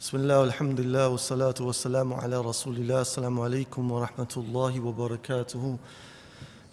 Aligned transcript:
بسم 0.00 0.16
الله 0.16 0.40
والحمد 0.40 0.80
لله 0.80 1.08
والصلاة 1.08 1.54
والسلام 1.60 2.14
على 2.14 2.40
رسول 2.40 2.76
الله 2.76 3.00
السلام 3.00 3.40
عليكم 3.40 3.90
ورحمة 3.90 4.34
الله 4.36 4.80
وبركاته 4.80 5.78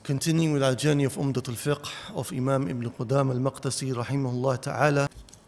Continuing 0.03 0.53
with 0.53 0.61
our 0.61 0.75
journey 0.75 1.05
of 1.05 1.15
Umdat 1.17 1.49
al-Fiqh 1.49 1.87
of 2.15 2.31
Imam 2.31 2.67
Ibn 2.67 2.87
Qudam 2.91 3.31
al-Maqdisi 3.31 3.91
رحمه 3.95 4.29
الله 4.29 4.55
تعالى. 4.55 5.07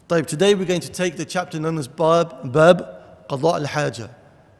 طيب, 0.09 0.25
Today 0.25 0.55
we're 0.55 0.65
going 0.65 0.81
to 0.81 0.91
take 0.91 1.17
the 1.17 1.25
chapter 1.25 1.59
known 1.59 1.77
as 1.77 1.87
Bab, 1.87 2.51
Bab 2.51 2.81
قضاء 3.29 3.59
al-Haja. 3.59 4.09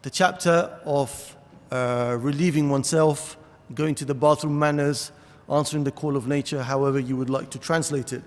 The 0.02 0.10
chapter 0.10 0.70
of 0.84 1.36
uh, 1.72 2.16
relieving 2.20 2.70
oneself, 2.70 3.36
going 3.74 3.96
to 3.96 4.04
the 4.04 4.14
bathroom 4.14 4.56
manners, 4.56 5.10
answering 5.50 5.82
the 5.82 5.90
call 5.90 6.16
of 6.16 6.28
nature, 6.28 6.62
however 6.62 7.00
you 7.00 7.16
would 7.16 7.30
like 7.30 7.50
to 7.50 7.58
translate 7.58 8.12
it. 8.12 8.22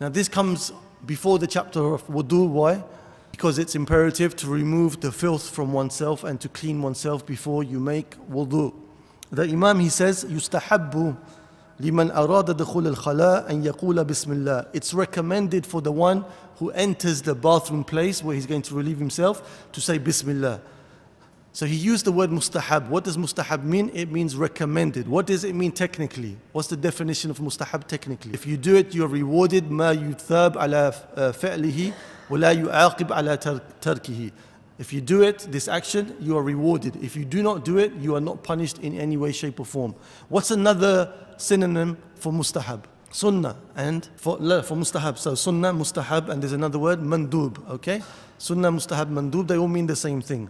Now 0.00 0.08
this 0.08 0.30
comes 0.30 0.72
before 1.04 1.38
the 1.38 1.46
chapter 1.46 1.92
of 1.92 2.06
wudu, 2.06 2.48
why? 2.48 2.82
Because 3.39 3.59
it's 3.59 3.75
imperative 3.75 4.35
to 4.37 4.47
remove 4.47 5.01
the 5.01 5.11
filth 5.11 5.49
from 5.49 5.73
oneself 5.73 6.23
and 6.23 6.39
to 6.39 6.47
clean 6.47 6.81
oneself 6.81 7.25
before 7.25 7.63
you 7.63 7.79
make 7.79 8.17
wudu. 8.29 8.73
The 9.31 9.43
Imam 9.43 9.79
he 9.79 9.89
says, 9.89 10.23
يستحب 10.23 11.15
لمن 11.81 12.11
أراد 12.11 12.55
دخول 12.55 12.87
الخلاء 12.87 13.49
أن 13.49 13.65
يقول 13.65 14.05
بسم 14.05 14.31
الله. 14.31 14.67
It's 14.73 14.93
recommended 14.93 15.65
for 15.65 15.81
the 15.81 15.91
one 15.91 16.23
who 16.59 16.69
enters 16.71 17.21
the 17.21 17.35
bathroom 17.35 17.83
place 17.83 18.23
where 18.23 18.33
he's 18.33 18.45
going 18.45 18.61
to 18.61 18.75
relieve 18.75 18.99
himself 18.99 19.67
to 19.73 19.81
say 19.81 19.97
Bismillah. 19.97 20.61
So 21.51 21.65
he 21.65 21.75
used 21.75 22.05
the 22.05 22.11
word 22.11 22.31
mustahab. 22.31 22.89
What 22.89 23.05
does 23.05 23.17
mustahab 23.17 23.63
mean? 23.63 23.89
It 23.93 24.11
means 24.11 24.35
recommended. 24.35 25.07
What 25.07 25.25
does 25.25 25.43
it 25.43 25.55
mean 25.55 25.71
technically? 25.71 26.37
What's 26.51 26.67
the 26.67 26.77
definition 26.77 27.31
of 27.31 27.39
mustahab 27.39 27.87
technically? 27.87 28.33
If 28.33 28.45
you 28.45 28.57
do 28.57 28.75
it, 28.75 28.93
you're 28.93 29.07
rewarded 29.07 29.69
ما 29.69 29.93
يثاب 29.93 30.57
على 30.57 30.93
فعله 31.33 31.93
ولا 32.29 32.51
يعاقب 32.51 33.11
على 33.13 33.37
تركه. 33.81 34.31
If 34.77 34.91
you 34.91 34.99
do 34.99 35.21
it, 35.23 35.47
this 35.51 35.67
action, 35.67 36.15
you 36.19 36.37
are 36.37 36.43
rewarded. 36.43 36.97
If 37.01 37.15
you 37.15 37.23
do 37.23 37.41
not 37.41 37.63
do 37.63 37.77
it, 37.77 37.93
you 37.93 38.15
are 38.15 38.21
not 38.21 38.43
punished 38.43 38.79
in 38.79 38.97
any 38.99 39.15
way, 39.15 39.31
shape, 39.31 39.59
or 39.59 39.65
form. 39.65 39.95
What's 40.27 40.51
another 40.51 41.13
synonym 41.37 41.97
for 42.15 42.33
mustahab? 42.33 42.83
Sunnah 43.09 43.55
and 43.77 44.09
for, 44.17 44.37
for 44.37 44.75
mustahab. 44.75 45.17
So 45.17 45.35
sunnah, 45.35 45.71
mustahab, 45.71 46.27
and 46.27 46.41
there's 46.41 46.51
another 46.51 46.77
word, 46.77 46.99
mandub. 46.99 47.65
Okay? 47.69 48.01
Sunnah, 48.37 48.69
mustahab, 48.69 49.09
mandub, 49.09 49.47
they 49.47 49.57
all 49.57 49.69
mean 49.69 49.87
the 49.87 49.95
same 49.95 50.21
thing. 50.21 50.49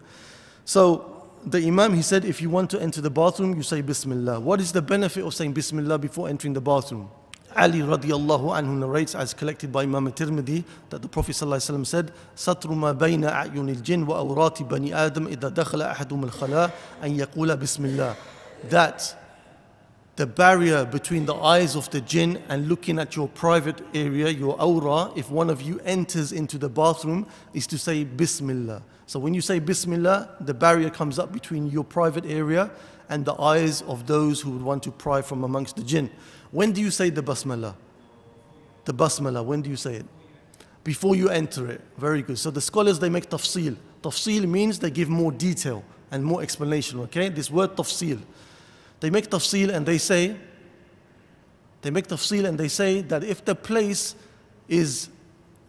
So 0.63 1.27
the 1.45 1.59
Imam, 1.59 1.93
he 1.93 2.01
said, 2.01 2.25
if 2.25 2.41
you 2.41 2.49
want 2.49 2.71
to 2.71 2.81
enter 2.81 3.01
the 3.01 3.11
bathroom, 3.11 3.55
you 3.55 3.61
say 3.61 3.81
Bismillah. 3.81 4.39
What 4.39 4.59
is 4.59 4.71
the 4.71 4.81
benefit 4.81 5.23
of 5.23 5.35
saying 5.35 5.53
Bismillah 5.53 5.99
before 5.99 6.27
entering 6.27 6.53
the 6.53 6.61
bathroom? 6.61 7.11
Ali 7.55 7.79
radiallahu 7.79 8.51
anhu 8.51 8.77
narrates 8.77 9.15
as 9.15 9.33
collected 9.33 9.71
by 9.71 9.83
Imam 9.83 10.11
Tirmidhi 10.11 10.65
that 10.89 11.01
the 11.01 11.07
Prophet 11.07 11.31
ﷺ 11.31 11.85
said, 11.85 12.11
سَطْرُ 12.35 12.71
مَا 12.71 12.97
بَيْنَ 12.97 13.23
أَعْيُنِ 13.23 13.77
الْجِنِّ 13.77 14.05
وَأَوْرَاتِ 14.05 14.67
بَنِي 14.67 14.91
آدَمْ 14.91 15.33
إِذَا 15.33 15.53
دَخَلَ 15.53 15.95
أَحَدُهُمُ 15.95 16.29
الْخَلَاءَ 16.29 16.71
أَنْ 17.01 17.17
يَقُولَ 17.17 17.55
بِسْمِ 17.55 17.95
اللَّهِ 17.95 18.15
That 18.69 19.15
the 20.17 20.25
barrier 20.25 20.85
between 20.85 21.25
the 21.25 21.35
eyes 21.35 21.75
of 21.75 21.89
the 21.91 22.01
jinn 22.01 22.41
and 22.49 22.67
looking 22.67 22.99
at 22.99 23.15
your 23.15 23.27
private 23.29 23.81
area, 23.93 24.29
your 24.29 24.61
aura, 24.61 25.11
if 25.15 25.29
one 25.29 25.49
of 25.49 25.61
you 25.61 25.79
enters 25.85 26.31
into 26.31 26.57
the 26.57 26.69
bathroom, 26.69 27.25
is 27.53 27.67
to 27.67 27.77
say 27.77 28.03
Bismillah. 28.03 28.81
So 29.07 29.19
when 29.19 29.33
you 29.33 29.41
say 29.41 29.59
Bismillah, 29.59 30.37
the 30.41 30.53
barrier 30.53 30.89
comes 30.89 31.19
up 31.19 31.31
between 31.31 31.67
your 31.67 31.83
private 31.83 32.25
area 32.25 32.71
and 33.09 33.25
the 33.25 33.35
eyes 33.39 33.81
of 33.83 34.07
those 34.07 34.41
who 34.41 34.51
would 34.51 34.61
want 34.61 34.83
to 34.83 34.91
pry 34.91 35.21
from 35.21 35.43
amongst 35.43 35.75
the 35.75 35.83
jinn. 35.83 36.09
When 36.50 36.72
do 36.72 36.80
you 36.80 36.90
say 36.90 37.10
the 37.10 37.22
Basmala? 37.22 37.74
The 38.84 38.94
Basmala, 38.94 39.44
when 39.44 39.62
do 39.62 39.70
you 39.70 39.76
say 39.76 39.96
it? 39.96 40.06
Before 40.82 41.14
you 41.14 41.28
enter 41.28 41.70
it. 41.70 41.80
Very 41.98 42.22
good. 42.22 42.38
So 42.38 42.50
the 42.50 42.60
scholars, 42.60 42.98
they 42.98 43.08
make 43.08 43.28
tafsil. 43.28 43.76
Tafsil 44.02 44.48
means 44.48 44.78
they 44.78 44.90
give 44.90 45.08
more 45.08 45.30
detail 45.30 45.84
and 46.10 46.24
more 46.24 46.42
explanation, 46.42 47.00
okay? 47.00 47.28
This 47.28 47.50
word 47.50 47.76
tafsil. 47.76 48.20
They 49.00 49.10
make 49.10 49.28
tafsil 49.30 49.74
and 49.74 49.86
they 49.86 49.98
say, 49.98 50.36
they 51.82 51.90
make 51.90 52.08
tafsil 52.08 52.46
and 52.46 52.58
they 52.58 52.68
say 52.68 53.02
that 53.02 53.22
if 53.22 53.44
the 53.44 53.54
place 53.54 54.14
is 54.68 55.08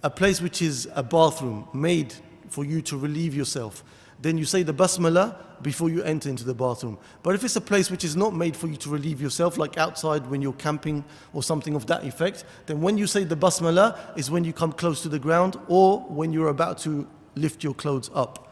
a 0.03 0.09
place 0.09 0.41
which 0.41 0.62
is 0.62 0.90
a 0.96 1.03
bathroom 1.03 1.68
made 1.74 2.14
for 2.50 2.66
you 2.66 2.81
to 2.81 2.97
relieve 2.97 3.36
yourself, 3.36 3.84
then 4.22 4.38
you 4.38 4.46
say 4.46 4.64
the 4.64 4.74
basmala 4.74 5.36
before 5.62 5.90
you 5.90 6.04
enter 6.04 6.30
into 6.30 6.44
the 6.44 6.54
bathroom. 6.54 6.98
But 7.24 7.36
if 7.36 7.44
it's 7.44 7.56
a 7.56 7.62
place 7.62 7.92
which 7.92 8.04
is 8.04 8.16
not 8.16 8.36
made 8.36 8.56
for 8.56 8.68
you 8.68 8.78
to 8.78 8.90
relieve 8.90 9.22
yourself, 9.22 9.58
like 9.58 9.78
outside 9.78 10.28
when 10.28 10.42
you're 10.42 10.54
camping 10.54 11.04
or 11.34 11.44
something 11.44 11.76
of 11.76 11.88
that 11.88 12.04
effect, 12.04 12.46
then 12.66 12.82
when 12.82 12.98
you 12.98 13.08
say 13.08 13.24
the 13.24 13.36
basmala 13.36 13.98
is 14.18 14.32
when 14.32 14.44
you 14.44 14.54
come 14.54 14.72
close 14.72 15.02
to 15.04 15.09
the 15.09 15.20
ground 15.20 15.58
or 15.68 16.00
when 16.02 16.34
you're 16.34 16.50
about 16.50 16.78
to 16.80 17.08
lift 17.36 17.64
your 17.64 17.74
clothes 17.74 18.09
up. 18.14 18.48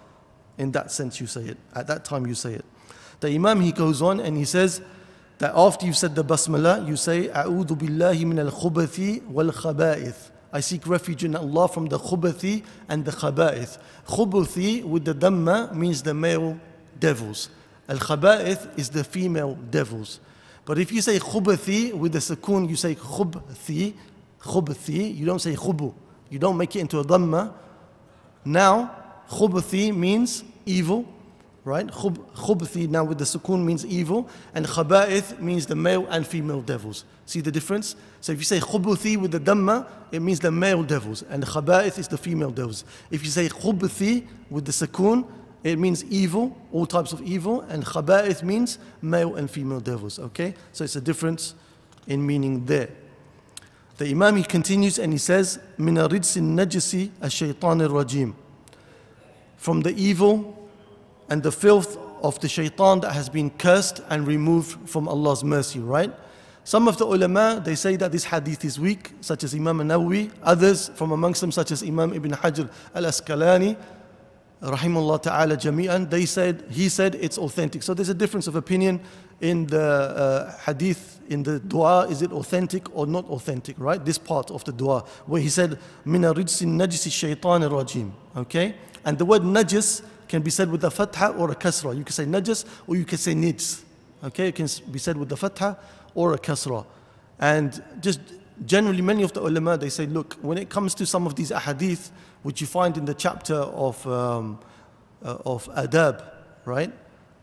In 0.57 0.71
that 0.71 0.91
sense, 0.91 1.19
you 1.21 1.27
say 1.27 1.45
it. 1.45 1.57
At 1.73 1.87
that 1.87 2.03
time, 2.05 2.27
you 2.27 2.35
say 2.35 2.53
it. 2.53 2.65
The 3.21 3.29
Imam 3.29 3.61
he 3.61 3.71
goes 3.71 4.01
on 4.01 4.19
and 4.19 4.37
he 4.37 4.45
says 4.45 4.81
that 5.39 5.53
after 5.55 5.85
you've 5.85 5.97
said 5.97 6.15
the 6.15 6.23
basmala, 6.23 6.85
you 6.87 6.95
say, 6.95 7.29
"A'udhu 7.29 7.77
billahi 7.77 8.25
min 8.25 8.39
al-khubathi 8.39 9.25
wal 9.25 9.51
khaba'ith." 9.51 10.31
I 10.51 10.61
seek 10.61 10.87
refuge 10.87 11.23
in 11.23 11.35
Allah 11.35 11.67
from 11.67 11.87
the 11.87 11.99
khubathi 11.99 12.63
and 12.87 13.05
the 13.05 13.11
khaba'ith. 13.11 13.77
Khubuthi 14.07 14.83
with 14.83 15.05
the 15.05 15.13
dhamma 15.13 15.73
means 15.75 16.01
the 16.01 16.13
male 16.13 16.59
devils. 16.99 17.49
Al 17.87 17.97
khaba'ith 17.97 18.77
is 18.77 18.89
the 18.89 19.03
female 19.03 19.55
devils. 19.69 20.19
But 20.65 20.79
if 20.79 20.91
you 20.91 21.01
say 21.01 21.19
khubathi 21.19 21.93
with 21.93 22.13
the 22.13 22.19
sukoon, 22.19 22.67
you 22.69 22.75
say 22.75 22.95
khubthi, 22.95 23.93
khubthi, 24.41 25.15
you 25.15 25.25
don't 25.25 25.39
say 25.39 25.53
khubu. 25.53 25.93
You 26.29 26.39
don't 26.39 26.57
make 26.57 26.75
it 26.75 26.79
into 26.79 26.99
a 26.99 27.03
dhamma. 27.03 27.53
Now, 28.43 28.95
khubathi 29.29 29.95
means 29.95 30.43
evil, 30.65 31.05
right? 31.69 31.85
Khub, 31.87 32.17
khubthi 32.33 32.89
now 32.89 33.03
with 33.03 33.19
the 33.19 33.23
sukoon 33.23 33.63
means 33.63 33.85
evil, 33.85 34.27
and 34.55 34.65
khaba'ith 34.65 35.39
means 35.39 35.67
the 35.67 35.75
male 35.75 36.07
and 36.07 36.25
female 36.25 36.61
devils. 36.61 37.05
See 37.27 37.41
the 37.41 37.51
difference? 37.51 37.95
So 38.21 38.31
if 38.31 38.39
you 38.39 38.43
say 38.43 38.59
khubuthi 38.59 39.17
with 39.17 39.31
the 39.31 39.39
dhamma, 39.39 39.87
it 40.11 40.21
means 40.21 40.39
the 40.39 40.51
male 40.51 40.81
devils, 40.81 41.23
and 41.29 41.43
khaba'ith 41.45 41.99
is 41.99 42.07
the 42.07 42.17
female 42.17 42.49
devils. 42.49 42.83
If 43.11 43.23
you 43.23 43.29
say 43.29 43.47
khubuthi 43.47 44.25
with 44.49 44.65
the 44.65 44.71
sukoon, 44.71 45.27
it 45.63 45.77
means 45.77 46.03
evil, 46.05 46.57
all 46.71 46.87
types 46.87 47.13
of 47.13 47.21
evil, 47.21 47.61
and 47.61 47.85
khaba'ith 47.85 48.41
means 48.41 48.79
male 49.01 49.35
and 49.35 49.49
female 49.49 49.79
devils. 49.79 50.17
Okay? 50.17 50.55
So 50.73 50.83
it's 50.83 50.95
a 50.95 51.01
difference 51.01 51.53
in 52.07 52.25
meaning 52.25 52.65
there. 52.65 52.89
The 53.97 54.09
Imam 54.09 54.37
he 54.37 54.43
continues 54.43 54.97
and 54.97 55.11
he 55.13 55.19
says, 55.19 55.59
"Min 55.77 55.95
najisi 55.95 57.11
ash-shaytan 57.21 57.87
rajim 57.89 58.33
From 59.57 59.81
the 59.81 59.93
evil 59.93 60.58
and 61.29 61.43
the 61.43 61.51
filth 61.51 61.97
of 62.21 62.39
the 62.39 62.47
shaitan 62.47 62.99
that 63.01 63.13
has 63.13 63.29
been 63.29 63.49
cursed 63.51 64.01
and 64.09 64.27
removed 64.27 64.89
from 64.89 65.07
Allah's 65.07 65.43
mercy, 65.43 65.79
right? 65.79 66.11
Some 66.63 66.87
of 66.87 66.97
the 66.97 67.05
ulama, 67.05 67.61
they 67.63 67.75
say 67.75 67.95
that 67.95 68.11
this 68.11 68.25
hadith 68.25 68.63
is 68.65 68.79
weak, 68.79 69.11
such 69.21 69.43
as 69.43 69.55
Imam 69.55 69.79
Nawawi. 69.79 70.31
Others 70.43 70.91
from 70.95 71.11
amongst 71.11 71.41
them, 71.41 71.51
such 71.51 71.71
as 71.71 71.81
Imam 71.81 72.13
Ibn 72.13 72.31
Hajar 72.31 72.69
al-Asqalani, 72.93 73.77
rahimullah 74.61 75.21
ta'ala 75.21 75.55
jami'an, 75.55 76.09
they 76.09 76.25
said, 76.25 76.65
he 76.69 76.89
said 76.89 77.15
it's 77.15 77.37
authentic. 77.37 77.81
So 77.81 77.93
there's 77.93 78.09
a 78.09 78.13
difference 78.13 78.45
of 78.47 78.55
opinion 78.55 78.99
in 79.41 79.67
the 79.67 79.81
uh, 79.81 80.57
hadith, 80.59 81.21
in 81.29 81.43
the 81.43 81.59
dua, 81.59 82.07
is 82.07 82.21
it 82.21 82.31
authentic 82.31 82.93
or 82.95 83.07
not 83.07 83.25
authentic, 83.29 83.75
right? 83.79 84.03
This 84.03 84.17
part 84.17 84.51
of 84.51 84.63
the 84.65 84.71
dua, 84.71 85.05
where 85.25 85.41
he 85.41 85.49
said, 85.49 85.79
Mina 86.05 86.33
rijsin 86.33 86.75
najisi 86.75 87.11
shaitan 87.11 87.61
rajim, 87.61 88.11
okay? 88.35 88.75
And 89.05 89.17
the 89.17 89.25
word 89.25 89.43
najis 89.43 90.03
can 90.29 90.41
be 90.41 90.51
said 90.51 90.71
with 90.71 90.83
a 90.83 90.91
fatha 90.91 91.29
or 91.29 91.51
a 91.51 91.55
kasra. 91.55 91.97
You 91.97 92.03
can 92.03 92.13
say 92.13 92.25
najas 92.25 92.63
or 92.87 92.95
you 92.95 93.03
can 93.03 93.17
say 93.17 93.33
nijs, 93.33 93.83
okay? 94.23 94.47
It 94.47 94.55
can 94.55 94.69
be 94.91 94.99
said 94.99 95.17
with 95.17 95.27
the 95.27 95.35
fatha 95.35 95.77
or 96.15 96.33
a 96.33 96.37
kasra. 96.37 96.85
And 97.39 97.83
just 97.99 98.21
generally, 98.65 99.01
many 99.01 99.23
of 99.23 99.33
the 99.33 99.41
ulama, 99.41 99.77
they 99.77 99.89
say, 99.89 100.05
look, 100.05 100.35
when 100.41 100.57
it 100.57 100.69
comes 100.69 100.93
to 100.95 101.05
some 101.05 101.25
of 101.25 101.35
these 101.35 101.51
ahadith, 101.51 102.11
which 102.43 102.61
you 102.61 102.67
find 102.67 102.95
in 102.97 103.05
the 103.05 103.13
chapter 103.13 103.55
of, 103.55 104.05
um, 104.07 104.59
uh, 105.23 105.37
of 105.45 105.67
adab, 105.75 106.23
right? 106.65 106.93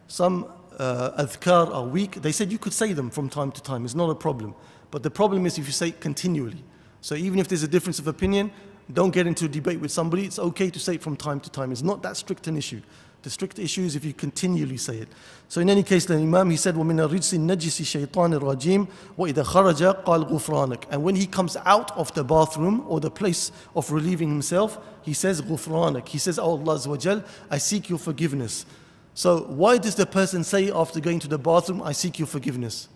Some 0.07 0.47
uh, 0.79 1.25
adhkar 1.25 1.75
are 1.75 1.85
weak. 1.85 2.23
They 2.23 2.33
said 2.33 2.53
you 2.53 2.59
could 2.59 2.73
say 2.73 2.93
them 2.93 3.11
from 3.11 3.29
time 3.29 3.51
to 3.53 3.63
time. 3.63 3.85
It's 3.85 3.95
not 3.95 4.11
a 4.11 4.15
problem. 4.15 4.55
But 4.91 5.03
the 5.03 5.11
problem 5.11 5.47
is 5.47 5.59
if 5.59 5.67
you 5.67 5.73
say 5.73 5.89
it 5.89 6.01
continually. 6.01 6.63
So 7.01 7.15
even 7.15 7.39
if 7.39 7.49
there's 7.49 7.63
a 7.63 7.69
difference 7.69 7.99
of 7.99 8.07
opinion, 8.07 8.51
don't 8.92 9.12
get 9.12 9.28
into 9.28 9.46
a 9.46 9.48
debate 9.48 9.80
with 9.80 9.92
somebody. 9.92 10.26
It's 10.26 10.40
okay 10.40 10.70
to 10.70 10.80
say 10.80 10.96
it 10.96 11.02
from 11.02 11.16
time 11.16 11.40
to 11.42 11.50
time. 11.50 11.72
It's 11.72 11.82
not 11.82 12.04
that 12.04 12.18
strict 12.18 12.48
an 12.48 12.58
issue. 12.58 12.82
The 13.24 13.30
strict 13.30 13.60
issue 13.60 13.84
is 13.84 13.96
if 13.96 14.04
you 14.04 14.14
continually 14.14 14.78
say 14.78 14.98
it. 14.98 15.08
So 15.48 15.62
in 15.62 15.70
any 15.70 15.84
case, 15.84 16.06
the 16.06 16.16
Imam, 16.16 16.50
he 16.50 16.58
said, 16.58 16.74
وَمِنَ 16.74 17.08
الرِّجْسِ 17.08 17.38
النَّجِسِ 17.38 18.08
شَيْطَانِ 18.08 18.40
الرَّجِيمِ 18.40 18.88
وَإِذَا 19.18 19.44
خَرَجَ 19.46 20.04
قَالْ 20.04 20.30
غُفْرَانَكَ 20.30 20.86
And 20.90 21.04
when 21.04 21.16
he 21.16 21.28
comes 21.28 21.56
out 21.66 21.96
of 21.96 22.12
the 22.16 22.24
bathroom 22.24 22.84
or 22.88 23.00
the 23.00 23.12
place 23.12 23.52
of 23.76 23.92
relieving 23.92 24.30
himself, 24.30 24.80
he 25.04 25.14
says, 25.14 25.42
غُفْرَانَكَ 25.42 26.08
He 26.08 26.18
says, 26.18 26.40
oh 26.40 26.58
Allah 26.58 26.78
Azza 26.78 27.24
I 27.52 27.60
seek 27.60 27.90
your 27.90 28.00
forgiveness. 28.00 28.66
So 29.14 29.42
why 29.44 29.78
does 29.78 29.96
the 29.96 30.08
person 30.08 30.44
say 30.44 30.72
after 30.72 31.00
going 31.00 31.20
to 31.20 31.28
the 31.28 31.38
bathroom, 31.38 31.84
I 31.84 31.92
seek 31.92 32.18
your 32.18 32.28
forgiveness? 32.28 32.88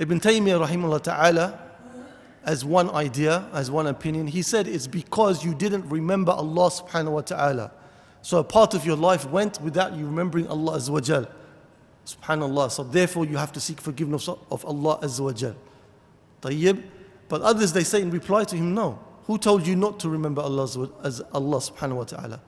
Ibn 0.00 0.18
Taymiyyah 0.18 0.66
rahimahullah 0.66 1.02
ta'ala, 1.02 1.63
as 2.45 2.63
one 2.63 2.89
idea, 2.91 3.47
as 3.53 3.71
one 3.71 3.87
opinion, 3.87 4.27
he 4.27 4.41
said 4.41 4.67
it's 4.67 4.87
because 4.87 5.43
you 5.43 5.55
didn't 5.55 5.89
remember 5.89 6.31
Allah 6.31 6.69
subhanahu 6.69 7.11
wa 7.11 7.21
ta'ala. 7.21 7.71
So 8.21 8.37
a 8.37 8.43
part 8.43 8.73
of 8.73 8.85
your 8.85 8.95
life 8.95 9.29
went 9.29 9.59
without 9.61 9.93
you 9.95 10.05
remembering 10.05 10.47
Allah 10.47 10.77
Azza 10.77 10.89
wa 10.89 10.99
Jal. 10.99 11.27
Subhanallah. 12.05 12.71
So 12.71 12.83
therefore 12.83 13.25
you 13.25 13.37
have 13.37 13.51
to 13.53 13.59
seek 13.59 13.81
forgiveness 13.81 14.27
of 14.27 14.65
Allah 14.65 14.99
Azza 15.01 15.21
wa 15.21 15.31
Jal. 15.31 15.55
Tayyib. 16.41 16.83
But 17.27 17.41
others 17.41 17.73
they 17.73 17.83
say 17.83 18.01
in 18.01 18.11
reply 18.11 18.43
to 18.45 18.55
him, 18.55 18.75
no. 18.75 18.99
Who 19.25 19.39
told 19.39 19.65
you 19.65 19.75
not 19.75 19.99
to 20.01 20.09
remember 20.09 20.41
Allah 20.41 20.63
as 21.03 21.21
Allah 21.33 21.57
subhanahu 21.57 21.95
wa 21.95 22.03
ta'ala? 22.03 22.39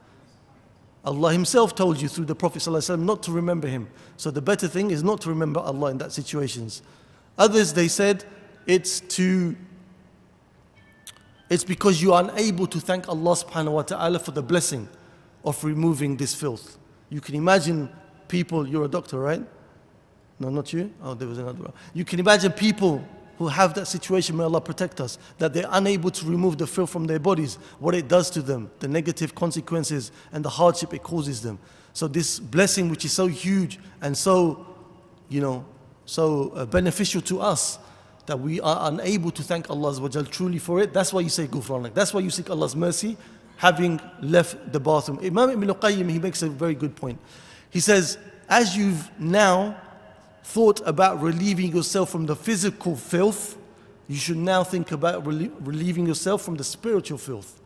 Allah 1.04 1.32
Himself 1.32 1.74
told 1.74 2.00
you 2.00 2.08
through 2.08 2.26
the 2.26 2.36
Prophet 2.36 2.68
not 3.00 3.24
to 3.24 3.32
remember 3.32 3.68
Him. 3.68 3.88
So 4.18 4.30
the 4.30 4.42
better 4.42 4.68
thing 4.68 4.92
is 4.92 5.04
not 5.04 5.22
to 5.22 5.30
remember 5.30 5.60
Allah 5.60 5.90
in 5.90 5.98
that 6.00 6.12
situations. 6.12 6.84
Others 7.38 7.74
they 7.74 7.88
said 7.88 8.26
it's 8.68 9.00
to 9.00 9.56
it's 11.50 11.64
because 11.64 12.02
you 12.02 12.14
are 12.14 12.24
unable 12.24 12.68
to 12.68 12.80
thank 12.80 13.08
Allah 13.08 13.36
subhanahu 13.36 13.72
wa 13.72 13.82
ta'ala 13.84 14.20
for 14.20 14.32
the 14.32 14.42
blessing 14.42 14.88
of 15.46 15.64
removing 15.64 16.18
this 16.18 16.36
filth. 16.36 16.78
You 17.10 17.22
can 17.22 17.36
imagine 17.36 17.90
people, 18.28 18.68
you're 18.68 18.86
a 18.86 18.90
doctor, 18.90 19.20
right? 19.20 19.42
No, 20.40 20.50
not 20.50 20.72
you? 20.74 20.94
Oh, 21.02 21.14
there 21.14 21.28
was 21.28 21.38
another 21.38 21.64
one. 21.64 21.74
You 21.94 22.06
can 22.06 22.20
imagine 22.20 22.52
people 22.52 23.04
who 23.38 23.48
have 23.48 23.74
that 23.76 23.86
situation, 23.86 24.36
may 24.36 24.44
Allah 24.44 24.62
protect 24.62 25.00
us, 25.00 25.18
that 25.38 25.54
they're 25.54 25.70
unable 25.70 26.10
to 26.10 26.26
remove 26.26 26.58
the 26.58 26.68
filth 26.68 26.90
from 26.90 27.06
their 27.06 27.20
bodies, 27.20 27.56
what 27.80 27.94
it 27.94 28.08
does 28.08 28.30
to 28.32 28.42
them, 28.42 28.70
the 28.80 28.88
negative 28.88 29.36
consequences 29.36 30.12
and 30.32 30.44
the 30.44 30.50
hardship 30.50 30.94
it 30.94 31.04
causes 31.04 31.42
them. 31.42 31.60
So 31.94 32.08
this 32.08 32.40
blessing 32.40 32.90
which 32.90 33.06
is 33.06 33.14
so 33.14 33.28
huge 33.28 33.80
and 34.02 34.18
so, 34.18 34.66
you 35.30 35.42
know, 35.42 35.66
so 36.06 36.50
uh, 36.56 36.66
beneficial 36.66 37.22
to 37.22 37.40
us, 37.42 37.80
that 38.28 38.40
we 38.40 38.62
are 38.62 38.92
unable 38.92 39.32
to 39.32 39.42
thank 39.42 39.70
Allah 39.70 40.10
truly 40.26 40.60
for 40.60 40.80
it. 40.82 40.94
That's 40.94 41.12
why 41.12 41.22
you 41.22 41.30
say 41.30 41.48
Ghufranak. 41.48 41.94
That's 41.94 42.14
why 42.14 42.20
you 42.20 42.30
seek 42.30 42.50
Allah's 42.50 42.76
mercy, 42.76 43.18
having 43.56 44.00
left 44.22 44.72
the 44.72 44.80
bathroom. 44.80 45.20
Imam 45.24 45.50
Ibn 45.50 45.70
Qayyim, 45.70 46.10
he 46.10 46.20
makes 46.20 46.42
a 46.44 46.50
very 46.50 46.76
good 46.76 46.96
point. 46.96 47.20
He 47.70 47.80
says, 47.80 48.18
as 48.50 48.78
you've 48.78 49.10
now 49.20 49.78
thought 50.44 50.82
about 50.86 51.22
relieving 51.22 51.76
yourself 51.76 52.10
from 52.10 52.26
the 52.26 52.36
physical 52.36 52.96
filth, 52.96 53.58
you 54.08 54.16
should 54.16 54.38
now 54.38 54.64
think 54.64 54.92
about 54.92 55.24
relie 55.26 55.52
relieving 55.62 56.06
yourself 56.06 56.42
from 56.42 56.56
the 56.56 56.64
spiritual 56.64 57.18
filth. 57.18 57.60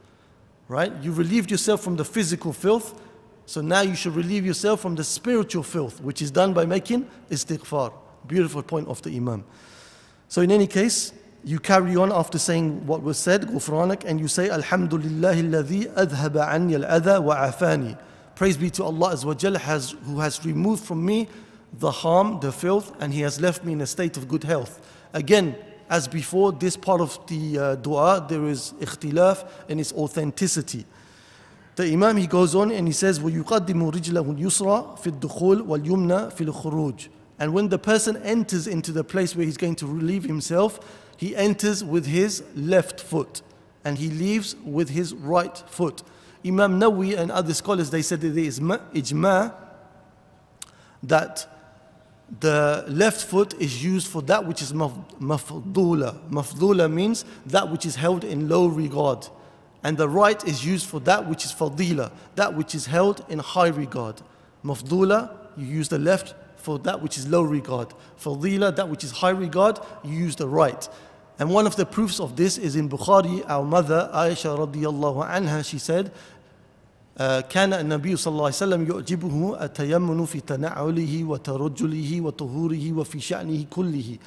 Right? 0.67 0.91
You 1.01 1.11
relieved 1.11 1.51
yourself 1.51 1.81
from 1.81 1.97
the 1.97 2.05
physical 2.05 2.53
filth, 2.53 2.99
so 3.45 3.61
now 3.61 3.81
you 3.81 3.95
should 3.95 4.15
relieve 4.15 4.45
yourself 4.45 4.81
from 4.81 4.95
the 4.95 5.03
spiritual 5.03 5.63
filth, 5.63 6.01
which 6.01 6.21
is 6.21 6.31
done 6.31 6.53
by 6.53 6.65
making 6.65 7.07
istighfar. 7.29 7.93
Beautiful 8.27 8.63
point 8.63 8.87
of 8.87 9.01
the 9.01 9.15
Imam. 9.15 9.43
So 10.30 10.42
in 10.42 10.50
any 10.50 10.66
case, 10.66 11.12
you 11.44 11.60
carry 11.60 11.96
on 11.96 12.10
after 12.10 12.38
saying 12.38 12.86
what 12.86 13.02
was 13.02 13.18
said, 13.18 13.42
غفرانك, 13.42 14.04
and 14.04 14.18
you 14.18 14.28
say, 14.28 14.50
Alhamdulillah 14.50 15.34
الذي 15.34 15.94
أذهب 15.94 16.36
عني 16.36 16.84
الأذى 16.84 17.18
وعافاني. 17.24 17.96
Praise 18.34 18.56
be 18.56 18.68
to 18.70 18.84
Allah 18.84 19.14
Azza 19.14 19.24
wa 19.24 19.34
Jalla 19.34 19.58
has, 19.58 19.94
who 20.04 20.20
has 20.20 20.44
removed 20.44 20.84
from 20.84 21.04
me 21.04 21.28
the 21.78 21.90
harm, 21.90 22.40
the 22.40 22.52
filth, 22.52 22.92
and 23.00 23.14
He 23.14 23.20
has 23.20 23.40
left 23.40 23.64
me 23.64 23.72
in 23.72 23.80
a 23.80 23.86
state 23.86 24.16
of 24.16 24.28
good 24.28 24.44
health. 24.44 24.80
Again, 25.12 25.56
as 25.88 26.08
before, 26.08 26.52
this 26.52 26.76
part 26.76 27.00
of 27.00 27.24
the 27.28 27.58
uh, 27.58 27.74
dua, 27.76 28.26
there 28.28 28.44
is 28.46 28.74
ikhtilaf 28.80 29.48
in 29.68 29.78
its 29.78 29.92
authenticity. 29.92 30.84
The 31.76 31.84
Imam, 31.92 32.16
he 32.16 32.26
goes 32.26 32.54
on 32.54 32.70
and 32.72 32.88
he 32.88 32.92
says, 32.92 33.20
وَيُقَدِّمُ 33.20 33.92
رِجْلَهُ 33.92 34.38
الْيُسْرَى 34.38 34.98
فِي 34.98 35.12
الدُّخُولِ 35.12 35.66
وَالْيُمْنَى 35.66 36.32
فِي 36.32 36.46
الْخُرُوجِ 36.46 37.08
and 37.41 37.55
when 37.55 37.69
the 37.69 37.79
person 37.79 38.17
enters 38.17 38.67
into 38.67 38.91
the 38.91 39.03
place 39.03 39.35
where 39.35 39.43
he's 39.43 39.57
going 39.57 39.75
to 39.77 39.87
relieve 39.87 40.25
himself, 40.25 40.79
he 41.17 41.35
enters 41.35 41.83
with 41.83 42.05
his 42.05 42.43
left 42.55 43.01
foot 43.01 43.41
and 43.83 43.97
he 43.97 44.09
leaves 44.11 44.55
with 44.63 44.89
his 44.89 45.15
right 45.15 45.57
foot. 45.65 46.03
Imam 46.45 46.79
Nawawi 46.79 47.17
and 47.17 47.31
other 47.31 47.55
scholars, 47.55 47.89
they 47.89 48.03
said 48.03 48.21
that 48.21 48.29
there 48.29 48.43
is 48.43 48.59
ijma 48.59 49.55
that 51.01 51.47
the 52.39 52.85
left 52.87 53.25
foot 53.25 53.55
is 53.59 53.83
used 53.83 54.05
for 54.05 54.21
that 54.21 54.45
which 54.45 54.61
is 54.61 54.71
mafdula. 54.71 56.29
Mafdula 56.29 56.93
means 56.93 57.25
that 57.47 57.71
which 57.71 57.87
is 57.87 57.95
held 57.95 58.23
in 58.23 58.49
low 58.49 58.67
regard. 58.67 59.27
And 59.83 59.97
the 59.97 60.07
right 60.07 60.47
is 60.47 60.63
used 60.63 60.85
for 60.85 60.99
that 61.01 61.27
which 61.27 61.43
is 61.43 61.51
fadila, 61.51 62.11
that 62.35 62.55
which 62.55 62.75
is 62.75 62.85
held 62.85 63.25
in 63.29 63.39
high 63.39 63.69
regard. 63.69 64.21
Mafdula, 64.63 65.31
you 65.57 65.65
use 65.65 65.89
the 65.89 65.97
left 65.97 66.35
for 66.60 66.78
that 66.80 67.00
which 67.00 67.16
is 67.16 67.28
low 67.28 67.42
regard. 67.42 67.88
Fadila, 68.20 68.74
that 68.76 68.88
which 68.88 69.04
is 69.04 69.12
high 69.12 69.30
regard, 69.30 69.78
you 70.02 70.12
use 70.12 70.36
the 70.36 70.48
right. 70.48 70.88
And 71.38 71.50
one 71.50 71.66
of 71.66 71.76
the 71.76 71.84
proofs 71.86 72.18
of 72.18 72.36
this 72.36 72.58
is 72.58 72.76
in 72.76 72.88
Bukhari, 72.88 73.44
our 73.48 73.64
mother 73.64 74.10
Aisha 74.12 74.56
radiallahu 74.56 75.28
anha, 75.28 75.64
she 75.64 75.78
said, 75.78 76.10
كان 77.18 77.72
النبي 77.72 78.16
صلى 78.16 78.32
الله 78.32 78.44
عليه 78.44 78.62
وسلم 78.62 78.86
يعجبه 78.86 79.62
التيمن 79.62 80.26
في 80.26 80.40
تنعله 80.40 81.24
وترجله 81.24 82.20
وطهوره 82.20 82.92
وفي 82.92 83.20
شأنه 83.20 83.66
كله. 83.70 84.18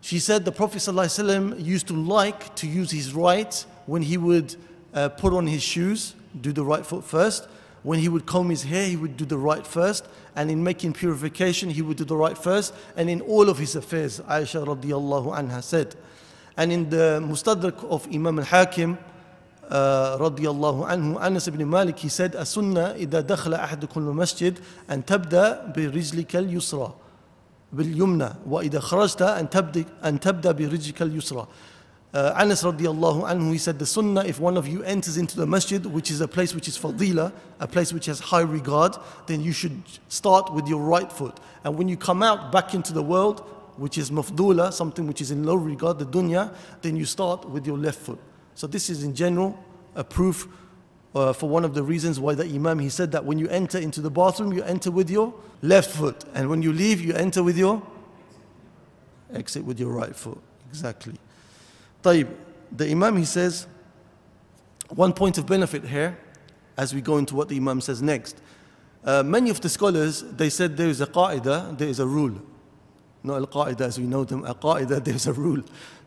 She 0.00 0.18
said 0.18 0.44
the 0.44 0.52
Prophet 0.52 0.78
صلى 0.78 0.92
الله 0.92 1.02
عليه 1.02 1.54
وسلم 1.58 1.64
used 1.64 1.88
to 1.88 1.94
like 1.94 2.54
to 2.56 2.66
use 2.66 2.90
his 2.90 3.14
right 3.14 3.64
when 3.86 4.02
he 4.02 4.16
would 4.16 4.56
uh, 4.94 5.08
put 5.10 5.32
on 5.34 5.46
his 5.46 5.62
shoes, 5.62 6.14
do 6.40 6.52
the 6.52 6.64
right 6.64 6.86
foot 6.86 7.04
first. 7.04 7.48
When 7.82 7.98
he 7.98 8.08
would 8.08 8.26
comb 8.26 8.50
his 8.50 8.62
hair, 8.62 8.86
he 8.86 8.96
would 8.96 9.16
do 9.16 9.24
the 9.24 9.38
right 9.38 9.66
first. 9.66 10.06
And 10.36 10.50
in 10.50 10.62
making 10.62 10.92
purification, 10.92 11.70
he 11.70 11.82
would 11.82 11.96
do 11.96 12.04
the 12.04 12.16
right 12.16 12.38
first. 12.38 12.74
And 12.96 13.10
in 13.10 13.20
all 13.22 13.48
of 13.48 13.58
his 13.58 13.74
affairs, 13.74 14.20
Aisha 14.20 14.64
radiallahu 14.64 15.36
anha 15.36 15.62
said. 15.62 15.96
And 16.56 16.70
in 16.70 16.90
the 16.90 17.20
Mustadrak 17.22 17.84
of 17.90 18.06
Imam 18.12 18.38
al-Hakim, 18.38 18.98
رضي 19.72 20.50
الله 20.50 20.86
عنه 20.86 21.26
أنس 21.26 21.48
بن 21.48 21.64
مالك 21.64 21.98
he 21.98 22.08
said 22.08 22.36
السنة 22.36 22.90
إذا 22.90 23.20
دخل 23.20 23.54
أحدكم 23.54 24.00
المسجد 24.00 24.58
أن 24.90 25.04
تبدأ 25.04 25.72
برجلك 25.76 26.36
اليسرى 26.36 26.94
باليمنى 27.72 28.28
وإذا 28.46 28.80
خرجت 28.80 29.22
أن 29.22 29.50
تبدأ 29.50 29.84
أن 30.04 30.20
تبدأ 30.20 30.52
برجلك 30.52 31.02
اليسرى 31.02 31.46
uh, 32.13 32.33
Anas 32.35 32.63
radiallahu 32.63 33.29
anhu, 33.29 33.51
he 33.51 33.57
said, 33.57 33.79
the 33.79 33.85
sunnah, 33.85 34.23
if 34.23 34.39
one 34.39 34.57
of 34.57 34.67
you 34.67 34.81
enters 34.83 35.17
into 35.17 35.35
the 35.35 35.45
masjid, 35.45 35.85
which 35.85 36.09
is 36.09 36.21
a 36.21 36.27
place 36.27 36.55
which 36.55 36.67
is 36.67 36.77
fadila, 36.77 37.33
a 37.59 37.67
place 37.67 37.91
which 37.91 38.05
has 38.05 38.19
high 38.19 38.41
regard, 38.41 38.95
then 39.27 39.41
you 39.41 39.51
should 39.51 39.81
start 40.07 40.53
with 40.53 40.67
your 40.67 40.81
right 40.81 41.11
foot. 41.11 41.37
And 41.63 41.77
when 41.77 41.87
you 41.89 41.97
come 41.97 42.23
out 42.23 42.51
back 42.51 42.73
into 42.73 42.93
the 42.93 43.03
world, 43.03 43.41
which 43.75 43.97
is 43.97 44.09
mafdula, 44.09 44.73
something 44.73 45.05
which 45.05 45.21
is 45.21 45.31
in 45.31 45.43
low 45.43 45.55
regard, 45.55 45.99
the 45.99 46.05
dunya, 46.05 46.55
then 46.81 46.95
you 46.95 47.05
start 47.05 47.47
with 47.47 47.67
your 47.67 47.77
left 47.77 47.99
foot. 47.99 48.19
So 48.55 48.67
this 48.67 48.89
is 48.89 49.03
in 49.03 49.13
general 49.13 49.63
a 49.95 50.03
proof 50.03 50.47
uh, 51.13 51.33
for 51.33 51.49
one 51.49 51.65
of 51.65 51.73
the 51.73 51.83
reasons 51.83 52.19
why 52.19 52.35
the 52.35 52.45
Imam 52.45 52.79
he 52.79 52.89
said 52.89 53.11
that 53.11 53.25
when 53.25 53.37
you 53.37 53.47
enter 53.49 53.77
into 53.77 54.01
the 54.01 54.09
bathroom, 54.09 54.53
you 54.53 54.63
enter 54.63 54.91
with 54.91 55.09
your 55.09 55.33
left 55.61 55.91
foot, 55.91 56.25
and 56.33 56.49
when 56.49 56.61
you 56.61 56.71
leave, 56.71 57.01
you 57.01 57.13
enter 57.13 57.43
with 57.43 57.57
your 57.57 57.81
exit 59.33 59.63
with 59.63 59.79
your 59.79 59.91
right 59.91 60.15
foot. 60.15 60.39
Exactly. 60.69 61.13
طيب, 62.02 62.28
the 62.76 62.90
Imam 62.90 63.16
he 63.16 63.24
says 63.24 63.66
one 64.88 65.12
point 65.12 65.38
of 65.38 65.46
benefit 65.46 65.84
here 65.84 66.18
as 66.76 66.94
we 66.94 67.00
go 67.00 67.18
into 67.18 67.34
what 67.34 67.48
the 67.48 67.56
Imam 67.56 67.80
says 67.80 68.02
next. 68.02 68.40
Uh, 69.04 69.22
many 69.22 69.50
of 69.50 69.60
the 69.60 69.68
scholars 69.68 70.22
they 70.22 70.48
said 70.48 70.76
there 70.76 70.88
is 70.88 71.00
a 71.00 71.06
qaida, 71.06 71.76
there 71.76 71.88
is 71.88 71.98
a 71.98 72.06
rule. 72.06 72.40
Not 73.22 73.36
al 73.36 73.46
qaida 73.46 73.82
as 73.82 73.98
we 73.98 74.06
know 74.06 74.24
them, 74.24 74.44
a 74.44 74.54
qaida, 74.54 75.02
there 75.04 75.14
is 75.14 75.26
a 75.26 75.32
rule 75.32 75.62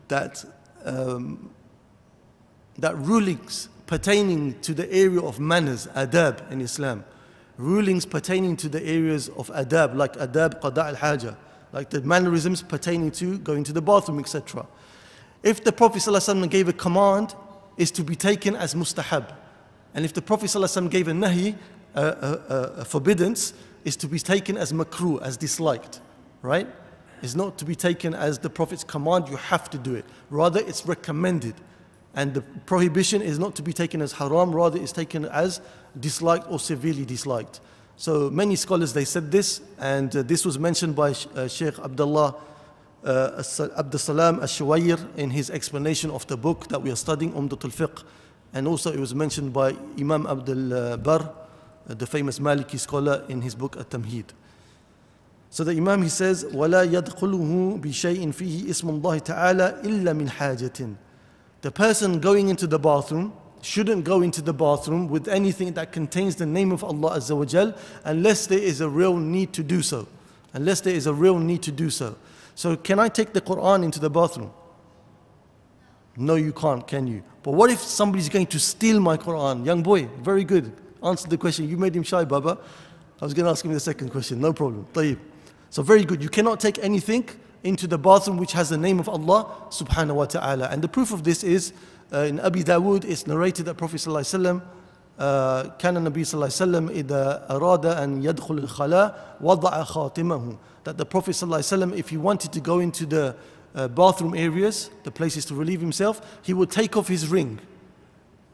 that 0.08 0.44
um, 0.84 1.50
that 2.78 2.96
rulings 2.96 3.68
pertaining 3.86 4.58
to 4.60 4.74
the 4.74 4.90
area 4.92 5.20
of 5.20 5.38
manners, 5.40 5.86
adab 5.88 6.50
in 6.50 6.60
Islam, 6.60 7.04
rulings 7.56 8.04
pertaining 8.04 8.56
to 8.56 8.68
the 8.68 8.82
areas 8.82 9.28
of 9.30 9.48
adab, 9.50 9.94
like 9.94 10.14
adab 10.14 10.60
qada 10.60 10.88
al 10.88 10.94
haja, 10.96 11.36
like 11.72 11.90
the 11.90 12.00
mannerisms 12.02 12.62
pertaining 12.62 13.10
to 13.10 13.38
going 13.38 13.64
to 13.64 13.72
the 13.72 13.82
bathroom, 13.82 14.18
etc. 14.18 14.66
If 15.43 15.63
the 15.63 15.71
Prophet 15.71 15.99
ﷺ 15.99 16.49
gave 16.49 16.67
a 16.67 16.73
command, 16.73 17.35
is 17.77 17.91
to 17.91 18.03
be 18.03 18.15
taken 18.15 18.55
as 18.55 18.75
mustahab. 18.75 19.33
And 19.93 20.05
if 20.05 20.13
the 20.13 20.21
Prophet 20.21 20.45
ﷺ 20.45 20.89
gave 20.89 21.07
a 21.07 21.11
nahi, 21.11 21.55
a, 21.95 22.01
a, 22.01 22.73
a 22.81 22.85
forbiddance, 22.85 23.53
is 23.83 23.95
to 23.97 24.07
be 24.07 24.19
taken 24.19 24.57
as 24.57 24.71
makruh, 24.71 25.21
as 25.21 25.37
disliked, 25.37 25.99
right? 26.41 26.67
It's 27.21 27.35
not 27.35 27.57
to 27.57 27.65
be 27.65 27.75
taken 27.75 28.13
as 28.13 28.39
the 28.39 28.49
Prophet's 28.49 28.83
command, 28.83 29.29
you 29.29 29.37
have 29.37 29.69
to 29.71 29.77
do 29.77 29.95
it. 29.95 30.05
Rather, 30.29 30.59
it's 30.59 30.85
recommended. 30.85 31.55
And 32.13 32.33
the 32.33 32.41
prohibition 32.41 33.21
is 33.21 33.39
not 33.39 33.55
to 33.55 33.61
be 33.63 33.73
taken 33.73 34.01
as 34.01 34.11
haram, 34.11 34.53
rather 34.53 34.79
is 34.79 34.91
taken 34.91 35.25
as 35.25 35.61
disliked 35.99 36.45
or 36.49 36.59
severely 36.59 37.05
disliked. 37.05 37.61
So 37.95 38.29
many 38.29 38.55
scholars, 38.55 38.93
they 38.93 39.05
said 39.05 39.31
this, 39.31 39.61
and 39.79 40.15
uh, 40.15 40.23
this 40.23 40.45
was 40.45 40.57
mentioned 40.59 40.95
by 40.95 41.15
uh, 41.35 41.47
Sheikh 41.47 41.79
Abdullah 41.79 42.35
uh, 43.04 43.42
Abdul 43.76 43.98
Salam 43.98 44.40
al-Shuwayr 44.40 45.16
in 45.16 45.30
his 45.30 45.50
explanation 45.50 46.10
of 46.10 46.26
the 46.26 46.36
book 46.36 46.68
that 46.68 46.80
we 46.82 46.90
are 46.90 46.96
studying, 46.96 47.32
Umdat 47.32 47.64
al-Fiqh. 47.64 48.04
And 48.52 48.66
also 48.66 48.92
it 48.92 48.98
was 48.98 49.14
mentioned 49.14 49.52
by 49.52 49.76
Imam 49.98 50.26
Abdul 50.26 50.96
Barr, 50.98 51.30
uh, 51.88 51.94
the 51.94 52.06
famous 52.06 52.38
Maliki 52.38 52.78
scholar, 52.78 53.24
in 53.28 53.42
his 53.42 53.54
book 53.54 53.76
At-Tamheed. 53.76 54.26
So 55.50 55.64
the 55.64 55.72
Imam, 55.72 56.02
he 56.02 56.08
says, 56.08 56.44
وَلَا 56.44 56.86
يَدْخُلُهُ 56.86 57.80
بِشَيْءٍ 57.80 58.32
فِيهِ 58.34 58.68
اسم 58.68 59.00
الله 59.00 59.18
تعالى 59.18 59.82
إلا 59.84 60.12
من 60.12 60.28
حاجة 60.28 60.96
the 61.66 61.72
person 61.72 62.20
going 62.20 62.48
into 62.48 62.68
the 62.68 62.78
bathroom, 62.78 63.32
shouldn't 63.60 64.04
go 64.04 64.22
into 64.22 64.40
the 64.40 64.52
bathroom 64.52 65.08
with 65.08 65.26
anything 65.26 65.72
that 65.72 65.90
contains 65.90 66.36
the 66.36 66.46
name 66.46 66.70
of 66.70 66.84
Allah 66.84 67.16
Azza 67.16 67.36
wa 67.36 67.44
Jal 67.44 67.74
unless 68.04 68.46
there 68.46 68.60
is 68.60 68.80
a 68.80 68.88
real 68.88 69.16
need 69.16 69.52
to 69.54 69.64
do 69.64 69.82
so. 69.82 70.06
Unless 70.52 70.82
there 70.82 70.94
is 70.94 71.08
a 71.08 71.12
real 71.12 71.40
need 71.40 71.62
to 71.62 71.72
do 71.72 71.90
so. 71.90 72.14
So, 72.55 72.75
can 72.75 72.99
I 72.99 73.09
take 73.09 73.33
the 73.33 73.41
Quran 73.41 73.83
into 73.83 73.99
the 73.99 74.09
bathroom? 74.09 74.51
No, 76.17 76.35
you 76.35 76.53
can't, 76.53 76.85
can 76.85 77.07
you? 77.07 77.23
But 77.43 77.53
what 77.53 77.69
if 77.71 77.79
somebody's 77.79 78.29
going 78.29 78.47
to 78.47 78.59
steal 78.59 78.99
my 78.99 79.17
Quran? 79.17 79.65
Young 79.65 79.81
boy, 79.81 80.07
very 80.21 80.43
good. 80.43 80.71
Answer 81.03 81.27
the 81.27 81.37
question. 81.37 81.67
You 81.67 81.77
made 81.77 81.95
him 81.95 82.03
shy, 82.03 82.25
Baba. 82.25 82.57
I 83.21 83.25
was 83.25 83.33
going 83.33 83.45
to 83.45 83.51
ask 83.51 83.63
him 83.63 83.73
the 83.73 83.79
second 83.79 84.09
question. 84.09 84.39
No 84.39 84.53
problem. 84.53 84.85
Tayyib. 84.93 85.19
So, 85.69 85.81
very 85.81 86.03
good. 86.03 86.21
You 86.21 86.29
cannot 86.29 86.59
take 86.59 86.79
anything 86.79 87.27
into 87.63 87.87
the 87.87 87.97
bathroom 87.97 88.37
which 88.37 88.53
has 88.53 88.69
the 88.69 88.77
name 88.77 88.99
of 88.99 89.07
Allah 89.07 89.67
subhanahu 89.69 90.15
wa 90.15 90.25
ta'ala. 90.25 90.67
And 90.69 90.81
the 90.81 90.87
proof 90.87 91.13
of 91.13 91.23
this 91.23 91.43
is 91.43 91.73
uh, 92.11 92.19
in 92.19 92.39
Abi 92.39 92.63
Dawood, 92.63 93.05
it's 93.05 93.27
narrated 93.27 93.65
that 93.65 93.75
Prophet 93.75 93.97
sallallahu 93.97 94.19
alaihi 94.19 94.59
wasallam 94.59 94.61
كان 95.78 95.96
النبي 95.96 96.24
صلى 96.24 96.34
الله 96.34 96.44
عليه 96.44 96.54
وسلم 96.54 96.88
إذا 96.88 97.46
أراد 97.50 97.86
أن 97.86 98.22
يدخل 98.22 98.58
الخلاء 98.58 99.36
وضع 99.40 99.82
خاتمه 99.84 100.56
that 100.84 100.98
the 100.98 101.06
Prophet 101.06 101.32
صلى 101.32 101.42
الله 101.46 101.56
عليه 101.56 101.64
وسلم 101.64 101.98
if 101.98 102.08
he 102.10 102.16
wanted 102.16 102.52
to 102.52 102.60
go 102.60 102.80
into 102.80 103.06
the 103.06 103.34
uh, 103.74 103.88
bathroom 103.88 104.34
areas 104.34 104.90
the 105.04 105.10
places 105.10 105.44
to 105.46 105.54
relieve 105.54 105.80
himself 105.80 106.20
he 106.42 106.52
would 106.52 106.70
take 106.70 106.96
off 106.96 107.08
his 107.08 107.28
ring 107.28 107.58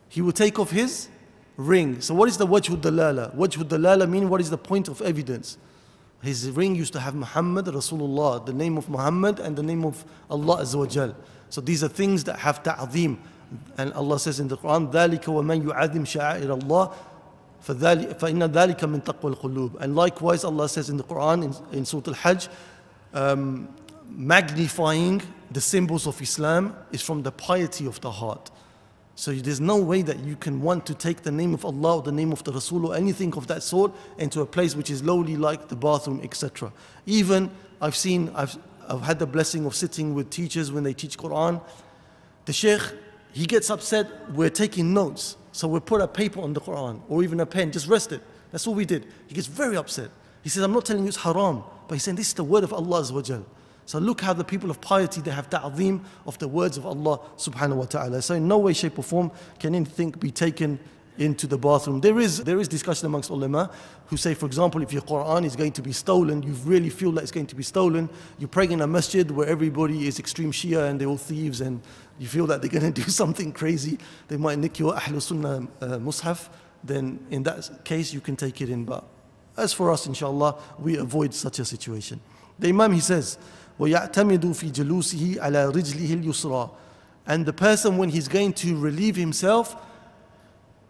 he 0.08 0.20
would 0.20 0.36
take 0.36 0.58
off 0.58 0.70
his 0.70 1.08
ring 1.56 2.00
so 2.00 2.14
what 2.14 2.28
is 2.28 2.36
the 2.38 2.46
wajh 2.46 2.68
dalala 2.80 3.34
wajh 3.34 3.56
dalala 3.64 4.08
mean 4.08 4.28
what 4.28 4.40
is 4.40 4.50
the 4.50 4.58
point 4.58 4.88
of 4.88 5.02
evidence 5.02 5.58
his 6.22 6.48
ring 6.52 6.76
used 6.76 6.92
to 6.92 7.00
have 7.00 7.14
Muhammad 7.16 7.66
Rasulullah 7.66 8.44
the 8.46 8.52
name 8.52 8.78
of 8.78 8.88
Muhammad 8.88 9.40
and 9.40 9.56
the 9.56 9.62
name 9.62 9.84
of 9.84 10.04
Allah 10.30 10.62
Azza 10.62 10.76
wa 10.78 10.86
Jal 10.86 11.14
so 11.50 11.60
these 11.60 11.82
are 11.82 11.88
things 11.88 12.22
that 12.24 12.38
have 12.38 12.62
ta'zeem 12.62 13.18
and 13.78 13.92
Allah 13.92 14.18
says 14.18 14.40
in 14.40 14.48
the 14.48 14.56
Quran, 14.56 14.90
ذَلِكَ 14.92 15.24
وَمَنْ 15.24 15.64
يُعَذِّمْ 15.64 16.06
شَعَائِرَ 16.06 16.60
اللَّهِ 16.60 16.94
فَإِنَّ 17.62 18.52
ذَلِكَ 18.52 18.80
مِنْ 18.80 19.04
تَقْوَى 19.04 19.36
الْقُلُوبِ 19.36 19.80
And 19.80 19.94
likewise, 19.94 20.44
Allah 20.44 20.68
says 20.68 20.90
in 20.90 20.96
the 20.96 21.04
Quran, 21.04 21.44
in, 21.44 21.78
in 21.78 21.84
Surah 21.84 22.08
Al-Hajj, 22.08 22.48
um, 23.14 23.68
magnifying 24.08 25.22
the 25.50 25.60
symbols 25.60 26.06
of 26.06 26.20
Islam 26.20 26.74
is 26.92 27.02
from 27.02 27.22
the 27.22 27.30
piety 27.30 27.86
of 27.86 28.00
the 28.00 28.10
heart. 28.10 28.50
So 29.14 29.32
there's 29.32 29.60
no 29.60 29.76
way 29.76 30.02
that 30.02 30.20
you 30.20 30.36
can 30.36 30.60
want 30.62 30.86
to 30.86 30.94
take 30.94 31.22
the 31.22 31.30
name 31.30 31.54
of 31.54 31.64
Allah 31.64 31.96
or 31.96 32.02
the 32.02 32.12
name 32.12 32.32
of 32.32 32.42
the 32.44 32.52
Rasul 32.52 32.86
or 32.86 32.96
anything 32.96 33.34
of 33.36 33.46
that 33.46 33.62
sort 33.62 33.92
into 34.18 34.40
a 34.40 34.46
place 34.46 34.74
which 34.74 34.90
is 34.90 35.02
lowly 35.02 35.36
like 35.36 35.68
the 35.68 35.76
bathroom, 35.76 36.20
etc. 36.22 36.72
Even 37.06 37.50
I've 37.80 37.94
seen, 37.94 38.32
I've, 38.34 38.56
I've 38.88 39.02
had 39.02 39.18
the 39.18 39.26
blessing 39.26 39.66
of 39.66 39.74
sitting 39.74 40.14
with 40.14 40.30
teachers 40.30 40.72
when 40.72 40.82
they 40.82 40.94
teach 40.94 41.18
Quran. 41.18 41.60
The 42.46 42.52
Sheikh 42.52 42.80
he 43.37 43.45
gets 43.45 43.69
upset, 43.69 44.07
we're 44.31 44.49
taking 44.49 44.95
notes. 44.95 45.37
So 45.51 45.67
we 45.67 45.79
put 45.79 46.01
a 46.01 46.07
paper 46.07 46.41
on 46.41 46.53
the 46.53 46.59
Quran 46.59 47.01
or 47.07 47.21
even 47.23 47.39
a 47.39 47.45
pen, 47.45 47.71
just 47.71 47.87
rest 47.87 48.11
it. 48.11 48.21
That's 48.51 48.65
all 48.65 48.73
we 48.73 48.83
did. 48.83 49.05
He 49.27 49.35
gets 49.35 49.45
very 49.45 49.77
upset. 49.77 50.09
He 50.41 50.49
says, 50.49 50.63
I'm 50.63 50.73
not 50.73 50.85
telling 50.85 51.03
you 51.03 51.09
it's 51.09 51.17
haram, 51.17 51.63
but 51.87 51.93
he's 51.93 52.03
saying 52.03 52.17
this 52.17 52.29
is 52.29 52.33
the 52.33 52.43
word 52.43 52.63
of 52.63 52.73
Allah. 52.73 53.05
So 53.85 53.99
look 53.99 54.21
how 54.21 54.33
the 54.33 54.43
people 54.43 54.71
of 54.71 54.81
piety 54.81 55.21
they 55.21 55.29
have 55.29 55.51
ta'zeem 55.51 56.03
of 56.25 56.39
the 56.39 56.47
words 56.47 56.77
of 56.77 56.87
Allah 56.87 57.19
subhanahu 57.37 57.75
wa 57.75 57.85
ta'ala. 57.85 58.23
So 58.23 58.33
in 58.33 58.47
no 58.47 58.57
way, 58.57 58.73
shape, 58.73 58.97
or 58.97 59.03
form 59.03 59.31
can 59.59 59.75
anything 59.75 60.11
be 60.11 60.31
taken 60.31 60.79
into 61.17 61.47
the 61.47 61.57
bathroom. 61.57 62.01
There 62.01 62.19
is, 62.19 62.43
there 62.43 62.59
is 62.59 62.67
discussion 62.67 63.05
amongst 63.05 63.29
ulama 63.29 63.71
who 64.07 64.17
say, 64.17 64.33
for 64.33 64.45
example, 64.45 64.81
if 64.81 64.93
your 64.93 65.01
Quran 65.01 65.45
is 65.45 65.55
going 65.55 65.71
to 65.73 65.81
be 65.81 65.91
stolen, 65.91 66.43
you 66.43 66.53
really 66.63 66.89
feel 66.89 67.11
that 67.13 67.23
it's 67.23 67.31
going 67.31 67.47
to 67.47 67.55
be 67.55 67.63
stolen, 67.63 68.09
you're 68.37 68.47
praying 68.47 68.71
in 68.71 68.81
a 68.81 68.87
masjid 68.87 69.29
where 69.29 69.47
everybody 69.47 70.07
is 70.07 70.19
extreme 70.19 70.51
Shia 70.51 70.89
and 70.89 70.99
they're 70.99 71.07
all 71.07 71.17
thieves 71.17 71.61
and 71.61 71.81
you 72.18 72.28
feel 72.28 72.46
that 72.46 72.60
they're 72.60 72.70
going 72.70 72.92
to 72.92 73.02
do 73.02 73.10
something 73.10 73.52
crazy, 73.52 73.98
they 74.28 74.36
might 74.36 74.58
nick 74.58 74.78
your 74.78 74.94
Ahlul 74.94 75.22
Sunnah 75.22 75.68
uh, 75.80 75.86
Mus'haf, 75.98 76.48
then 76.84 77.24
in 77.30 77.42
that 77.44 77.84
case 77.84 78.12
you 78.12 78.20
can 78.20 78.36
take 78.36 78.60
it 78.60 78.68
in. 78.68 78.84
But 78.84 79.04
as 79.56 79.72
for 79.72 79.90
us, 79.90 80.06
inshallah, 80.06 80.56
we 80.78 80.96
avoid 80.96 81.34
such 81.34 81.58
a 81.58 81.64
situation. 81.64 82.20
The 82.58 82.68
Imam, 82.68 82.92
he 82.92 83.00
says, 83.00 83.38
وَيَعْتَمِدُ 83.78 84.40
فِي 84.40 84.70
جَلُوسِهِ 84.70 85.36
عَلَى 85.38 85.72
رِجْلِهِ 85.72 86.22
الْيُسْرَى 86.22 86.70
And 87.26 87.46
the 87.46 87.52
person, 87.52 87.96
when 87.96 88.10
he's 88.10 88.28
going 88.28 88.52
to 88.54 88.76
relieve 88.76 89.16
himself, 89.16 89.76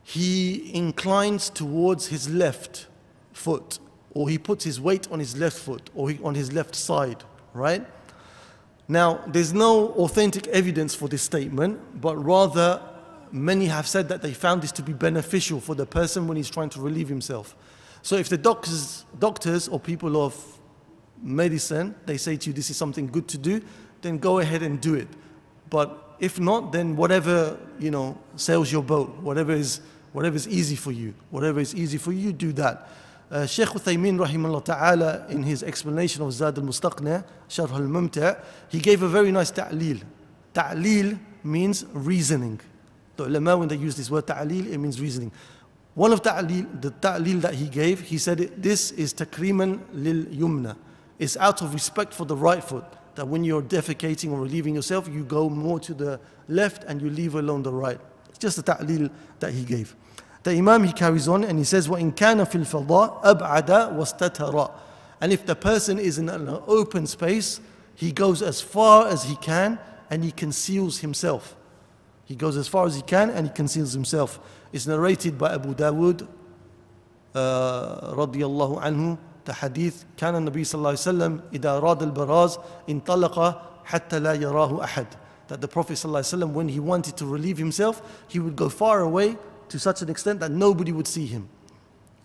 he 0.02 0.74
inclines 0.74 1.48
towards 1.48 2.08
his 2.08 2.28
left 2.28 2.86
foot, 3.32 3.78
or 4.12 4.28
he 4.28 4.38
puts 4.38 4.64
his 4.64 4.80
weight 4.80 5.10
on 5.10 5.18
his 5.18 5.36
left 5.36 5.58
foot, 5.58 5.90
or 5.94 6.10
he, 6.10 6.18
on 6.22 6.34
his 6.34 6.52
left 6.52 6.74
side, 6.74 7.22
right? 7.54 7.86
Now, 8.87 9.21
there's 9.27 9.53
no 9.53 9.89
authentic 9.89 10.47
evidence 10.47 10.95
for 10.95 11.07
this 11.07 11.21
statement, 11.21 12.01
but 12.01 12.15
rather 12.15 12.81
many 13.31 13.65
have 13.65 13.87
said 13.87 14.07
that 14.09 14.21
they 14.21 14.33
found 14.33 14.61
this 14.61 14.71
to 14.73 14.81
be 14.81 14.93
beneficial 14.93 15.59
for 15.59 15.75
the 15.75 15.85
person 15.85 16.27
when 16.27 16.37
he's 16.37 16.49
trying 16.49 16.69
to 16.69 16.81
relieve 16.81 17.09
himself. 17.09 17.55
So 18.01 18.15
if 18.15 18.29
the 18.29 18.37
doctors, 18.37 19.05
doctors 19.19 19.67
or 19.67 19.79
people 19.79 20.23
of 20.23 20.35
medicine, 21.21 21.95
they 22.05 22.17
say 22.17 22.37
to 22.37 22.49
you 22.49 22.53
this 22.53 22.69
is 22.69 22.77
something 22.77 23.07
good 23.07 23.27
to 23.29 23.37
do, 23.37 23.61
then 24.01 24.17
go 24.17 24.39
ahead 24.39 24.63
and 24.63 24.79
do 24.79 24.95
it. 24.95 25.09
But 25.69 26.15
if 26.19 26.39
not, 26.39 26.71
then 26.71 26.95
whatever, 26.95 27.59
you 27.79 27.91
know, 27.91 28.17
sails 28.37 28.71
your 28.71 28.83
boat, 28.83 29.17
whatever 29.17 29.51
is 29.51 29.81
Whatever 30.17 30.35
is 30.35 30.47
easy 30.47 30.75
for 30.75 30.91
you, 30.91 31.13
whatever 31.29 31.59
is 31.59 31.75
easy 31.75 31.99
for 31.99 32.11
you, 32.11 32.33
do 32.33 32.51
that. 32.53 32.89
Uh, 33.29 33.45
Shaykh 33.45 33.67
Uthaymeen 33.69 34.17
rahimahullah 34.17 34.63
ta'ala 34.63 35.25
in 35.27 35.43
his 35.43 35.61
explanation 35.61 36.23
of 36.23 36.31
Zad 36.31 36.57
al-Mustaqni, 36.57 37.25
Sharh 37.49 37.71
al-Mumta' 37.71 38.41
he 38.69 38.79
gave 38.79 39.03
a 39.03 39.09
very 39.09 39.31
nice 39.31 39.51
ta'leel. 39.51 39.99
Ta'leel 40.53 41.19
means 41.43 41.85
reasoning. 41.91 42.61
The 43.17 43.25
ulama 43.25 43.57
when 43.57 43.67
they 43.67 43.75
use 43.75 43.97
this 43.97 44.09
word 44.09 44.27
ta'leel, 44.27 44.71
it 44.71 44.77
means 44.77 45.01
reasoning. 45.01 45.33
One 45.93 46.13
of 46.13 46.21
the 46.21 46.93
ta'leel 47.01 47.39
that 47.39 47.55
he 47.55 47.67
gave, 47.67 47.99
he 48.01 48.17
said 48.17 48.37
this 48.61 48.91
is 48.91 49.13
takriman 49.13 49.81
lil 49.91 50.23
yumna. 50.25 50.77
It's 51.19 51.35
out 51.35 51.61
of 51.61 51.73
respect 51.73 52.13
for 52.13 52.25
the 52.25 52.35
right 52.35 52.63
foot. 52.63 52.85
That 53.15 53.27
when 53.27 53.43
you're 53.43 53.63
defecating 53.63 54.31
or 54.31 54.41
relieving 54.41 54.75
yourself, 54.75 55.09
you 55.09 55.23
go 55.23 55.49
more 55.49 55.79
to 55.81 55.93
the 55.93 56.19
left 56.47 56.83
and 56.83 57.01
you 57.01 57.09
leave 57.09 57.35
alone 57.35 57.63
the 57.63 57.73
right. 57.73 57.99
It's 58.29 58.37
just 58.37 58.59
a 58.59 58.61
ta'leel 58.61 59.09
that 59.39 59.51
he 59.51 59.65
gave. 59.65 59.95
The 60.46 60.52
Imam 60.52 60.84
he 60.84 60.92
carries 60.92 61.28
on 61.28 61.44
and 61.44 61.58
he 61.58 61.64
says, 61.64 61.88
وَإِن 61.88 62.14
كَانَ 62.14 62.44
فِي 62.44 62.64
الْفَضَاء 62.64 63.22
أَبْعَدَ 63.24 63.96
وَاسْتَتَرَ 63.96 64.72
And 65.20 65.32
if 65.32 65.46
the 65.46 65.54
person 65.54 65.98
is 65.98 66.18
in 66.18 66.28
an 66.28 66.48
open 66.66 67.06
space, 67.06 67.60
he 67.94 68.10
goes 68.10 68.42
as 68.42 68.60
far 68.60 69.06
as 69.06 69.24
he 69.24 69.36
can 69.36 69.78
and 70.10 70.24
he 70.24 70.32
conceals 70.32 70.98
himself. 70.98 71.54
He 72.24 72.34
goes 72.34 72.56
as 72.56 72.66
far 72.66 72.86
as 72.86 72.96
he 72.96 73.02
can 73.02 73.30
and 73.30 73.46
he 73.46 73.52
conceals 73.52 73.92
himself. 73.92 74.40
It's 74.72 74.86
narrated 74.86 75.38
by 75.38 75.54
Abu 75.54 75.74
Dawood 75.74 76.26
uh, 77.34 78.14
رضي 78.14 78.44
الله 78.44 78.80
عنه 78.80 79.18
the 79.44 79.52
hadith 79.52 80.04
كان 80.16 80.34
النبي 80.36 80.64
صلى 80.64 80.74
الله 80.78 80.88
عليه 80.90 80.98
وسلم 80.98 81.40
إذا 81.54 81.78
أراد 81.78 82.02
البراز 82.02 82.58
انطلق 82.88 83.62
حتى 83.84 84.18
لا 84.18 84.34
يراه 84.34 84.84
أحد 84.84 85.06
that 85.48 85.60
the 85.60 85.68
Prophet 85.68 85.94
ﷺ, 85.94 86.52
when 86.52 86.68
he 86.68 86.80
wanted 86.80 87.16
to 87.18 87.26
relieve 87.26 87.58
himself, 87.58 88.24
he 88.28 88.38
would 88.38 88.56
go 88.56 88.70
far 88.70 89.00
away 89.00 89.36
to 89.69 89.79
such 89.79 90.01
an 90.01 90.09
extent 90.09 90.39
that 90.39 90.51
nobody 90.51 90.91
would 90.91 91.07
see 91.07 91.25
him. 91.25 91.49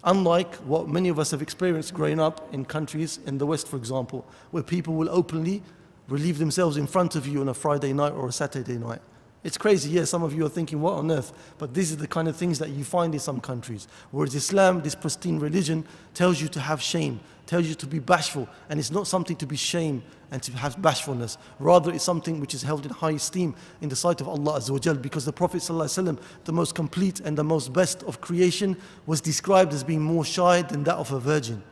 Unlike 0.05 0.57
what 0.57 0.89
many 0.89 1.09
of 1.09 1.19
us 1.19 1.31
have 1.31 1.43
experienced 1.43 1.95
growing 1.95 2.19
up 2.19 2.53
in 2.53 2.65
countries 2.65 3.21
in 3.27 3.39
the 3.39 3.47
West, 3.47 3.69
for 3.69 3.77
example, 3.77 4.27
where 4.51 4.63
people 4.63 4.95
will 4.95 5.09
openly 5.11 5.63
relieve 6.09 6.39
themselves 6.39 6.77
in 6.77 6.87
front 6.87 7.15
of 7.15 7.27
you 7.27 7.41
on 7.41 7.49
a 7.49 7.55
Friday 7.55 7.93
night 7.93 8.13
or 8.13 8.29
a 8.29 8.33
Saturday 8.33 8.79
night. 8.79 9.01
It's 9.44 9.58
crazy, 9.58 9.92
yes, 9.92 10.10
some 10.10 10.24
of 10.24 10.34
you 10.34 10.46
are 10.46 10.50
thinking, 10.50 10.82
what 10.82 10.96
on 10.96 11.10
earth? 11.10 11.32
But 11.58 11.74
these 11.74 11.94
are 11.94 11.96
the 11.96 12.08
kind 12.08 12.28
of 12.28 12.36
things 12.36 12.60
that 12.60 12.70
you 12.70 12.84
find 12.84 13.14
in 13.14 13.20
some 13.20 13.40
countries. 13.40 13.88
Whereas 14.12 14.36
Islam, 14.36 14.82
this 14.82 14.96
pristine 14.96 15.40
religion, 15.40 15.86
tells 16.14 16.42
you 16.42 16.48
to 16.50 16.60
have 16.60 16.82
shame, 16.82 17.22
tells 17.46 17.66
you 17.66 17.76
to 17.76 17.88
be 17.88 18.00
bashful, 18.00 18.50
and 18.68 18.80
it's 18.80 18.92
not 18.92 19.08
something 19.08 19.38
to 19.38 19.46
be 19.46 19.56
shame 19.56 20.04
and 20.32 20.44
to 20.44 20.52
have 20.54 20.82
bashfulness. 20.82 21.38
Rather, 21.60 21.94
it's 21.94 22.04
something 22.04 22.42
which 22.42 22.54
is 22.54 22.64
held 22.64 22.86
in 22.86 22.92
high 22.92 23.12
esteem 23.12 23.56
in 23.80 23.90
the 23.90 23.96
sight 23.96 24.20
of 24.20 24.28
Allah 24.28 24.60
Azza 24.60 25.02
because 25.02 25.24
the 25.24 25.32
Prophet 25.32 25.62
ﷺ, 25.62 26.20
the 26.44 26.52
most 26.52 26.76
complete 26.76 27.22
and 27.22 27.38
the 27.38 27.44
most 27.44 27.72
best 27.72 28.04
of 28.04 28.20
creation, 28.20 28.76
was 29.06 29.22
described 29.22 29.72
as 29.72 29.84
being 29.84 30.02
more 30.02 30.26
shy 30.26 30.62
than 30.62 30.84
that 30.84 30.96
of 30.96 31.12
a 31.14 31.20
virgin. 31.20 31.64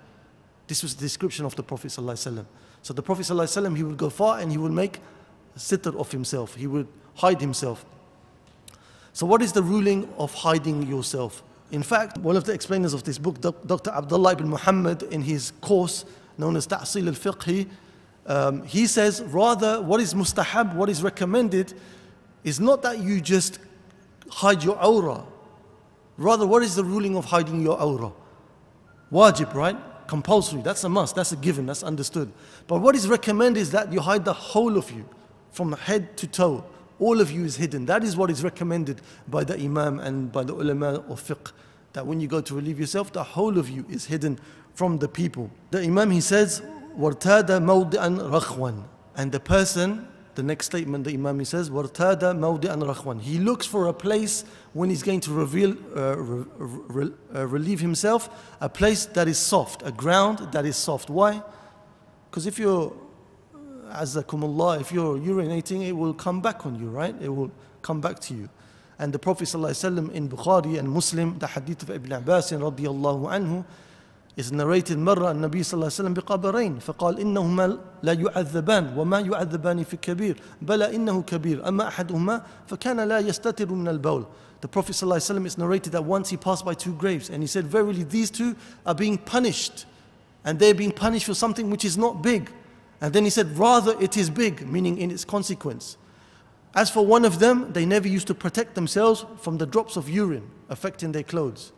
This 0.68 0.82
was 0.82 0.96
the 0.96 1.02
description 1.02 1.46
of 1.46 1.56
the 1.56 1.64
Prophet 1.64 1.90
ﷺ. 1.90 2.46
So 2.84 2.94
the 2.94 3.04
Prophet 3.04 3.24
ﷺ, 3.24 3.76
he 3.76 3.84
would 3.84 3.98
go 3.98 4.10
far 4.10 4.40
and 4.40 4.52
he 4.52 4.58
would 4.58 4.72
make 4.72 5.00
a 5.56 5.60
sitter 5.60 5.98
of 5.98 6.12
himself. 6.12 6.56
He 6.56 6.68
would 6.68 6.88
hide 7.21 7.41
himself. 7.41 7.85
So, 9.13 9.27
what 9.27 9.43
is 9.43 9.53
the 9.53 9.63
ruling 9.63 10.09
of 10.17 10.33
hiding 10.33 10.87
yourself? 10.87 11.43
In 11.71 11.83
fact, 11.83 12.19
one 12.19 12.37
of 12.37 12.45
the 12.45 12.53
explainers 12.53 12.95
of 12.95 13.05
this 13.05 13.19
book, 13.19 13.41
Dr. 13.41 13.91
Abdullah 13.91 14.33
ibn 14.33 14.49
Muhammad, 14.49 15.03
in 15.05 15.23
his 15.23 15.53
course 15.61 16.05
known 16.39 16.57
as 16.57 16.67
Ta'sil 16.67 17.07
al 17.07 17.15
Fiqhi, 17.15 17.69
um, 18.27 18.65
he 18.65 18.87
says 18.87 19.23
rather 19.25 19.81
what 19.83 20.01
is 20.01 20.15
mustahab, 20.15 20.75
what 20.75 20.89
is 20.89 21.03
recommended, 21.03 21.75
is 22.45 22.59
not 22.59 22.83
that 22.83 22.99
you 22.99 23.21
just 23.21 23.59
hide 24.31 24.65
your 24.65 24.83
aura. 24.83 25.23
Rather, 26.17 26.47
what 26.47 26.63
is 26.63 26.75
the 26.75 26.85
ruling 26.85 27.17
of 27.17 27.27
hiding 27.27 27.63
your 27.63 27.81
aura? 27.81 28.13
Wajib, 29.13 29.55
right? 29.55 29.77
Compulsory, 30.07 30.63
that's 30.63 30.85
a 30.85 30.89
must, 30.89 31.15
that's 31.15 31.33
a 31.33 31.37
given, 31.37 31.67
that's 31.67 31.83
understood. 31.83 32.33
But 32.67 32.81
what 32.81 32.95
is 32.95 33.07
recommended 33.07 33.61
is 33.61 33.71
that 33.73 33.93
you 33.93 34.01
hide 34.01 34.25
the 34.25 34.33
whole 34.33 34.77
of 34.77 34.91
you, 34.91 35.05
from 35.51 35.73
head 35.73 36.17
to 36.19 36.27
toe 36.27 36.65
all 37.00 37.20
of 37.20 37.32
you 37.32 37.44
is 37.44 37.58
hidden. 37.58 37.86
That 37.86 38.04
is 38.04 38.16
what 38.16 38.30
is 38.32 38.44
recommended 38.44 39.02
by 39.28 39.44
the 39.44 39.56
Imam 39.56 40.00
and 40.00 40.32
by 40.32 40.44
the 40.44 40.54
ulama 40.54 41.04
of 41.10 41.22
fiqh. 41.22 41.52
That 41.94 42.06
when 42.06 42.20
you 42.20 42.28
go 42.28 42.42
to 42.42 42.56
relieve 42.56 42.80
yourself, 42.80 43.12
the 43.12 43.24
whole 43.24 43.58
of 43.58 43.70
you 43.70 43.86
is 43.90 44.06
hidden 44.06 44.40
from 44.74 44.98
the 45.00 45.08
people. 45.08 45.50
The 45.72 45.82
Imam 45.82 46.12
he 46.12 46.22
says, 46.22 46.62
وَارْتَادَ 46.98 47.48
مَوْضِعًا 47.48 48.32
رَخْوًا 48.32 48.84
And 49.16 49.32
the 49.32 49.40
person, 49.40 50.08
the 50.36 50.44
next 50.44 50.68
statement 50.68 51.06
the 51.06 51.14
Imam 51.14 51.40
he 51.40 51.46
says, 51.46 51.70
وَارْتَادَ 51.70 52.20
مَوْضِعًا 52.20 52.96
رَخْوًا 52.96 53.22
He 53.22 53.40
looks 53.40 53.66
for 53.66 53.88
a 53.88 53.94
place 53.94 54.46
when 54.74 54.90
he's 54.90 55.04
going 55.04 55.22
to 55.22 55.32
reveal, 55.32 55.72
uh, 55.96 56.18
re, 56.18 56.46
re, 56.58 57.12
uh, 57.34 57.48
relieve 57.48 57.80
himself, 57.80 58.30
a 58.62 58.70
place 58.70 59.06
that 59.08 59.28
is 59.28 59.38
soft, 59.38 59.82
a 59.86 59.92
ground 59.92 60.40
that 60.52 60.66
is 60.66 60.76
soft. 60.78 61.10
Why? 61.10 61.42
Because 62.30 62.46
if 62.46 62.60
you're, 62.60 62.94
azakumullah, 63.92 64.82
if 64.82 64.92
you're 64.92 65.18
urinating, 65.18 65.88
it 65.88 65.94
will 65.94 66.14
come 66.14 66.42
back 66.42 66.66
on 66.66 66.80
you, 66.80 66.90
right? 66.90 67.16
It 67.22 67.30
will 67.30 67.52
come 67.82 68.02
back 68.02 68.20
to 68.20 68.34
you. 68.34 68.50
And 68.98 69.12
the 69.12 69.20
Prophet 69.20 69.46
ﷺ 69.46 70.12
in 70.12 70.30
Bukhari 70.30 70.80
and 70.80 70.90
Muslim, 70.90 71.38
the 71.40 71.48
hadith 71.48 71.84
of 71.84 71.90
Ibn 71.90 72.12
Abbas 72.14 72.52
radiallahu 72.52 73.28
anhu, 73.30 73.66
is 74.38 74.52
narrated 74.52 74.98
مرة 74.98 75.32
النبي 75.32 75.64
صلى 75.64 75.74
الله 75.74 75.86
عليه 75.86 76.04
وسلم 76.04 76.14
بقبرين 76.14 76.80
فقال 76.80 77.20
إنهما 77.20 77.78
لا 78.04 78.14
يعذبان 78.14 78.98
وما 78.98 79.20
يعذبان 79.20 79.84
في 79.84 79.98
كبير 79.98 80.42
بلى 80.62 80.96
إنه 80.96 81.22
كبير 81.22 81.68
أما 81.68 81.88
أحدهما 81.88 82.42
فكان 82.68 83.00
لا 83.00 83.20
يستتر 83.20 83.72
من 83.72 83.88
البول 83.88 84.26
The 84.62 84.68
Prophet 84.68 84.92
صلى 84.92 85.04
الله 85.04 85.16
عليه 85.16 85.24
وسلم 85.24 85.46
is 85.48 85.58
narrated 85.58 85.92
that 85.94 86.04
once 86.04 86.30
he 86.30 86.38
passed 86.38 86.66
by 86.66 86.74
two 86.74 86.94
graves 86.94 87.30
and 87.30 87.42
he 87.44 87.48
said 87.48 87.66
verily 87.66 88.04
these 88.04 88.30
two 88.30 88.56
are 88.86 88.96
being 88.96 89.18
punished 89.18 89.86
and 90.44 90.60
they're 90.60 90.74
being 90.74 90.92
punished 90.92 91.26
for 91.26 91.34
something 91.34 91.70
which 91.70 91.86
is 91.86 91.98
not 91.98 92.22
big 92.22 92.52
and 93.01 93.13
then 93.13 93.25
he 93.25 93.31
said 93.31 93.59
rather 93.59 94.01
it 94.01 94.17
is 94.17 94.31
big 94.31 94.67
meaning 94.67 94.99
in 94.99 95.11
its 95.11 95.25
consequence 95.25 95.97
As 96.75 96.91
for 96.91 97.05
one 97.05 97.25
of 97.25 97.39
them 97.39 97.73
they 97.73 97.85
never 97.85 98.09
used 98.09 98.27
to 98.29 98.35
protect 98.35 98.75
themselves 98.75 99.25
from 99.41 99.59
the 99.59 99.67
drops 99.67 99.97
of 99.97 100.09
urine 100.09 100.49
affecting 100.69 101.13
their 101.13 101.25
clothes 101.25 101.73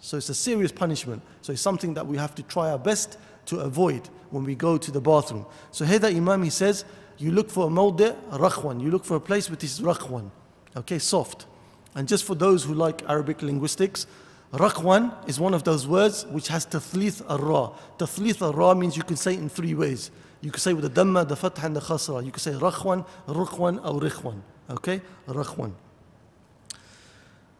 So 0.00 0.16
it's 0.16 0.28
a 0.28 0.34
serious 0.34 0.72
punishment. 0.72 1.22
So 1.42 1.52
it's 1.52 1.62
something 1.62 1.94
that 1.94 2.06
we 2.06 2.16
have 2.16 2.34
to 2.36 2.42
try 2.42 2.70
our 2.70 2.78
best 2.78 3.18
to 3.46 3.60
avoid 3.60 4.08
when 4.30 4.44
we 4.44 4.54
go 4.54 4.78
to 4.78 4.90
the 4.90 5.00
bathroom. 5.00 5.46
So 5.72 5.84
here 5.84 5.98
the 5.98 6.08
Imam 6.08 6.42
he 6.42 6.50
says, 6.50 6.84
you 7.18 7.32
look 7.32 7.50
for 7.50 7.66
a 7.66 7.70
mawdi' 7.70 8.14
rakhwan. 8.30 8.80
You 8.80 8.90
look 8.90 9.04
for 9.04 9.16
a 9.16 9.20
place 9.20 9.50
which 9.50 9.64
is 9.64 9.80
rakhwan. 9.80 10.30
Okay, 10.76 10.98
soft. 10.98 11.46
And 11.94 12.06
just 12.06 12.24
for 12.24 12.36
those 12.36 12.64
who 12.64 12.74
like 12.74 13.02
Arabic 13.08 13.42
linguistics, 13.42 14.06
rakhwan 14.52 15.28
is 15.28 15.40
one 15.40 15.54
of 15.54 15.64
those 15.64 15.88
words 15.88 16.26
which 16.26 16.48
has 16.48 16.64
tathlith 16.64 17.22
ar-ra. 17.28 17.72
Tathlith 17.98 18.40
ar-ra 18.40 18.74
means 18.74 18.96
you 18.96 19.02
can 19.02 19.16
say 19.16 19.32
it 19.34 19.40
in 19.40 19.48
three 19.48 19.74
ways. 19.74 20.12
You 20.41 20.51
can 20.51 20.59
say 20.59 20.73
with 20.73 20.93
the 20.93 21.01
dhamma, 21.01 21.27
the 21.27 21.35
fath 21.35 21.63
and 21.63 21.75
the 21.75 21.79
khasra. 21.79 22.23
You 22.23 22.31
can 22.31 22.39
say 22.39 22.51
rakhwan, 22.51 23.05
rukhwan, 23.27 23.77
or 23.85 24.01
rikhwan. 24.01 24.41
Okay, 24.69 25.01
rakhwan. 25.27 25.71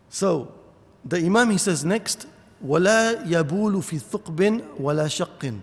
So 0.09 0.53
the 1.05 1.17
Imam 1.17 1.49
he 1.49 1.57
says 1.57 1.83
next, 1.83 2.27
وَلَا 2.63 3.25
يَبُولُ 3.25 3.75
فِي 3.81 3.99
ثُقْبٍ 4.01 4.77
وَلَا 4.79 5.05
شَقٍ 5.07 5.61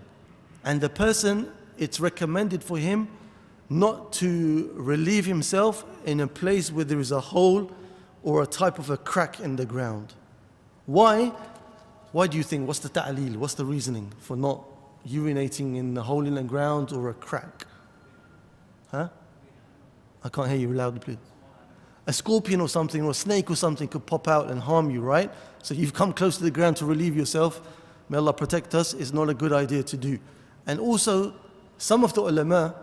And 0.63 0.81
the 0.81 0.89
person, 0.89 1.51
it's 1.77 1.99
recommended 1.99 2.63
for 2.63 2.77
him 2.77 3.07
not 3.69 4.11
to 4.13 4.71
relieve 4.75 5.25
himself 5.25 5.85
in 6.05 6.19
a 6.19 6.27
place 6.27 6.71
where 6.71 6.85
there 6.85 6.99
is 6.99 7.11
a 7.11 7.19
hole 7.19 7.71
or 8.23 8.43
a 8.43 8.45
type 8.45 8.77
of 8.77 8.89
a 8.89 8.97
crack 8.97 9.39
in 9.39 9.55
the 9.55 9.65
ground. 9.65 10.13
Why? 10.85 11.31
Why 12.11 12.27
do 12.27 12.37
you 12.37 12.43
think? 12.43 12.67
What's 12.67 12.79
the 12.79 12.89
ta'leel? 12.89 13.37
What's 13.37 13.53
the 13.53 13.65
reasoning 13.65 14.11
for 14.19 14.35
not 14.35 14.63
urinating 15.06 15.76
in 15.76 15.96
a 15.96 16.02
hole 16.02 16.26
in 16.26 16.34
the 16.34 16.42
ground 16.42 16.92
or 16.92 17.08
a 17.10 17.14
crack? 17.14 17.66
Huh? 18.90 19.08
I 20.24 20.28
can't 20.28 20.48
hear 20.48 20.58
you 20.58 20.72
loudly, 20.72 21.00
please 21.00 21.18
a 22.06 22.12
scorpion 22.12 22.60
or 22.60 22.68
something 22.68 23.02
or 23.02 23.10
a 23.10 23.14
snake 23.14 23.50
or 23.50 23.56
something 23.56 23.88
could 23.88 24.06
pop 24.06 24.28
out 24.28 24.50
and 24.50 24.60
harm 24.60 24.90
you, 24.90 25.00
right? 25.00 25.30
So 25.62 25.74
you've 25.74 25.92
come 25.92 26.12
close 26.12 26.36
to 26.38 26.44
the 26.44 26.50
ground 26.50 26.76
to 26.76 26.86
relieve 26.86 27.16
yourself. 27.16 27.60
May 28.08 28.18
Allah 28.18 28.32
protect 28.32 28.74
us. 28.74 28.94
It's 28.94 29.12
not 29.12 29.28
a 29.28 29.34
good 29.34 29.52
idea 29.52 29.82
to 29.82 29.96
do. 29.96 30.18
And 30.66 30.78
also, 30.78 31.34
some 31.78 32.04
of 32.04 32.14
the 32.14 32.22
ulama, 32.22 32.74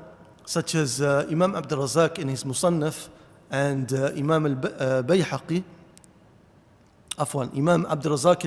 such 0.46 0.76
as 0.76 1.02
uh, 1.02 1.26
Imam 1.30 1.56
Abdul 1.56 1.80
Razak 1.80 2.20
in 2.20 2.28
his 2.28 2.44
Musannaf 2.44 3.08
and 3.50 3.94
uh, 3.94 4.12
Imam 4.18 4.46
al-Bayhaqi, 4.46 5.64
Afwan, 7.18 7.56
Imam 7.56 7.86
Abdul 7.86 8.14
Razak 8.14 8.44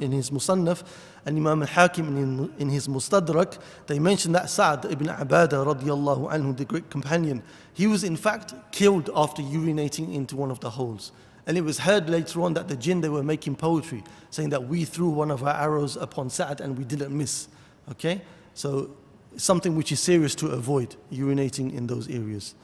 in 0.00 0.12
his 0.12 0.30
Musannaf 0.30 0.84
and 1.26 1.36
Imam 1.36 1.62
al-Hakim 1.62 2.50
in 2.58 2.68
his 2.68 2.86
Mustadrak, 2.86 3.58
they 3.86 3.98
mentioned 3.98 4.34
that 4.36 4.48
Sa'd 4.50 4.84
ibn 4.84 5.08
Abada 5.08 5.64
radiallahu 5.64 6.32
anhu, 6.32 6.56
the 6.56 6.64
great 6.64 6.88
companion, 6.90 7.42
he 7.72 7.86
was 7.86 8.04
in 8.04 8.16
fact 8.16 8.54
killed 8.70 9.10
after 9.16 9.42
urinating 9.42 10.14
into 10.14 10.36
one 10.36 10.50
of 10.50 10.60
the 10.60 10.70
holes. 10.70 11.10
And 11.46 11.58
it 11.58 11.62
was 11.62 11.78
heard 11.78 12.08
later 12.08 12.40
on 12.42 12.54
that 12.54 12.68
the 12.68 12.76
jinn, 12.76 13.00
they 13.00 13.08
were 13.08 13.22
making 13.22 13.56
poetry, 13.56 14.04
saying 14.30 14.50
that 14.50 14.68
we 14.68 14.84
threw 14.84 15.10
one 15.10 15.30
of 15.30 15.42
our 15.42 15.54
arrows 15.54 15.96
upon 15.96 16.30
Sa'd 16.30 16.60
and 16.60 16.78
we 16.78 16.84
didn't 16.84 17.16
miss. 17.16 17.48
Okay? 17.90 18.22
So 18.54 18.90
something 19.36 19.74
which 19.76 19.90
is 19.90 20.00
serious 20.00 20.34
to 20.36 20.48
avoid, 20.48 20.94
urinating 21.12 21.74
in 21.74 21.86
those 21.86 22.08
areas. 22.08 22.54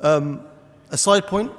Um, 0.00 0.42
a 0.90 0.98
side 0.98 1.26
point, 1.26 1.50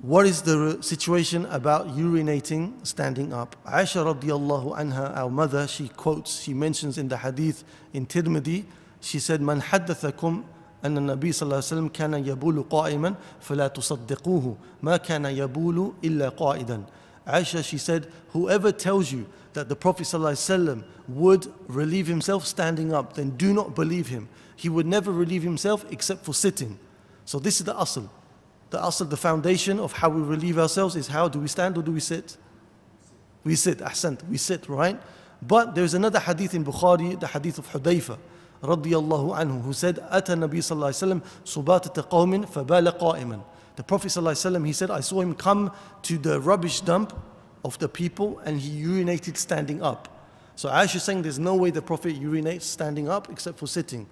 what 0.00 0.26
is 0.26 0.42
the 0.42 0.82
situation 0.82 1.46
about 1.46 1.88
urinating 1.88 2.86
standing 2.86 3.32
up? 3.32 3.56
Aisha 3.64 4.04
radiallahu 4.04 4.76
anha, 4.78 5.16
our 5.16 5.30
mother, 5.30 5.66
she 5.66 5.88
quotes, 5.88 6.42
she 6.42 6.52
mentions 6.52 6.98
in 6.98 7.08
the 7.08 7.16
hadith 7.16 7.64
in 7.92 8.06
Tirmidhi, 8.06 8.64
she 9.00 9.18
said, 9.18 9.40
Man 9.40 9.60
haddathakum 9.60 10.44
أن 10.84 10.98
النبي 10.98 11.32
صلى 11.32 11.42
الله 11.42 11.56
عليه 11.56 11.72
وسلم 11.72 11.88
كان 11.88 12.14
يبول 12.14 12.62
قائما 12.70 13.14
فلا 13.40 13.68
تصدقوه 13.68 14.56
ما 14.82 14.96
كان 14.96 15.24
يبول 15.24 15.92
إلا 16.04 16.28
قائدا 16.28 16.84
Aisha, 17.26 17.64
she 17.64 17.78
said, 17.78 18.06
whoever 18.32 18.70
tells 18.70 19.10
you 19.10 19.26
that 19.54 19.70
the 19.70 19.76
Prophet 19.76 20.02
ﷺ 20.02 20.84
would 21.08 21.50
relieve 21.68 22.06
himself 22.06 22.46
standing 22.46 22.92
up, 22.92 23.14
then 23.14 23.30
do 23.30 23.54
not 23.54 23.74
believe 23.74 24.08
him. 24.08 24.28
He 24.54 24.68
would 24.68 24.86
never 24.86 25.10
relieve 25.10 25.42
himself 25.42 25.86
except 25.90 26.22
for 26.22 26.34
sitting. 26.34 26.78
So 27.24 27.38
this 27.38 27.60
is 27.60 27.64
the 27.64 27.72
asl. 27.72 28.10
the 28.69 28.77
asl, 28.77 29.09
the 29.09 29.17
foundation 29.17 29.79
of 29.79 29.93
how 29.93 30.09
we 30.09 30.21
relieve 30.21 30.59
ourselves 30.59 30.95
is 30.95 31.07
how 31.07 31.27
do 31.27 31.39
we 31.39 31.47
stand 31.47 31.77
or 31.77 31.81
do 31.81 31.91
we 31.91 31.99
sit? 31.99 32.37
We 33.43 33.55
sit, 33.55 33.79
ahsant, 33.79 34.27
we 34.29 34.37
sit, 34.37 34.67
right? 34.69 34.99
But 35.41 35.73
there's 35.75 35.93
another 35.93 36.19
hadith 36.19 36.53
in 36.53 36.65
Bukhari, 36.65 37.19
the 37.19 37.27
hadith 37.27 37.57
of 37.57 37.67
Hudayfa, 37.69 38.17
radiyallahu 38.61 39.37
anhu, 39.37 39.61
who 39.63 39.73
said, 39.73 39.99
Ata 40.09 40.33
Nabi 40.33 40.59
sallallahu 40.59 40.91
alayhi 40.91 41.21
wasallam, 41.21 41.23
subatata 41.45 42.07
qawmin. 42.09 43.43
The 43.75 43.83
Prophet 43.83 44.09
sallallahu 44.09 44.51
alayhi 44.51 44.59
wa 44.59 44.65
he 44.65 44.73
said, 44.73 44.91
I 44.91 44.99
saw 44.99 45.21
him 45.21 45.33
come 45.33 45.71
to 46.03 46.17
the 46.17 46.39
rubbish 46.41 46.81
dump 46.81 47.17
of 47.63 47.79
the 47.79 47.87
people 47.87 48.39
and 48.39 48.59
he 48.59 48.83
urinated 48.83 49.37
standing 49.37 49.81
up. 49.81 50.27
So 50.55 50.69
Aisha 50.69 50.97
is 50.97 51.03
saying 51.03 51.21
there's 51.21 51.39
no 51.39 51.55
way 51.55 51.71
the 51.71 51.81
Prophet 51.81 52.21
urinates 52.21 52.63
standing 52.63 53.07
up 53.07 53.29
except 53.31 53.57
for 53.57 53.67
sitting. 53.67 54.07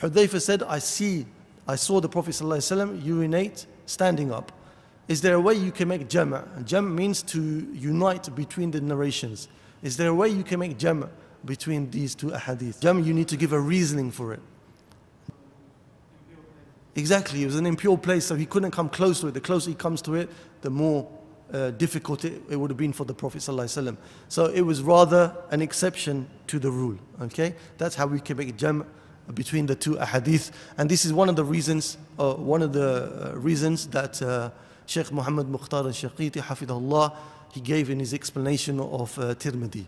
Hudayfa 0.00 0.40
said, 0.40 0.62
I 0.62 0.78
see, 0.78 1.26
I 1.68 1.76
saw 1.76 2.00
the 2.00 2.08
Prophet 2.08 2.30
ﷺ 2.30 3.04
urinate 3.04 3.66
standing 3.86 4.32
up. 4.32 4.52
Is 5.06 5.20
there 5.20 5.34
a 5.34 5.40
way 5.40 5.54
you 5.54 5.70
can 5.70 5.88
make 5.88 6.08
jama'? 6.08 6.46
Jam' 6.64 6.94
means 6.94 7.22
to 7.22 7.40
unite 7.72 8.34
between 8.34 8.70
the 8.70 8.80
narrations. 8.80 9.48
Is 9.82 9.96
there 9.96 10.08
a 10.08 10.14
way 10.14 10.28
you 10.28 10.42
can 10.42 10.60
make 10.60 10.78
jama' 10.78 11.10
between 11.44 11.90
these 11.90 12.14
two 12.14 12.28
ahadith? 12.28 12.80
Jam' 12.80 13.04
you 13.04 13.12
need 13.12 13.28
to 13.28 13.36
give 13.36 13.52
a 13.52 13.60
reasoning 13.60 14.10
for 14.10 14.32
it. 14.32 14.40
Exactly, 16.96 17.42
it 17.42 17.46
was 17.46 17.56
an 17.56 17.66
impure 17.66 17.98
place, 17.98 18.24
so 18.24 18.34
he 18.34 18.46
couldn't 18.46 18.70
come 18.70 18.88
close 18.88 19.20
to 19.20 19.26
it. 19.26 19.34
The 19.34 19.40
closer 19.40 19.70
he 19.70 19.74
comes 19.74 20.00
to 20.02 20.14
it, 20.14 20.30
the 20.62 20.70
more 20.70 21.10
uh, 21.52 21.70
difficult 21.72 22.24
it, 22.24 22.40
it, 22.48 22.56
would 22.56 22.70
have 22.70 22.76
been 22.76 22.92
for 22.92 23.04
the 23.04 23.14
Prophet 23.14 23.38
ﷺ. 23.38 23.96
So 24.28 24.46
it 24.46 24.62
was 24.62 24.80
rather 24.80 25.36
an 25.50 25.60
exception 25.60 26.28
to 26.46 26.58
the 26.58 26.70
rule. 26.70 26.96
Okay, 27.20 27.56
that's 27.78 27.94
how 27.94 28.06
we 28.06 28.20
can 28.20 28.36
make 28.36 28.56
jam' 28.56 28.86
between 29.32 29.66
the 29.66 29.74
two 29.74 29.94
ahadith. 29.94 30.50
And 30.76 30.90
this 30.90 31.04
is 31.04 31.12
one 31.12 31.28
of 31.28 31.36
the 31.36 31.44
reasons, 31.44 31.96
uh, 32.18 32.34
one 32.34 32.62
of 32.62 32.72
the 32.72 33.32
uh, 33.32 33.38
reasons 33.38 33.86
that 33.88 34.20
uh, 34.20 34.50
Sheikh 34.86 35.10
Muhammad 35.12 35.48
Mukhtar 35.48 35.84
al-Shinqiti, 35.84 36.42
hafidahullah, 36.42 37.14
he 37.52 37.60
gave 37.60 37.88
in 37.88 38.00
his 38.00 38.12
explanation 38.12 38.80
of 38.80 39.18
uh, 39.18 39.34
Tirmidhi. 39.34 39.86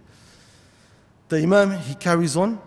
The 1.29 1.38
Imam, 1.42 1.79
he 1.81 1.96
carries 1.96 2.37
on 2.37 2.61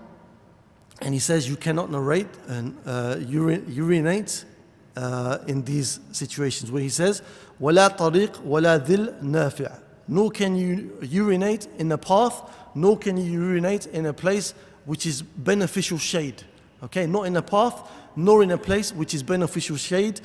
and 1.02 1.14
he 1.14 1.20
says 1.20 1.48
you 1.48 1.56
cannot 1.56 1.90
narrate 1.90 2.28
and 2.48 2.78
uh, 2.86 3.16
uri 3.20 3.64
urinate 3.68 4.44
uh, 4.98 5.38
in 5.48 5.64
these 5.64 6.00
situations 6.12 6.72
where 6.72 6.82
he 6.82 6.90
says, 6.90 7.22
"Wala 7.58 7.90
tariq, 7.98 8.42
wala 8.42 8.80
ذِلْ 8.80 9.22
نَافِعَ 9.22 9.80
Nor 10.10 10.32
can 10.32 10.58
you 10.58 10.98
urinate 11.02 11.68
in 11.78 11.92
a 11.94 11.98
path, 11.98 12.42
nor 12.76 12.98
can 12.98 13.16
you 13.16 13.32
urinate 13.32 13.86
in 13.88 14.08
a 14.08 14.14
place 14.14 14.54
which 14.86 15.06
is 15.06 15.22
beneficial 15.22 15.98
shade. 15.98 16.44
Okay, 16.83 17.07
not 17.07 17.27
in 17.27 17.37
a 17.37 17.43
path, 17.43 17.91
nor 18.17 18.43
in 18.43 18.51
a 18.51 18.59
place 18.59 18.93
which 18.93 19.15
is 19.15 19.23
beneficial 19.23 19.77
shade. 19.77 20.21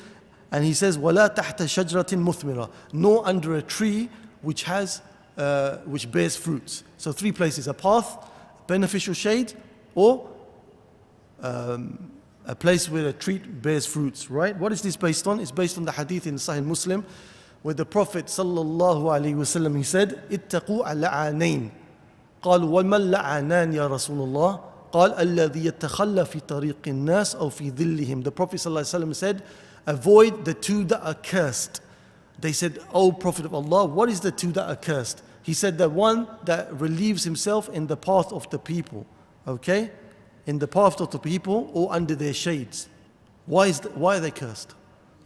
And 0.52 0.64
he 0.64 0.74
says, 0.74 0.98
وَلَا 0.98 1.34
تَحْتَ 1.34 1.56
شَجْرَةٍ 1.56 2.04
مُثْمِرَةٍ 2.04 2.70
Nor 2.92 3.26
under 3.26 3.56
a 3.56 3.62
tree 3.62 4.10
which 4.42 4.64
has, 4.64 5.00
uh, 5.36 5.76
which 5.78 6.10
bears 6.10 6.36
fruits. 6.36 6.84
So 6.98 7.12
three 7.12 7.32
places, 7.32 7.68
a 7.68 7.74
path, 7.74 8.28
beneficial 8.66 9.14
shade, 9.14 9.52
or 9.94 10.28
um, 11.42 12.10
a 12.46 12.54
place 12.54 12.88
where 12.88 13.06
a 13.08 13.12
tree 13.12 13.38
bears 13.38 13.86
fruits, 13.86 14.30
right? 14.30 14.56
What 14.56 14.72
is 14.72 14.82
this 14.82 14.96
based 14.96 15.26
on? 15.26 15.40
It's 15.40 15.50
based 15.50 15.78
on 15.78 15.84
the 15.84 15.92
hadith 15.92 16.26
in 16.26 16.34
Sahih 16.34 16.64
Muslim 16.64 17.04
where 17.62 17.74
the 17.74 17.84
Prophet 17.84 18.26
sallallahu 18.26 19.04
alaihi 19.04 19.34
wasallam 19.34 19.76
he 19.76 19.82
said, 19.82 20.22
"Ittaqu 20.30 20.86
al-la'anain." 20.86 21.70
قالوا 22.42 22.82
وما 22.82 22.96
اللعنان 22.96 23.74
يا 23.74 23.86
رسول 23.86 24.16
الله 24.16 24.60
قال 24.94 25.12
الذي 25.12 25.66
يتخلى 25.66 26.24
في 26.24 26.40
طريق 26.40 26.76
الناس 26.86 27.36
أو 27.36 27.50
في 27.50 27.70
ظلهم 27.70 28.22
The 28.22 28.30
Prophet 28.30 28.56
صلى 28.56 28.66
الله 28.66 28.80
عليه 28.80 28.88
وسلم 28.88 29.14
said 29.14 29.42
avoid 29.86 30.44
the 30.44 30.54
two 30.54 30.84
that 30.84 31.00
are 31.02 31.14
cursed 31.14 31.80
They 32.40 32.52
said, 32.52 32.78
O 32.92 33.12
Prophet 33.12 33.44
of 33.44 33.54
Allah, 33.54 33.84
what 33.84 34.08
is 34.08 34.20
the 34.20 34.30
two 34.30 34.52
that 34.52 34.68
are 34.68 34.76
cursed? 34.76 35.22
He 35.42 35.52
said, 35.52 35.78
the 35.78 35.88
one 35.88 36.26
that 36.44 36.72
relieves 36.80 37.24
himself 37.24 37.68
in 37.68 37.86
the 37.86 37.96
path 37.96 38.32
of 38.32 38.48
the 38.50 38.58
people. 38.58 39.06
Okay? 39.46 39.90
In 40.46 40.58
the 40.58 40.68
path 40.68 41.00
of 41.00 41.10
the 41.10 41.18
people 41.18 41.70
or 41.74 41.92
under 41.92 42.14
their 42.14 42.32
shades. 42.32 42.88
Why, 43.46 43.66
is 43.66 43.80
the, 43.80 43.90
why 43.90 44.16
are 44.16 44.20
they 44.20 44.30
cursed? 44.30 44.74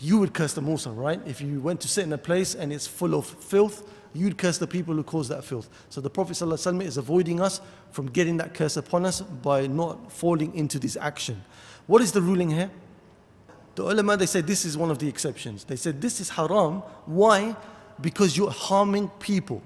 You 0.01 0.19
would 0.19 0.35
curse 0.35 0.55
them 0.55 0.69
also, 0.69 0.91
right? 0.93 1.21
If 1.25 1.41
you 1.41 1.61
went 1.61 1.81
to 1.83 1.89
sit 1.89 2.05
in 2.05 2.13
a 2.13 2.19
place 2.19 2.55
and 2.55 2.73
it's 2.73 2.87
full 2.87 3.15
of 3.15 3.27
filth, 3.27 3.89
you'd 4.14 4.38
curse 4.38 4.58
the 4.58 4.68
people 4.68 4.96
who 4.96 5.04
cause 5.04 5.28
that 5.30 5.44
filth. 5.44 5.70
So 5.90 6.02
the 6.02 6.10
Prophet 6.10 6.34
ﷺ 6.34 6.84
is 6.84 6.98
avoiding 6.98 7.40
us 7.40 7.62
from 7.92 8.08
getting 8.08 8.38
that 8.38 8.54
curse 8.54 8.78
upon 8.78 9.06
us 9.06 9.22
by 9.22 9.68
not 9.68 10.12
falling 10.12 10.54
into 10.56 10.80
this 10.80 10.98
action. 10.98 11.44
What 11.88 12.02
is 12.02 12.12
the 12.12 12.22
ruling 12.22 12.50
here? 12.50 12.72
The 13.76 13.84
ulama, 13.84 14.18
they 14.18 14.26
said 14.26 14.46
this 14.46 14.66
is 14.66 14.78
one 14.78 14.92
of 14.92 15.00
the 15.00 15.08
exceptions. 15.08 15.64
They 15.64 15.76
said 15.76 16.02
this 16.02 16.20
is 16.20 16.30
haram. 16.30 16.84
Why? 17.06 17.56
Because 18.02 18.36
you're 18.36 18.52
harming 18.52 19.10
people. 19.20 19.62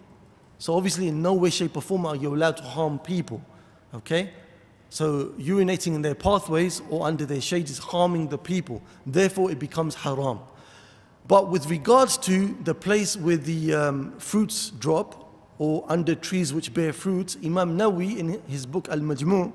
So 0.60 0.76
obviously 0.76 1.08
in 1.08 1.22
no 1.22 1.34
way, 1.34 1.50
shape 1.50 1.76
or 1.76 1.82
form 1.82 2.06
are 2.06 2.16
you 2.16 2.34
allowed 2.34 2.58
to 2.58 2.64
harm 2.64 3.00
people. 3.00 3.42
Okay? 3.94 4.32
So 4.90 5.30
urinating 5.40 5.96
in 5.96 6.02
their 6.04 6.16
pathways 6.16 6.82
or 6.90 7.08
under 7.08 7.26
their 7.26 7.42
shades 7.42 7.72
is 7.72 7.80
harming 7.80 8.28
the 8.28 8.38
people. 8.38 8.82
Therefore 9.06 9.52
it 9.52 9.58
becomes 9.58 9.96
haram. 9.96 10.40
But 11.27 11.51
with 11.51 11.69
regards 11.69 12.17
to 12.19 12.57
the 12.65 12.75
place 12.75 13.17
where 13.17 13.37
the 13.37 13.75
um, 13.75 14.19
fruits 14.19 14.71
drop 14.71 15.25
or 15.59 15.85
under 15.89 16.15
trees 16.15 16.55
which 16.55 16.73
bear 16.73 16.93
fruits, 16.93 17.37
Imam 17.45 17.77
Nawawi 17.77 18.17
in 18.17 18.41
his 18.49 18.65
book 18.65 18.89
Al-Majmu' 18.89 19.53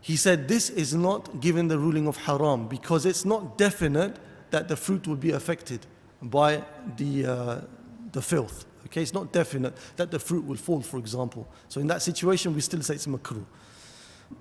he 0.00 0.16
said 0.16 0.48
this 0.48 0.70
is 0.70 0.94
not 0.94 1.40
given 1.40 1.68
the 1.68 1.78
ruling 1.78 2.06
of 2.06 2.16
haram 2.16 2.68
because 2.68 3.04
it's 3.04 3.24
not 3.24 3.58
definite 3.58 4.16
that 4.50 4.68
the 4.68 4.76
fruit 4.76 5.06
will 5.06 5.16
be 5.16 5.32
affected 5.32 5.86
by 6.22 6.62
the, 6.96 7.26
uh, 7.26 7.60
the 8.12 8.22
filth. 8.22 8.64
Okay, 8.86 9.02
it's 9.02 9.12
not 9.12 9.32
definite 9.32 9.74
that 9.96 10.10
the 10.10 10.18
fruit 10.18 10.46
will 10.46 10.56
fall, 10.56 10.80
for 10.80 10.98
example. 10.98 11.46
So 11.68 11.80
in 11.80 11.86
that 11.88 12.00
situation, 12.00 12.54
we 12.54 12.60
still 12.60 12.80
say 12.82 12.94
it's 12.94 13.06
makruh. 13.06 13.44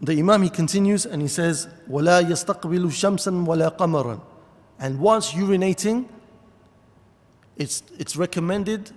The 0.01 0.17
Imam 0.19 0.43
he 0.43 0.49
continues 0.49 1.05
and 1.05 1.21
he 1.21 1.27
says, 1.27 1.67
وَلَا 1.89 2.23
يَسْتَقْبِلُ 2.23 2.85
شَمْسًا 2.87 3.45
وَلَا 3.45 3.75
قَمَرًا 3.77 4.21
And 4.79 4.99
once 4.99 5.31
urinating, 5.33 6.07
it's, 7.56 7.82
it's 7.98 8.16
recommended 8.16 8.90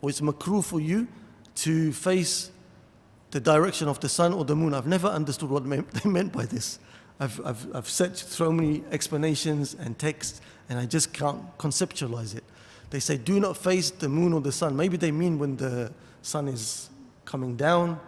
or 0.00 0.10
it's 0.10 0.20
makruh 0.20 0.64
for 0.64 0.80
you 0.80 1.08
to 1.56 1.92
face 1.92 2.50
the 3.30 3.40
direction 3.40 3.88
of 3.88 4.00
the 4.00 4.08
sun 4.08 4.32
or 4.32 4.44
the 4.44 4.54
moon. 4.54 4.74
I've 4.74 4.86
never 4.86 5.08
understood 5.08 5.50
what 5.50 5.68
they 5.68 5.82
meant 6.08 6.32
by 6.32 6.46
this. 6.46 6.78
I've, 7.20 7.40
I've, 7.44 7.76
I've 7.76 7.88
searched 7.88 8.28
so 8.28 8.50
many 8.52 8.82
explanations 8.90 9.74
and 9.74 9.98
texts 9.98 10.40
and 10.68 10.78
I 10.78 10.86
just 10.86 11.12
can't 11.12 11.56
conceptualize 11.58 12.36
it. 12.36 12.44
They 12.90 13.00
say, 13.00 13.16
do 13.16 13.40
not 13.40 13.56
face 13.56 13.90
the 13.90 14.08
moon 14.08 14.32
or 14.32 14.40
the 14.40 14.52
sun. 14.52 14.76
Maybe 14.76 14.96
they 14.96 15.10
mean 15.10 15.38
when 15.38 15.56
the 15.56 15.92
sun 16.22 16.48
is 16.48 16.90
coming 17.24 17.56
down 17.56 17.98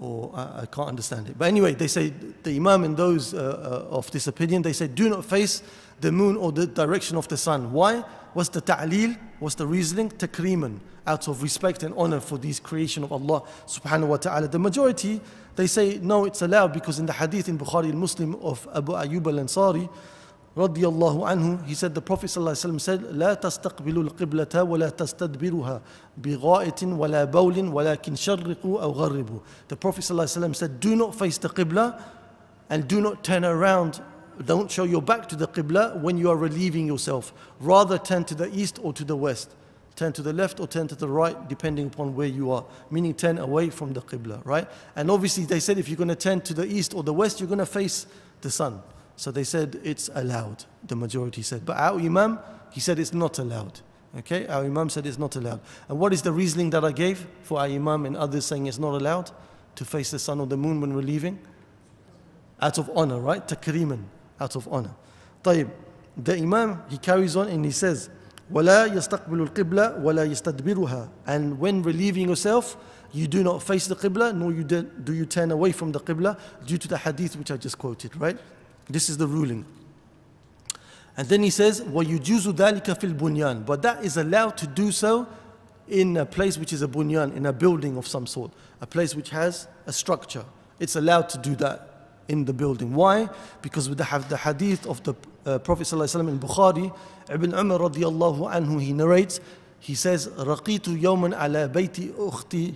or 0.00 0.30
I, 0.34 0.62
I 0.62 0.66
can't 0.66 0.88
understand 0.88 1.28
it. 1.28 1.38
But 1.38 1.48
anyway, 1.48 1.74
they 1.74 1.88
say, 1.88 2.12
the 2.42 2.56
Imam 2.56 2.84
and 2.84 2.96
those 2.96 3.34
uh, 3.34 3.86
uh, 3.90 3.94
of 3.96 4.10
this 4.10 4.26
opinion, 4.26 4.62
they 4.62 4.72
say, 4.72 4.86
do 4.86 5.08
not 5.08 5.24
face 5.24 5.62
the 6.01 6.11
moon 6.11 6.35
or 6.37 6.51
the 6.51 6.67
direction 6.67 7.17
of 7.17 7.27
the 7.27 7.37
sun. 7.37 7.71
Why? 7.71 8.03
What's 8.33 8.49
the 8.49 8.61
ta'leel? 8.61 9.15
What's 9.39 9.55
the 9.55 9.65
reasoning? 9.65 10.09
Takriman, 10.09 10.79
out 11.07 11.27
of 11.27 11.41
respect 11.41 11.83
and 11.83 11.93
honor 11.95 12.19
for 12.19 12.37
this 12.37 12.59
creation 12.59 13.03
of 13.03 13.11
Allah 13.13 13.43
subhanahu 13.65 14.07
wa 14.07 14.17
ta'ala. 14.17 14.47
The 14.49 14.59
majority, 14.59 15.21
they 15.55 15.67
say, 15.67 15.99
no, 16.01 16.25
it's 16.25 16.41
allowed 16.41 16.73
because 16.73 16.99
in 16.99 17.05
the 17.05 17.13
hadith 17.13 17.47
in 17.47 17.57
Bukhari 17.57 17.89
al-Muslim 17.91 18.35
of 18.35 18.67
Abu 18.73 18.91
Ayyub 18.91 19.25
al-Ansari, 19.27 19.89
رضي 20.57 20.83
الله 20.83 21.27
عنه, 21.27 21.65
he 21.65 21.73
said, 21.73 21.93
the 21.93 22.01
Prophet 22.01 22.27
صلى 22.27 22.37
الله 22.37 22.51
عليه 22.51 22.79
وسلم 22.79 22.79
said, 22.79 23.01
لا 23.11 23.33
تستقبلوا 23.33 24.03
القبلة 24.03 24.63
ولا 24.63 24.89
تستدبرها 24.89 25.81
بغائط 26.17 26.83
ولا 26.83 27.23
بول 27.25 27.67
ولكن 27.67 28.15
شرقوا 28.15 28.81
أو 28.81 28.91
غربوا. 28.91 29.39
The 29.67 29.75
Prophet 29.75 30.01
صلى 30.01 30.11
الله 30.11 30.23
عليه 30.23 30.31
وسلم 30.31 30.55
said, 30.55 30.79
do 30.79 30.95
not 30.95 31.13
face 31.13 31.37
the 31.37 31.49
Qibla 31.49 32.01
and 32.69 32.87
do 32.87 33.01
not 33.01 33.23
turn 33.23 33.43
around 33.43 34.01
don't 34.46 34.70
show 34.70 34.84
your 34.84 35.02
back 35.02 35.28
to 35.28 35.36
the 35.36 35.46
Qibla 35.46 36.00
when 36.00 36.16
you 36.16 36.30
are 36.30 36.36
relieving 36.36 36.86
yourself. 36.86 37.32
Rather 37.60 37.98
turn 37.98 38.24
to 38.24 38.34
the 38.34 38.48
east 38.56 38.78
or 38.82 38.92
to 38.94 39.04
the 39.04 39.16
west. 39.16 39.54
Turn 39.96 40.14
to 40.14 40.22
the 40.22 40.32
left 40.32 40.60
or 40.60 40.66
turn 40.66 40.88
to 40.88 40.94
the 40.94 41.08
right, 41.08 41.48
depending 41.48 41.88
upon 41.88 42.14
where 42.14 42.26
you 42.26 42.50
are. 42.50 42.64
Meaning 42.90 43.12
turn 43.12 43.36
away 43.36 43.68
from 43.68 43.92
the 43.92 44.00
Qibla, 44.00 44.40
right? 44.46 44.66
And 44.96 45.10
obviously 45.10 45.44
they 45.44 45.60
said 45.60 45.76
if 45.76 45.88
you're 45.88 45.98
going 45.98 46.08
to 46.08 46.16
turn 46.16 46.40
to 46.42 46.54
the 46.54 46.64
east 46.64 46.94
or 46.94 47.02
the 47.02 47.12
west, 47.12 47.38
you're 47.38 47.48
going 47.48 47.58
to 47.58 47.66
face 47.66 48.06
the 48.40 48.50
sun. 48.50 48.80
So 49.16 49.30
they 49.30 49.44
said 49.44 49.78
it's 49.84 50.08
allowed, 50.14 50.64
the 50.86 50.96
majority 50.96 51.42
said. 51.42 51.66
But 51.66 51.76
our 51.76 51.98
Imam, 52.00 52.38
he 52.70 52.80
said 52.80 52.98
it's 52.98 53.12
not 53.12 53.38
allowed. 53.38 53.80
Okay, 54.16 54.46
our 54.46 54.64
Imam 54.64 54.88
said 54.88 55.04
it's 55.06 55.18
not 55.18 55.36
allowed. 55.36 55.60
And 55.88 55.98
what 55.98 56.14
is 56.14 56.22
the 56.22 56.32
reasoning 56.32 56.70
that 56.70 56.82
I 56.82 56.92
gave 56.92 57.26
for 57.42 57.60
our 57.60 57.66
Imam 57.66 58.06
and 58.06 58.16
others 58.16 58.46
saying 58.46 58.66
it's 58.66 58.78
not 58.78 58.94
allowed 58.94 59.30
to 59.74 59.84
face 59.84 60.10
the 60.10 60.18
sun 60.18 60.40
or 60.40 60.46
the 60.46 60.56
moon 60.56 60.80
when 60.80 60.94
we're 60.94 61.02
leaving? 61.02 61.38
Out 62.62 62.78
of 62.78 62.90
honor, 62.96 63.20
right? 63.20 63.46
Takriman 63.46 64.04
out 64.39 64.55
of 64.55 64.67
honor. 64.71 64.95
طيب, 65.43 65.69
the 66.17 66.37
Imam, 66.37 66.81
he 66.89 66.97
carries 66.97 67.35
on 67.35 67.47
and 67.47 67.65
he 67.65 67.71
says, 67.71 68.09
ولا 68.51 68.85
يستقبل 68.85 69.41
القبلة 69.41 70.03
ولا 70.03 70.23
يستدبرها 70.23 71.09
and 71.27 71.59
when 71.59 71.81
relieving 71.81 72.29
yourself 72.29 72.77
you 73.11 73.27
do 73.27 73.43
not 73.43 73.63
face 73.63 73.87
the 73.87 73.95
Qibla 73.95 74.35
nor 74.35 74.51
you 74.51 74.63
do, 74.63 74.83
do 74.83 75.13
you 75.13 75.25
turn 75.25 75.51
away 75.51 75.71
from 75.71 75.91
the 75.91 75.99
Qibla 75.99 76.37
due 76.65 76.77
to 76.77 76.87
the 76.87 76.97
hadith 76.97 77.35
which 77.37 77.49
I 77.49 77.57
just 77.57 77.77
quoted 77.77 78.15
right 78.17 78.37
this 78.87 79.09
is 79.09 79.17
the 79.17 79.25
ruling 79.25 79.65
and 81.17 81.27
then 81.27 81.41
he 81.41 81.49
says 81.49 81.81
ويجوز 81.81 82.49
ذلك 82.49 82.99
في 82.99 83.03
البنيان 83.13 83.65
but 83.65 83.81
that 83.81 84.03
is 84.03 84.17
allowed 84.17 84.57
to 84.57 84.67
do 84.67 84.91
so 84.91 85.25
in 85.87 86.17
a 86.17 86.25
place 86.25 86.57
which 86.57 86.71
is 86.73 86.81
a 86.83 86.87
bunyan 86.87 87.31
in 87.31 87.47
a 87.47 87.53
building 87.53 87.97
of 87.97 88.07
some 88.07 88.27
sort 88.27 88.51
a 88.81 88.85
place 88.87 89.15
which 89.15 89.31
has 89.31 89.67
a 89.87 89.93
structure 89.93 90.45
it's 90.79 90.95
allowed 90.95 91.29
to 91.29 91.39
do 91.39 91.55
that 91.55 91.88
in 92.29 92.45
the 92.45 92.53
building. 92.53 92.93
Why? 92.93 93.29
Because 93.61 93.89
we 93.89 93.95
have 94.03 94.29
the 94.29 94.37
hadith 94.37 94.85
of 94.87 95.03
the 95.03 95.15
uh, 95.45 95.59
Prophet 95.59 95.83
ﷺ 95.83 96.27
in 96.27 96.39
Bukhari, 96.39 96.93
Ibn 97.29 97.53
Umar 97.53 97.79
radiallahu 97.79 98.51
anhu, 98.51 98.81
he 98.81 98.93
narrates, 98.93 99.39
he 99.79 99.93
says, 99.93 100.27
رَقِيتُ 100.27 100.99
يَوْمًا 100.99 101.37
عَلَى 101.37 101.71
بَيْتِ 101.71 102.13
أُخْتِ 102.13 102.75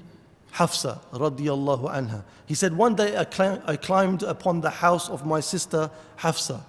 Hafsa 0.51 0.99
radiallahu 1.13 1.93
anha. 1.93 2.23
He 2.45 2.55
said, 2.55 2.75
one 2.75 2.95
day 2.95 3.15
I, 3.15 3.23
clim 3.23 3.61
I 3.65 3.75
climbed 3.75 4.23
upon 4.23 4.61
the 4.61 4.69
house 4.69 5.09
of 5.09 5.25
my 5.25 5.39
sister 5.39 5.89
Hafsa. 6.17 6.63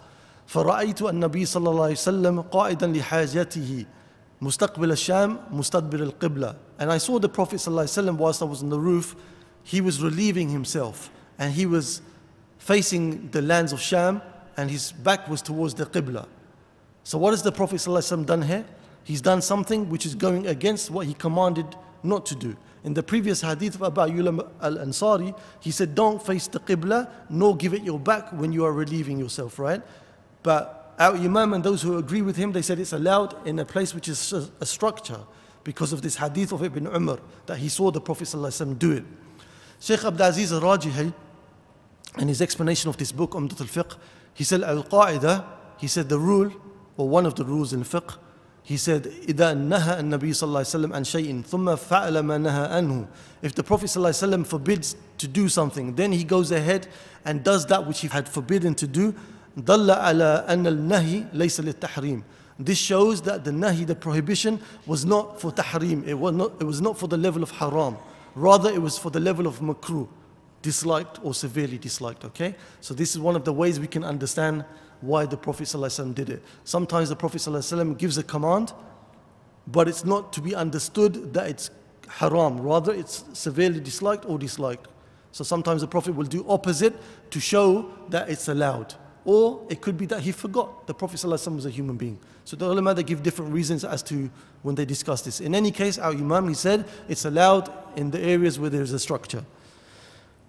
فرأيت 0.48 1.02
النبي 1.02 1.46
صلى 1.46 1.68
الله 1.68 1.85
عليه 1.85 1.92
وسلم 1.92 2.40
قائدا 2.40 2.87
لحاجته 2.87 3.87
مستقبل 4.40 4.92
الشام 4.92 5.38
مستدبر 5.52 6.12
القبلة. 6.12 6.56
And 6.78 6.90
I 6.90 6.98
saw 6.98 7.18
the 7.18 7.28
Prophet 7.28 7.56
صلى 7.56 7.68
الله 7.68 7.83
عليه 7.83 8.16
وسلم 8.16 8.18
whilst 8.18 8.42
I 8.42 8.46
was 8.46 8.62
on 8.62 8.68
the 8.68 8.80
roof, 8.80 9.14
he 9.62 9.80
was 9.80 10.02
relieving 10.02 10.48
himself 10.48 11.11
and 11.38 11.52
he 11.54 11.66
was 11.66 12.02
facing 12.65 13.30
the 13.30 13.43
lands 13.43 13.71
of 13.71 13.80
Sham 13.80 14.23
and 14.58 14.71
his 14.71 14.91
back 14.91 15.28
was 15.28 15.43
towards 15.43 15.75
the 15.75 15.86
Qibla. 15.86 16.25
So 17.04 17.19
what 17.19 17.30
has 17.30 17.43
the 17.43 17.51
Prophet 17.51 17.75
ﷺ 17.75 18.25
done 18.25 18.41
here? 18.41 18.65
He's 19.04 19.21
done 19.21 19.43
something 19.43 19.88
which 19.88 20.04
is 20.04 20.15
going 20.15 20.47
against 20.47 20.89
what 20.89 21.06
he 21.06 21.13
commanded 21.13 21.75
not 22.01 22.25
to 22.25 22.36
do. 22.36 22.58
In 22.84 22.95
the 22.95 23.04
previous 23.04 23.41
hadith 23.41 23.75
of 23.75 23.84
Abu 23.84 24.01
Ayyub 24.01 24.49
al-Ansari, 24.62 25.38
he 25.60 25.69
said, 25.69 25.93
don't 25.93 26.19
face 26.25 26.47
the 26.47 26.60
Qibla, 26.60 27.08
nor 27.30 27.56
give 27.56 27.75
it 27.75 27.84
your 27.84 27.99
back 27.99 28.34
when 28.34 28.51
you 28.51 28.65
are 28.65 28.73
relieving 28.73 29.19
yourself, 29.19 29.60
right? 29.60 29.84
But 30.41 30.95
our 30.97 31.15
Imam 31.15 31.54
and 31.54 31.63
those 31.63 31.84
who 31.84 31.99
agree 31.99 32.23
with 32.23 32.36
him, 32.36 32.51
they 32.51 32.63
said 32.63 32.80
it's 32.80 32.93
allowed 32.93 33.45
in 33.47 33.60
a 33.60 33.65
place 33.65 33.93
which 33.93 34.10
is 34.10 34.34
a 34.34 34.65
structure 34.65 35.19
because 35.63 35.93
of 35.93 36.01
this 36.01 36.15
hadith 36.15 36.51
of 36.51 36.63
Ibn 36.63 36.88
Umar, 36.88 37.19
that 37.45 37.60
he 37.60 37.69
saw 37.69 37.91
the 37.91 38.01
Prophet 38.01 38.23
ﷺ 38.23 38.80
do 38.80 38.91
it. 38.93 39.04
Sheikh 39.80 40.04
Abdul 40.04 40.25
Aziz 40.25 40.51
al-Rajihi, 40.51 41.13
in 42.18 42.28
his 42.28 42.42
explanation 42.42 42.88
of 42.88 42.96
this 42.96 43.12
book, 43.12 43.33
Umdat 43.33 43.61
al-Fiqh, 43.61 43.96
he 44.35 44.44
said, 44.44 44.62
Al-Qa'idah, 44.62 45.44
he 45.78 45.87
said 45.87 46.09
the 46.09 46.18
rule, 46.18 46.52
or 46.96 47.09
one 47.09 47.24
of 47.24 47.35
the 47.37 47.44
rules 47.44 47.72
in 47.72 47.83
fiqh, 47.85 48.16
he 48.62 48.76
said, 48.76 49.06
إذا 49.26 49.54
نهى 49.54 50.00
النبي 50.00 50.33
صلى 50.33 50.48
الله 50.48 50.61
عليه 50.61 50.87
وسلم 50.87 50.92
عن 50.92 51.04
شيء 51.04 51.42
ثم 51.42 51.74
فعل 51.76 52.18
ما 52.20 52.38
نهى 52.38 52.68
عنه. 52.68 53.09
If 53.42 53.54
the 53.54 53.62
Prophet 53.62 53.87
صلى 53.87 53.96
الله 53.96 54.09
عليه 54.09 54.44
وسلم 54.44 54.46
forbids 54.46 54.96
to 55.18 55.26
do 55.26 55.48
something, 55.48 55.94
then 55.94 56.12
he 56.12 56.24
goes 56.24 56.52
ahead 56.52 56.87
and 57.24 57.42
does 57.42 57.66
that 57.66 57.87
which 57.87 58.00
he 58.00 58.09
had 58.09 58.28
forbidden 58.28 58.74
to 58.74 58.87
do, 58.87 59.14
دل 59.56 59.90
على 59.90 60.46
أن 60.48 60.66
النهي 60.66 61.33
ليس 61.33 61.61
للتحريم. 61.61 62.22
This 62.59 62.76
shows 62.76 63.22
that 63.22 63.44
the 63.44 63.50
nahi, 63.50 63.87
the 63.87 63.94
prohibition, 63.94 64.61
was 64.87 65.06
not 65.06 65.40
for 65.40 65.50
tahrim. 65.50 66.06
It 66.06 66.14
was 66.14 66.35
not, 66.35 66.52
it 66.61 66.64
was 66.64 66.83
not 66.83 66.98
for 66.98 67.09
the 67.09 67.16
level 67.16 67.42
of 67.42 67.50
haram. 67.52 67.96
Rather, 68.35 68.70
it 68.70 68.83
was 68.83 68.98
for 68.98 69.11
the 69.11 69.20
level 69.20 69.46
of 69.46 69.61
makruh 69.61 70.06
disliked 70.64 71.18
or 71.22 71.35
severely 71.35 71.78
disliked, 71.78 72.24
okay? 72.24 72.54
So 72.80 72.94
this 72.94 73.12
is 73.12 73.18
one 73.18 73.37
of 73.37 73.44
the 73.44 73.52
ways 73.52 73.80
we 73.80 73.87
can 73.87 74.04
understand 74.04 74.64
why 75.00 75.26
the 75.26 75.37
Prophet 75.37 75.64
ﷺ 75.64 76.14
did 76.14 76.28
it. 76.28 76.42
Sometimes 76.64 77.09
the 77.09 77.16
Prophet 77.16 77.38
ﷺ 77.38 77.96
gives 77.96 78.18
a 78.18 78.22
command, 78.22 78.72
but 79.66 79.88
it's 79.88 80.04
not 80.04 80.33
to 80.35 80.40
be 80.40 80.54
understood 80.54 81.33
that 81.33 81.48
it's 81.48 81.70
haram. 82.09 82.61
Rather, 82.61 82.92
it's 82.92 83.24
severely 83.33 83.80
disliked 83.80 84.26
or 84.26 84.38
disliked. 84.38 84.88
So 85.33 85.44
sometimes 85.44 85.80
the 85.80 85.88
Prophet 85.88 86.14
will 86.14 86.26
do 86.26 86.44
opposite 86.48 86.94
to 87.30 87.40
show 87.40 87.90
that 88.09 88.28
it's 88.28 88.48
allowed. 88.48 88.94
Or 89.24 89.64
it 89.68 89.80
could 89.80 89.96
be 89.96 90.06
that 90.06 90.20
he 90.20 90.33
forgot 90.33 90.87
the 90.87 90.94
Prophet 90.94 91.16
ﷺ 91.16 91.54
was 91.54 91.66
a 91.66 91.70
human 91.70 91.96
being. 91.96 92.18
So 92.44 92.56
the 92.56 92.66
ulama 92.66 92.94
they 92.94 93.02
give 93.02 93.22
different 93.22 93.52
reasons 93.52 93.85
as 93.85 94.02
to 94.04 94.30
when 94.62 94.74
they 94.74 94.85
discuss 94.85 95.22
this. 95.22 95.40
In 95.40 95.54
any 95.54 95.70
case, 95.70 95.98
our 95.98 96.12
Imam 96.12 96.48
he 96.48 96.54
said 96.54 96.85
it's 97.09 97.24
allowed 97.24 97.70
in 97.96 98.11
the 98.11 98.20
areas 98.20 98.59
where 98.59 98.70
there 98.70 98.83
is 98.83 98.92
a 98.92 98.98
structure. 98.98 99.44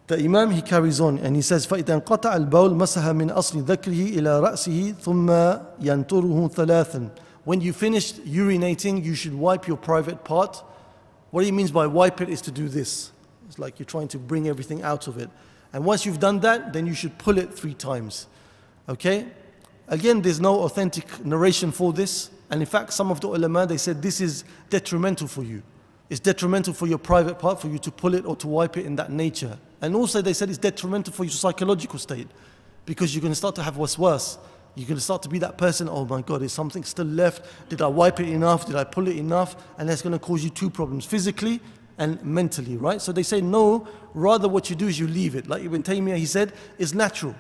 The 0.07 0.17
Imam 0.17 0.51
he 0.51 0.61
carries 0.61 0.99
on 0.99 1.19
and 1.19 1.35
he 1.35 1.41
says 1.41 1.65
فإذا 1.65 1.93
انقطع 1.93 2.35
البول 2.35 2.75
مسح 2.75 3.07
من 3.07 3.31
أصل 3.31 3.63
ذكره 3.63 4.19
إلى 4.19 4.39
رأسه 4.39 4.95
ثم 5.01 5.31
ينطره 5.79 6.47
ثلاثا 6.47 7.09
When 7.43 7.61
you 7.61 7.73
finish 7.73 8.13
urinating, 8.13 9.03
you 9.03 9.15
should 9.15 9.33
wipe 9.33 9.67
your 9.67 9.77
private 9.77 10.23
part. 10.23 10.63
What 11.31 11.43
he 11.43 11.51
means 11.51 11.71
by 11.71 11.87
wipe 11.87 12.21
it 12.21 12.29
is 12.29 12.41
to 12.41 12.51
do 12.51 12.69
this. 12.69 13.11
It's 13.47 13.57
like 13.57 13.79
you're 13.79 13.85
trying 13.85 14.09
to 14.09 14.19
bring 14.19 14.47
everything 14.47 14.83
out 14.83 15.07
of 15.07 15.17
it. 15.17 15.29
And 15.73 15.85
once 15.85 16.05
you've 16.05 16.19
done 16.19 16.41
that, 16.41 16.73
then 16.73 16.85
you 16.85 16.93
should 16.93 17.17
pull 17.17 17.37
it 17.37 17.53
three 17.53 17.73
times. 17.73 18.27
Okay? 18.87 19.25
Again, 19.87 20.21
there's 20.21 20.39
no 20.39 20.61
authentic 20.61 21.25
narration 21.25 21.71
for 21.71 21.93
this. 21.93 22.29
And 22.49 22.61
in 22.61 22.67
fact, 22.67 22.93
some 22.93 23.11
of 23.11 23.21
the 23.21 23.29
ulama, 23.29 23.65
they 23.65 23.77
said 23.77 24.01
this 24.01 24.21
is 24.21 24.43
detrimental 24.69 25.27
for 25.27 25.43
you. 25.43 25.63
It's 26.09 26.19
detrimental 26.19 26.73
for 26.73 26.87
your 26.87 26.97
private 26.97 27.39
part 27.39 27.61
for 27.61 27.69
you 27.69 27.79
to 27.79 27.91
pull 27.91 28.13
it 28.13 28.25
or 28.25 28.35
to 28.35 28.47
wipe 28.47 28.77
it 28.77 28.85
in 28.85 28.97
that 28.97 29.11
nature. 29.11 29.57
And 29.80 29.94
also 29.94 30.22
they 30.22 30.32
said 30.32 30.48
it's 30.48 30.58
detrimental 30.58 31.12
for 31.12 31.24
your 31.24 31.32
psychological 31.32 31.98
state 31.98 32.28
because 32.84 33.14
you're 33.14 33.22
going 33.22 33.32
to 33.32 33.36
start 33.36 33.54
to 33.56 33.62
have 33.62 33.76
what's 33.76 33.98
worse. 33.98 34.38
You're 34.74 34.86
going 34.86 34.98
to 34.98 35.02
start 35.02 35.22
to 35.22 35.28
be 35.28 35.38
that 35.38 35.56
person, 35.56 35.88
oh 35.88 36.04
my 36.04 36.20
God, 36.20 36.42
is 36.42 36.52
something 36.52 36.84
still 36.84 37.06
left? 37.06 37.68
Did 37.68 37.80
I 37.80 37.86
wipe 37.86 38.20
it 38.20 38.28
enough? 38.28 38.66
Did 38.66 38.76
I 38.76 38.84
pull 38.84 39.08
it 39.08 39.16
enough? 39.16 39.56
And 39.78 39.88
that's 39.88 40.02
going 40.02 40.12
to 40.12 40.18
cause 40.18 40.44
you 40.44 40.50
two 40.50 40.68
problems, 40.70 41.06
physically 41.06 41.60
and 41.98 42.22
mentally, 42.22 42.76
right? 42.76 43.00
So 43.00 43.10
they 43.10 43.22
say, 43.22 43.40
no, 43.40 43.88
rather 44.12 44.48
what 44.48 44.68
you 44.68 44.76
do 44.76 44.86
is 44.86 44.98
you 44.98 45.06
leave 45.06 45.34
it. 45.34 45.48
Like 45.48 45.64
Ibn 45.64 45.82
Taymiyyah, 45.82 46.16
he 46.16 46.26
said, 46.26 46.52
it's 46.78 46.92
natural. 46.92 47.34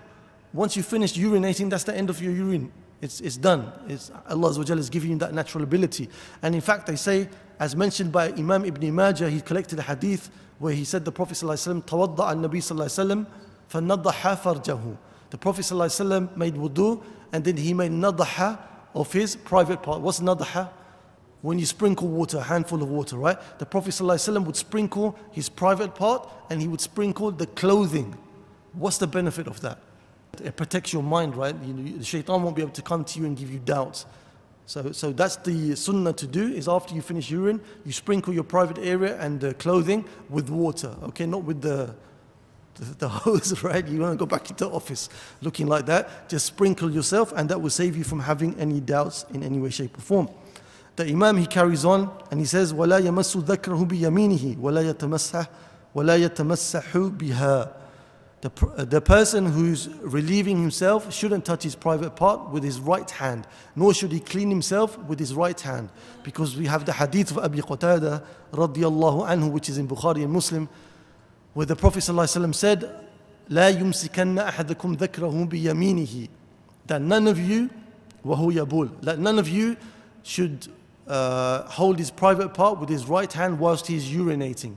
Once 0.52 0.76
you 0.76 0.82
finish 0.82 1.12
urinating, 1.12 1.68
that's 1.68 1.84
the 1.84 1.94
end 1.94 2.08
of 2.08 2.22
your 2.22 2.32
urine. 2.32 2.72
It's, 3.05 3.19
it's 3.19 3.37
done. 3.37 3.71
It's, 3.87 4.11
Allah 4.29 4.49
is 4.49 4.89
giving 4.89 5.11
you 5.11 5.17
that 5.17 5.33
natural 5.33 5.63
ability. 5.63 6.07
And 6.41 6.53
in 6.53 6.61
fact, 6.61 6.85
they 6.85 6.95
say, 6.95 7.29
as 7.59 7.75
mentioned 7.75 8.11
by 8.11 8.31
Imam 8.33 8.63
Ibn 8.63 8.93
Majah, 8.93 9.29
he 9.29 9.41
collected 9.41 9.79
a 9.79 9.81
hadith 9.81 10.29
where 10.59 10.73
he 10.73 10.85
said 10.85 11.03
the 11.03 11.11
Prophet 11.11 11.33
ﷺ, 11.33 11.83
تَوَضَّعَ 11.85 12.15
النَّبِي 12.15 12.61
صلى 12.61 12.71
الله 12.71 12.85
عليه 12.85 13.25
وسلم 13.25 13.25
فَنَضَّحَ 13.71 14.41
فَرْجَهُ 14.41 14.97
The 15.31 15.37
Prophet 15.37 15.61
ﷺ 15.61 16.37
made 16.37 16.53
wudu 16.53 17.01
and 17.33 17.43
then 17.43 17.57
he 17.57 17.73
made 17.73 17.91
nadaha 17.91 18.59
of 18.93 19.11
his 19.11 19.35
private 19.35 19.81
part. 19.81 20.01
What's 20.01 20.19
nadaha? 20.19 20.69
When 21.41 21.57
you 21.57 21.65
sprinkle 21.65 22.07
water, 22.07 22.37
a 22.37 22.43
handful 22.43 22.83
of 22.83 22.89
water, 22.89 23.17
right? 23.17 23.37
The 23.57 23.65
Prophet 23.65 23.91
ﷺ 23.91 24.45
would 24.45 24.55
sprinkle 24.55 25.17
his 25.31 25.49
private 25.49 25.95
part 25.95 26.29
and 26.51 26.61
he 26.61 26.67
would 26.67 26.81
sprinkle 26.81 27.31
the 27.31 27.47
clothing. 27.47 28.15
What's 28.73 28.99
the 28.99 29.07
benefit 29.07 29.47
of 29.47 29.59
that? 29.61 29.79
It 30.43 30.55
protects 30.55 30.93
your 30.93 31.03
mind, 31.03 31.35
right? 31.35 31.55
You 31.63 31.73
know, 31.73 31.97
the 31.97 32.03
shaitan 32.03 32.41
won't 32.41 32.55
be 32.55 32.61
able 32.61 32.71
to 32.71 32.81
come 32.81 33.03
to 33.03 33.19
you 33.19 33.25
and 33.25 33.37
give 33.37 33.51
you 33.51 33.59
doubts. 33.59 34.05
So, 34.65 34.91
so 34.93 35.11
that's 35.11 35.35
the 35.35 35.75
sunnah 35.75 36.13
to 36.13 36.27
do 36.27 36.47
is 36.53 36.69
after 36.69 36.95
you 36.95 37.01
finish 37.01 37.29
urine, 37.29 37.59
you 37.85 37.91
sprinkle 37.91 38.33
your 38.33 38.45
private 38.45 38.77
area 38.77 39.19
and 39.19 39.39
the 39.39 39.53
clothing 39.55 40.05
with 40.29 40.49
water, 40.49 40.95
okay? 41.03 41.25
Not 41.25 41.43
with 41.43 41.61
the, 41.61 41.93
the, 42.75 42.85
the 42.99 43.09
hose, 43.09 43.61
right? 43.63 43.85
You 43.85 43.99
want 43.99 44.13
to 44.13 44.17
go 44.17 44.25
back 44.25 44.49
into 44.49 44.63
the 44.63 44.71
office 44.71 45.09
looking 45.41 45.67
like 45.67 45.85
that. 45.87 46.29
Just 46.29 46.45
sprinkle 46.45 46.89
yourself 46.89 47.33
and 47.35 47.49
that 47.49 47.61
will 47.61 47.69
save 47.69 47.97
you 47.97 48.05
from 48.05 48.21
having 48.21 48.57
any 48.57 48.79
doubts 48.79 49.25
in 49.33 49.43
any 49.43 49.59
way, 49.59 49.71
shape 49.71 49.97
or 49.97 50.01
form. 50.01 50.29
The 50.95 51.05
Imam, 51.05 51.37
he 51.37 51.47
carries 51.47 51.83
on 51.83 52.09
and 52.31 52.39
he 52.39 52.45
says, 52.45 52.73
وَلَا 52.73 53.01
يَمَسُّ 53.01 53.43
ذَكْرَهُ 53.43 53.87
بِيَمِينِهِ 53.87 54.57
وَلَا 54.57 54.93
يَتَمَسَّحُ 54.93 55.47
وَلَا 55.95 56.29
يَتَمَسَّحُ 56.29 57.17
بِهَا 57.17 57.73
the, 58.41 58.51
uh, 58.75 58.85
the 58.85 59.01
person 59.01 59.45
who's 59.45 59.87
relieving 60.01 60.59
himself 60.59 61.13
shouldn't 61.13 61.45
touch 61.45 61.61
his 61.63 61.75
private 61.75 62.15
part 62.15 62.49
with 62.49 62.63
his 62.63 62.79
right 62.79 63.09
hand, 63.09 63.45
nor 63.75 63.93
should 63.93 64.11
he 64.11 64.19
clean 64.19 64.49
himself 64.49 64.97
with 64.99 65.19
his 65.19 65.35
right 65.35 65.59
hand. 65.59 65.89
Because 66.23 66.57
we 66.57 66.65
have 66.65 66.85
the 66.85 66.93
hadith 66.93 67.31
of 67.31 67.37
Abi 67.37 67.59
Qatada 67.59 68.23
radiallahu 68.51 69.27
anhu, 69.27 69.51
which 69.51 69.69
is 69.69 69.77
in 69.77 69.87
Bukhari 69.87 70.23
and 70.23 70.33
Muslim, 70.33 70.67
where 71.53 71.67
the 71.67 71.75
Prophet 71.75 71.99
ﷺ 71.99 72.55
said, 72.55 73.01
لا 73.49 73.69
يمسكن 73.69 74.39
أحدكم 74.39 74.95
ذكره 74.95 75.45
بيمينه 75.49 76.27
that 76.87 77.01
none 77.01 77.27
of 77.27 77.37
you 77.37 77.69
وهو 78.25 78.51
يبول 78.51 79.01
that 79.01 79.19
none 79.19 79.37
of 79.37 79.49
you 79.49 79.75
should 80.23 80.67
uh, 81.07 81.63
hold 81.63 81.99
his 81.99 82.09
private 82.09 82.53
part 82.53 82.79
with 82.79 82.87
his 82.87 83.05
right 83.05 83.33
hand 83.33 83.59
whilst 83.59 83.87
he 83.87 83.95
is 83.95 84.05
urinating 84.05 84.75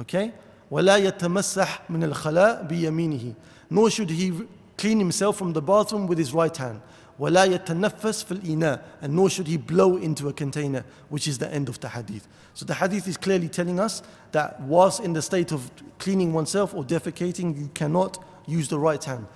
okay 0.00 0.32
ولا 0.70 0.96
يتمسح 0.96 1.90
من 1.90 2.04
الخلاء 2.04 2.64
بيمينه 2.64 3.34
nor 3.70 3.90
should 3.90 4.10
he 4.10 4.32
clean 4.76 4.98
himself 4.98 5.36
from 5.36 5.52
the 5.52 5.62
bathroom 5.62 6.06
with 6.06 6.18
his 6.18 6.32
right 6.32 6.56
hand 6.56 6.80
ولا 7.18 7.44
يتنفس 7.44 8.24
في 8.24 8.32
الإناء 8.32 8.80
and 9.02 9.14
nor 9.14 9.30
should 9.30 9.46
he 9.46 9.56
blow 9.56 9.96
into 9.96 10.28
a 10.28 10.32
container 10.32 10.84
which 11.10 11.28
is 11.28 11.38
the 11.38 11.52
end 11.52 11.68
of 11.68 11.78
the 11.80 11.88
hadith 11.88 12.26
so 12.54 12.64
the 12.64 12.74
hadith 12.74 13.06
is 13.06 13.16
clearly 13.16 13.48
telling 13.48 13.78
us 13.78 14.02
that 14.32 14.60
whilst 14.62 15.00
in 15.00 15.12
the 15.12 15.22
state 15.22 15.52
of 15.52 15.70
cleaning 15.98 16.32
oneself 16.32 16.74
or 16.74 16.82
defecating 16.82 17.56
you 17.58 17.70
cannot 17.74 18.22
use 18.46 18.68
the 18.68 18.78
right 18.78 19.04
hand 19.04 19.26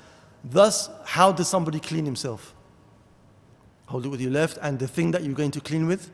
thus 0.45 0.91
how 1.05 1.31
does 1.31 1.49
somebody 1.49 1.79
clean 1.79 2.05
himself 2.05 2.55
hold 3.87 4.05
it 4.05 4.09
with 4.09 4.21
your 4.21 4.33
left 4.33 4.59
and 4.61 4.79
the 4.79 4.89
thing 4.89 5.13
that 5.13 5.23
you're 5.23 5.35
going 5.35 5.51
to 5.51 5.61
clean 5.61 5.87
with 5.87 6.11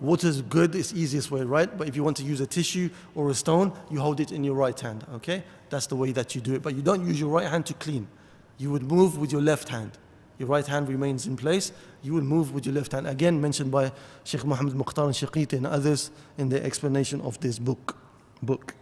Water 0.00 0.26
is 0.26 0.42
good, 0.42 0.74
it's 0.74 0.92
easiest 0.92 1.30
way, 1.30 1.42
right? 1.42 1.78
But 1.78 1.88
if 1.88 1.96
you 1.96 2.02
want 2.02 2.16
to 2.18 2.24
use 2.24 2.40
a 2.40 2.46
tissue 2.46 2.90
or 3.14 3.30
a 3.30 3.34
stone, 3.34 3.72
you 3.90 4.00
hold 4.00 4.20
it 4.20 4.32
in 4.32 4.42
your 4.42 4.54
right 4.54 4.78
hand, 4.78 5.06
okay? 5.14 5.44
That's 5.70 5.86
the 5.86 5.96
way 5.96 6.12
that 6.12 6.34
you 6.34 6.40
do 6.40 6.54
it. 6.54 6.62
But 6.62 6.74
you 6.74 6.82
don't 6.82 7.06
use 7.06 7.18
your 7.18 7.30
right 7.30 7.46
hand 7.46 7.66
to 7.66 7.74
clean. 7.74 8.08
You 8.58 8.70
would 8.70 8.82
move 8.82 9.18
with 9.18 9.32
your 9.32 9.40
left 9.40 9.68
hand. 9.68 9.92
Your 10.38 10.48
right 10.48 10.66
hand 10.66 10.88
remains 10.88 11.26
in 11.26 11.36
place. 11.36 11.72
You 12.02 12.14
would 12.14 12.24
move 12.24 12.52
with 12.52 12.66
your 12.66 12.74
left 12.74 12.92
hand. 12.92 13.06
Again, 13.06 13.40
mentioned 13.40 13.70
by 13.70 13.92
Sheikh 14.24 14.44
Muhammad 14.44 14.74
Mukhtar 14.74 15.04
and 15.04 15.14
Shaqit 15.14 15.52
and 15.52 15.66
others 15.66 16.10
in 16.38 16.48
the 16.48 16.64
explanation 16.64 17.20
of 17.20 17.38
this 17.40 17.58
book. 17.58 17.96
book. 18.42 18.74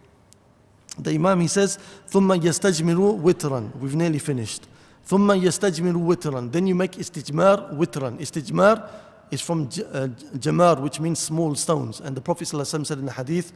The 0.97 1.11
Imam, 1.11 1.39
he 1.41 1.47
says, 1.47 1.79
ثُمَّ 2.09 2.39
يَسْتَجْمِرُ 2.39 3.21
وِتْرًا 3.21 3.75
We've 3.79 3.95
nearly 3.95 4.19
finished. 4.19 4.67
ثُمَّ 5.07 5.41
يَسْتَجْمِرُ 5.41 5.93
وِتْرًا 5.93 6.51
Then 6.51 6.67
you 6.67 6.75
make 6.75 6.93
istijmar 6.93 7.75
witran. 7.75 8.19
Istijmar 8.19 8.89
is 9.32 9.40
from 9.40 9.62
uh, 9.62 10.08
jamar, 10.38 10.80
which 10.80 11.00
means 11.00 11.18
small 11.18 11.54
stones. 11.54 12.00
And 12.00 12.16
the 12.16 12.20
Prophet 12.20 12.48
ﷺ 12.48 12.86
said 12.86 12.98
in 12.98 13.06
the 13.06 13.12
hadith, 13.12 13.52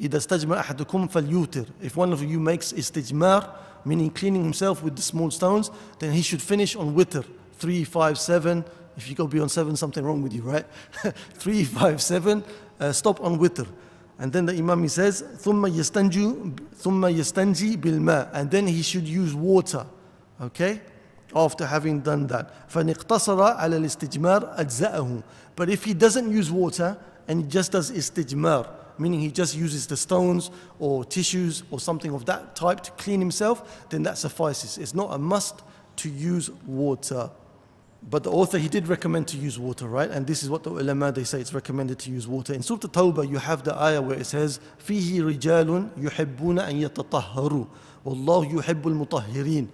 إِذَا 0.00 0.10
اسْتَجْمَرَ 0.10 0.62
أَحَدُكُمْ 0.62 1.10
فَلْيُوتِرْ 1.10 1.66
If 1.82 1.96
one 1.96 2.12
of 2.12 2.22
you 2.22 2.38
makes 2.38 2.72
istijmar, 2.72 3.50
meaning 3.84 4.10
cleaning 4.10 4.42
himself 4.42 4.82
with 4.82 4.96
the 4.96 5.02
small 5.02 5.30
stones, 5.30 5.70
then 5.98 6.12
he 6.12 6.22
should 6.22 6.42
finish 6.42 6.76
on 6.76 6.94
witr, 6.94 7.24
three, 7.54 7.84
five, 7.84 8.18
seven. 8.18 8.64
If 8.96 9.08
you 9.08 9.14
go 9.14 9.26
beyond 9.26 9.50
seven, 9.50 9.76
something 9.76 10.04
wrong 10.04 10.22
with 10.22 10.32
you, 10.32 10.42
right? 10.42 10.66
three, 11.34 11.64
five, 11.64 12.02
seven, 12.02 12.44
uh, 12.80 12.92
stop 12.92 13.20
on 13.22 13.38
witr. 13.38 13.66
And 14.18 14.32
then 14.32 14.46
the 14.46 14.54
Imam 14.54 14.82
he 14.82 14.88
says, 14.88 15.22
ثُمَّ 15.22 15.70
يَسْتَنْجِي 15.70 16.54
ثُمَّ 16.76 17.14
يَسْتَنْجِي 17.14 17.76
بِالْمَاءِ 17.76 18.30
And 18.32 18.50
then 18.50 18.66
he 18.66 18.82
should 18.82 19.06
use 19.06 19.34
water, 19.34 19.86
okay? 20.40 20.80
after 21.34 21.66
having 21.66 22.00
done 22.00 22.26
that. 22.28 22.68
فَنِقْتَصَرَ 22.70 23.58
عَلَى 23.58 23.78
الْإِسْتِجْمَارِ 23.80 24.58
أَجْزَأَهُ 24.58 25.22
But 25.54 25.70
if 25.70 25.84
he 25.84 25.94
doesn't 25.94 26.30
use 26.30 26.50
water 26.50 26.98
and 27.28 27.42
he 27.42 27.46
just 27.46 27.72
does 27.72 27.90
istijmar, 27.90 28.68
meaning 28.98 29.20
he 29.20 29.30
just 29.30 29.56
uses 29.56 29.86
the 29.86 29.96
stones 29.96 30.50
or 30.78 31.04
tissues 31.04 31.62
or 31.70 31.80
something 31.80 32.14
of 32.14 32.24
that 32.26 32.56
type 32.56 32.80
to 32.82 32.90
clean 32.92 33.20
himself, 33.20 33.88
then 33.90 34.02
that 34.04 34.18
suffices. 34.18 34.78
It's 34.78 34.94
not 34.94 35.12
a 35.12 35.18
must 35.18 35.62
to 35.96 36.08
use 36.08 36.50
water. 36.66 37.30
But 38.08 38.22
the 38.22 38.30
author, 38.30 38.58
he 38.58 38.68
did 38.68 38.86
recommend 38.86 39.26
to 39.28 39.36
use 39.36 39.58
water, 39.58 39.86
right? 39.88 40.10
And 40.10 40.26
this 40.26 40.42
is 40.42 40.50
what 40.50 40.62
the 40.62 40.70
ulama, 40.70 41.10
they 41.10 41.24
say 41.24 41.40
it's 41.40 41.52
recommended 41.52 41.98
to 42.00 42.10
use 42.10 42.28
water. 42.28 42.54
In 42.54 42.62
Surah 42.62 42.78
Tawbah, 42.78 43.28
you 43.28 43.38
have 43.38 43.64
the 43.64 43.76
ayah 43.82 44.00
where 44.00 44.18
it 44.18 44.26
says, 44.26 44.60
فِيهِ 44.86 45.20
رِجَالٌ 45.20 45.90
يُحِبُّونَ 45.98 46.60
أَن 46.60 46.88
يَتَطَهَّرُوا 46.88 47.66
وَاللَّهُ 48.04 48.52
يُحِبُّ 48.52 48.82
الْمُطَهِّرِينَ 48.82 49.68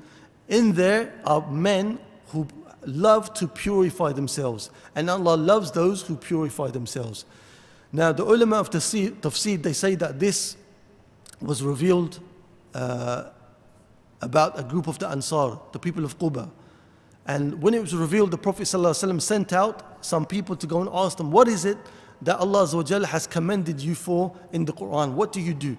in 0.47 0.73
there 0.73 1.13
are 1.25 1.49
men 1.49 1.99
who 2.27 2.47
love 2.86 3.33
to 3.36 3.47
purify 3.47 4.13
themselves, 4.13 4.69
and 4.95 5.10
Allah 5.10 5.36
loves 5.36 5.71
those 5.71 6.01
who 6.01 6.15
purify 6.15 6.69
themselves. 6.69 7.25
Now, 7.91 8.12
the 8.12 8.23
ulama 8.23 8.57
of 8.57 8.69
tafsir, 8.69 9.62
they 9.62 9.73
say 9.73 9.95
that 9.95 10.19
this 10.19 10.57
was 11.41 11.63
revealed 11.63 12.19
uh, 12.73 13.29
about 14.21 14.60
a 14.60 14.63
group 14.63 14.88
of 14.88 14.99
the 14.99 15.07
Ansar, 15.07 15.60
the 15.71 15.79
people 15.79 16.03
of 16.03 16.17
Quba. 16.17 16.49
And 17.25 17.62
when 17.62 17.73
it 17.73 17.81
was 17.81 17.93
revealed, 17.93 18.31
the 18.31 18.38
Prophet 18.38 18.63
ﷺ 18.63 19.21
sent 19.21 19.53
out 19.53 20.05
some 20.05 20.25
people 20.25 20.55
to 20.55 20.67
go 20.67 20.81
and 20.81 20.89
ask 20.93 21.17
them, 21.17 21.31
What 21.31 21.47
is 21.47 21.65
it 21.65 21.77
that 22.21 22.38
Allah 22.38 22.65
has 23.05 23.27
commended 23.27 23.81
you 23.81 23.95
for 23.95 24.36
in 24.53 24.65
the 24.65 24.73
Quran? 24.73 25.13
What 25.13 25.31
do 25.33 25.41
you 25.41 25.53
do? 25.53 25.77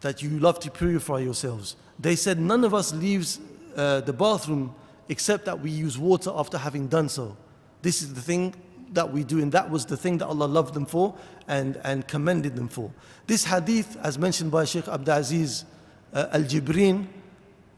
that 0.00 0.22
you 0.22 0.30
love 0.38 0.60
to 0.60 0.70
purify 0.70 1.18
yourselves. 1.18 1.76
They 1.98 2.16
said, 2.16 2.38
None 2.38 2.64
of 2.64 2.74
us 2.74 2.92
leaves 2.92 3.40
uh, 3.76 4.00
the 4.00 4.12
bathroom 4.12 4.74
except 5.08 5.44
that 5.44 5.60
we 5.60 5.70
use 5.70 5.96
water 5.98 6.32
after 6.34 6.58
having 6.58 6.88
done 6.88 7.08
so. 7.08 7.36
This 7.82 8.02
is 8.02 8.14
the 8.14 8.20
thing 8.20 8.54
that 8.92 9.12
we 9.12 9.24
do, 9.24 9.40
and 9.40 9.52
that 9.52 9.70
was 9.70 9.86
the 9.86 9.96
thing 9.96 10.18
that 10.18 10.26
Allah 10.26 10.46
loved 10.46 10.74
them 10.74 10.86
for 10.86 11.14
and, 11.48 11.78
and 11.84 12.06
commended 12.06 12.56
them 12.56 12.68
for. 12.68 12.90
This 13.26 13.44
hadith, 13.44 13.96
as 14.02 14.18
mentioned 14.18 14.50
by 14.50 14.64
Sheikh 14.64 14.86
Aziz 14.86 15.64
uh, 16.12 16.26
Al 16.32 16.42
Jibrin 16.42 17.06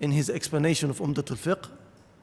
in 0.01 0.11
his 0.11 0.31
explanation 0.31 0.91
of 0.91 0.99
Umdat 0.99 1.31
al 1.31 1.37
Fiqh, 1.37 1.69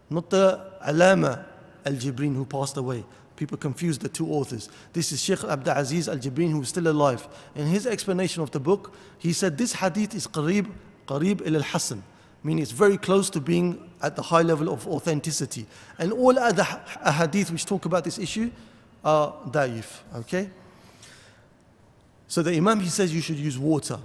not 0.10 0.30
the 0.30 0.72
Alama 0.82 1.46
Al 1.86 1.94
Jibrin 1.94 2.36
who 2.36 2.46
passed 2.46 2.78
away. 2.78 3.04
People 3.36 3.58
confuse 3.58 3.98
the 3.98 4.08
two 4.08 4.30
authors. 4.32 4.70
This 4.94 5.12
is 5.12 5.22
Sheikh 5.22 5.44
Abdul 5.44 5.74
Aziz 5.76 6.08
Al 6.08 6.18
Jibrin 6.18 6.52
who 6.52 6.62
is 6.62 6.70
still 6.70 6.88
alive. 6.88 7.28
In 7.56 7.68
his 7.68 7.86
explanation 7.86 8.42
of 8.42 8.52
the 8.52 8.60
book, 8.60 8.94
he 9.18 9.34
said 9.34 9.58
this 9.58 9.74
hadith 9.74 10.16
is 10.16 10.28
Qarib, 10.28 10.72
Qarib 11.08 11.42
il 11.46 11.56
al 11.56 11.64
Hasan, 11.64 12.02
meaning 12.46 12.62
it's 12.62 12.72
very 12.72 12.96
close 12.96 13.32
to 13.32 13.42
being 13.42 13.90
at 14.04 14.16
the 14.16 14.22
high 14.22 14.44
level 14.44 14.72
of 14.72 14.88
authenticity. 14.88 15.66
And 15.98 16.14
all 16.14 16.38
other 16.38 16.64
hadith 17.04 17.50
which 17.50 17.66
talk 17.66 17.86
about 17.86 18.04
this 18.04 18.20
issue 18.20 18.52
are 19.04 19.34
da'if. 19.48 20.02
Okay? 20.18 20.52
So 22.28 22.44
the 22.44 22.56
Imam 22.56 22.82
he 22.82 22.90
says 22.90 23.12
you 23.12 23.22
should 23.22 23.38
use 23.38 23.58
water. 23.58 23.98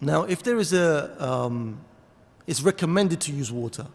Now, 0.00 0.22
if 0.22 0.42
there 0.42 0.56
is 0.56 0.72
a, 0.72 1.22
um, 1.22 1.80
it's 2.46 2.62
recommended 2.62 3.20
to 3.20 3.32
use 3.32 3.52
water. 3.52 3.86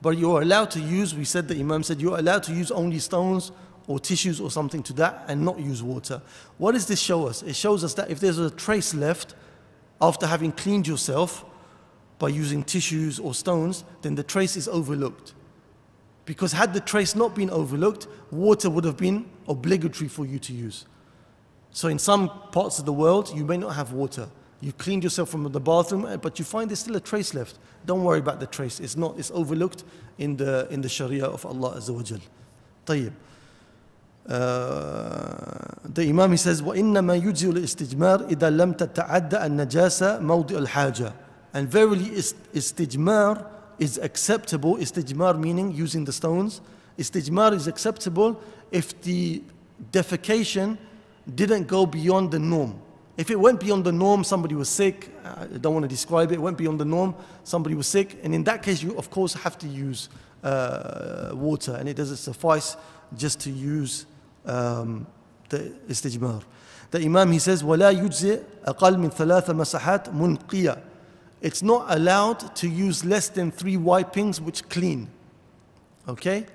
But 0.00 0.16
you're 0.16 0.40
allowed 0.40 0.70
to 0.72 0.80
use, 0.80 1.14
we 1.14 1.26
said 1.26 1.46
the 1.46 1.60
Imam 1.60 1.82
said, 1.82 2.00
you're 2.00 2.18
allowed 2.18 2.42
to 2.44 2.54
use 2.54 2.70
only 2.70 3.00
stones 3.00 3.52
or 3.86 4.00
tissues 4.00 4.40
or 4.40 4.50
something 4.50 4.82
to 4.84 4.94
that 4.94 5.26
and 5.28 5.44
not 5.44 5.58
use 5.58 5.82
water. 5.82 6.22
What 6.56 6.72
does 6.72 6.86
this 6.86 7.00
show 7.00 7.26
us? 7.26 7.42
It 7.42 7.54
shows 7.54 7.84
us 7.84 7.92
that 7.94 8.10
if 8.10 8.18
there's 8.18 8.38
a 8.38 8.50
trace 8.50 8.94
left 8.94 9.34
after 10.00 10.26
having 10.26 10.52
cleaned 10.52 10.88
yourself 10.88 11.44
by 12.19 12.29
using 12.29 12.63
tissues 12.63 13.19
or 13.19 13.33
stones, 13.33 13.83
then 14.01 14.15
the 14.15 14.23
trace 14.23 14.55
is 14.55 14.67
overlooked. 14.67 15.33
Because 16.25 16.53
had 16.53 16.73
the 16.73 16.79
trace 16.79 17.15
not 17.15 17.35
been 17.35 17.49
overlooked, 17.49 18.07
water 18.31 18.69
would 18.69 18.85
have 18.85 18.97
been 18.97 19.25
obligatory 19.47 20.07
for 20.07 20.25
you 20.25 20.39
to 20.39 20.53
use. 20.53 20.85
So 21.71 21.87
in 21.89 21.99
some 21.99 22.29
parts 22.51 22.79
of 22.79 22.85
the 22.85 22.93
world, 22.93 23.31
you 23.35 23.43
may 23.43 23.57
not 23.57 23.75
have 23.75 23.91
water. 23.91 24.29
You 24.61 24.71
cleaned 24.71 25.03
yourself 25.03 25.29
from 25.29 25.51
the 25.51 25.59
bathroom, 25.59 26.05
uh, 26.05 26.15
but 26.15 26.39
you 26.39 26.45
find 26.45 26.69
there's 26.69 26.79
still 26.79 26.95
a 26.95 27.01
trace 27.01 27.33
left. 27.33 27.59
Don't 27.85 28.03
worry 28.03 28.19
about 28.19 28.39
the 28.39 28.45
trace. 28.47 28.79
It's 28.79 28.95
not. 28.95 29.19
It's 29.19 29.31
overlooked 29.31 29.83
in 30.17 30.37
the 30.37 30.67
in 30.69 30.79
the 30.79 30.87
Sharia 30.87 31.25
of 31.25 31.45
Allah 31.45 31.75
Azza 31.75 31.93
wa 31.93 32.03
Jal. 32.03 32.19
طيب. 32.85 33.11
Uh, 34.29 35.89
the 35.93 36.07
Imam 36.07 36.31
he 36.31 36.37
says 36.37 36.61
وإنما 36.61 37.15
يجزي 37.15 37.49
الاستجمار 37.49 38.29
إذا 38.29 38.49
لم 38.49 38.71
تتعدى 38.73 39.45
النجاسة 39.45 40.19
موضع 40.19 40.57
الحاجة. 40.57 41.13
And 41.53 41.67
verily 41.69 42.09
istijmar 42.53 43.45
is 43.79 43.97
acceptable. 43.97 44.77
Istijmar 44.77 45.39
meaning 45.39 45.71
using 45.71 46.05
the 46.05 46.13
stones. 46.13 46.61
Istijmar 46.97 47.53
is 47.53 47.67
acceptable 47.67 48.41
if 48.71 48.99
the 49.01 49.43
defecation 49.91 50.77
didn't 51.35 51.67
go 51.67 51.85
beyond 51.85 52.31
the 52.31 52.39
norm. 52.39 52.79
If 53.15 53.29
it 53.29 53.39
went 53.39 53.59
beyond 53.59 53.85
the 53.85 53.91
norm, 53.91 54.23
somebody 54.23 54.55
was 54.55 54.69
sick, 54.69 55.11
I 55.23 55.45
don't 55.45 55.73
want 55.73 55.83
to 55.83 55.89
describe 55.89 56.31
it, 56.31 56.35
it 56.35 56.41
went 56.41 56.57
beyond 56.57 56.79
the 56.79 56.85
norm, 56.85 57.13
somebody 57.43 57.75
was 57.75 57.85
sick, 57.85 58.17
and 58.23 58.33
in 58.33 58.43
that 58.45 58.63
case, 58.63 58.81
you 58.81 58.97
of 58.97 59.11
course 59.11 59.35
have 59.35 59.55
to 59.59 59.67
use 59.67 60.09
uh, 60.43 61.29
water, 61.33 61.75
and 61.75 61.87
it 61.87 61.95
doesn't 61.95 62.17
suffice 62.17 62.75
just 63.15 63.39
to 63.41 63.51
use 63.51 64.07
um, 64.45 65.05
the 65.49 65.71
istijmar. 65.87 66.43
The 66.89 67.01
Imam 67.01 67.31
he 67.31 67.39
says, 67.39 67.61
وَلَا 67.61 67.93
يُجْزِئ 67.93 68.43
أَقَلْ 68.65 68.97
مِنْ 68.97 69.13
ثَلَاثَ 69.13 69.45
مَسَحَاتٍ 69.45 70.11
مُنْقِيَةٍ 70.13 70.81
It's 71.41 71.61
not 71.61 71.85
allowed 71.89 72.55
to 72.57 72.69
use 72.69 73.03
less 73.03 73.29
than 73.29 73.51
three 73.51 73.77
wipings 73.77 74.39
which 74.39 74.67
clean. 74.69 75.09
Okay? 76.07 76.45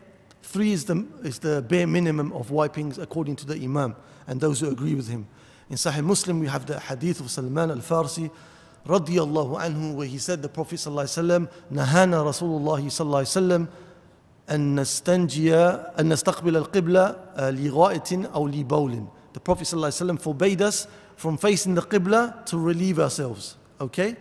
Three 0.43 0.73
is 0.73 0.87
the, 0.87 1.07
is 1.23 1.39
the 1.39 1.63
bare 1.63 1.87
minimum 1.87 2.33
of 2.33 2.51
wipings 2.51 2.99
according 2.99 3.37
to 3.37 3.47
the 3.47 3.55
Imam 3.55 3.95
and 4.27 4.41
those 4.41 4.61
who 4.61 4.71
agree 4.71 4.95
with 4.95 5.09
him. 5.09 5.27
In 5.69 5.77
Sahih 5.77 6.03
Muslim, 6.03 6.41
we 6.41 6.47
have 6.47 6.65
the 6.65 6.81
hadith 6.81 7.21
of 7.21 7.31
Salman 7.31 7.71
al 7.71 7.79
Farsi, 7.79 8.31
radiyallahu 8.87 9.61
anhu, 9.61 9.95
where 9.95 10.07
he 10.07 10.17
said, 10.17 10.41
The 10.41 10.49
Prophet 10.49 10.77
sallallahu 10.77 11.49
Nahana 11.71 12.25
Rasulullah 12.25 12.81
sallallahu 12.81 13.23
alayhi 13.25 13.69
أن 14.51 14.81
نستنجي 14.81 15.55
أن 16.01 16.09
نستقبل 16.09 16.57
القبلة 16.57 17.17
لغائط 17.39 18.13
أو 18.35 18.49
لبول. 18.49 19.07
The 19.35 19.41
Prophet 19.41 19.65
ﷺ 19.65 20.21
forbade 20.21 20.63
us 20.63 20.89
from 21.17 21.37
facing 21.37 21.75
the 21.75 21.83
Qibla 21.83 22.47
to 22.47 22.59
relieve 22.59 22.99
ourselves. 22.99 23.57
Okay? 23.81 24.17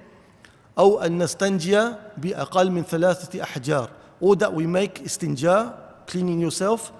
أو 0.77 0.99
أن 0.99 1.23
نستنجي 1.23 1.91
بأقل 2.17 2.71
من 2.71 2.83
ثلاثة 2.83 3.43
أحجار. 3.43 3.89
Or 4.19 4.35
that 4.35 4.53
we 4.53 4.65
make 4.65 5.03
istinja, 5.03 5.73
cleaning 6.07 6.39
yourself, 6.39 6.91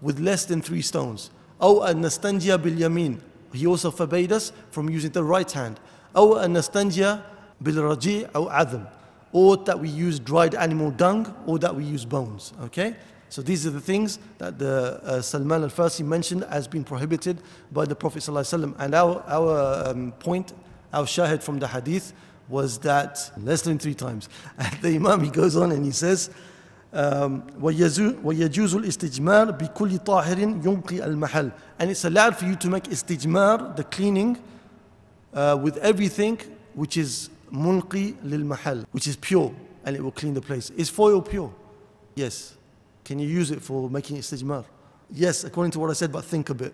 with 0.00 0.18
less 0.18 0.44
than 0.44 0.60
three 0.62 0.82
stones. 0.82 1.30
أو 1.62 1.84
أن 1.84 2.00
نستنجي 2.00 2.56
باليمين 2.56 3.18
he 3.54 3.66
also 3.66 3.90
forbade 3.90 4.32
us 4.32 4.52
from 4.70 4.88
using 4.88 5.10
the 5.10 5.22
right 5.22 5.50
hand. 5.50 5.78
أو 6.16 6.36
أن 6.36 6.52
نستنجي 6.52 7.18
بالرجيع 7.60 8.28
أو 8.34 8.48
عظم 8.48 8.84
or 9.32 9.56
that 9.56 9.78
we 9.78 9.88
use 9.88 10.18
dried 10.18 10.54
animal 10.54 10.90
dung 10.90 11.34
or 11.46 11.58
that 11.58 11.74
we 11.74 11.84
use 11.84 12.04
bones. 12.04 12.52
Okay? 12.64 12.94
So 13.28 13.40
these 13.40 13.66
are 13.66 13.70
the 13.70 13.80
things 13.80 14.18
that 14.38 14.58
the 14.58 15.00
uh, 15.02 15.22
Salman 15.22 15.62
al-Farsi 15.62 16.04
mentioned 16.04 16.44
as 16.44 16.68
being 16.68 16.84
prohibited 16.84 17.40
by 17.72 17.86
the 17.86 17.94
Prophet 17.94 18.18
ﷺ. 18.22 18.74
And 18.78 18.94
our, 18.94 19.24
our 19.26 19.88
um, 19.88 20.12
point, 20.12 20.52
our 20.93 21.05
shahid 21.05 21.41
from 21.43 21.59
the 21.59 21.67
hadith 21.67 22.13
was 22.49 22.79
that 22.79 23.31
less 23.37 23.61
than 23.61 23.77
three 23.77 23.93
times. 23.93 24.29
And 24.57 24.81
the 24.81 24.95
Imam 24.95 25.23
he 25.23 25.29
goes 25.29 25.55
on 25.55 25.71
and 25.71 25.85
he 25.85 25.91
says, 25.91 26.29
ويجوز 28.23 28.75
الاستجمار 28.75 29.51
بكل 29.51 29.97
طاهر 29.97 30.39
ينقي 30.39 31.05
المحل 31.05 31.51
and 31.79 31.91
it's 31.91 32.05
allowed 32.05 32.35
for 32.35 32.45
you 32.45 32.55
to 32.55 32.69
make 32.69 32.87
استجمار 32.87 33.75
the 33.75 33.83
cleaning 33.83 34.37
uh, 35.33 35.57
with 35.61 35.77
everything 35.77 36.39
which 36.75 36.97
is 36.97 37.29
munqi 37.51 38.15
للمحل 38.23 38.85
which 38.93 39.07
is 39.07 39.15
pure 39.17 39.53
and 39.85 39.95
it 39.95 40.01
will 40.01 40.11
clean 40.11 40.33
the 40.33 40.41
place. 40.41 40.69
Is 40.71 40.89
foil 40.89 41.21
pure? 41.21 41.53
Yes. 42.15 42.55
Can 43.03 43.19
you 43.19 43.27
use 43.27 43.51
it 43.51 43.61
for 43.61 43.89
making 43.89 44.17
istijmar 44.17 44.63
yes 45.11 45.43
according 45.43 45.71
to 45.71 45.79
what 45.79 45.89
I 45.89 45.93
said 45.93 46.11
but 46.11 46.23
think 46.23 46.49
a 46.49 46.53
bit. 46.53 46.73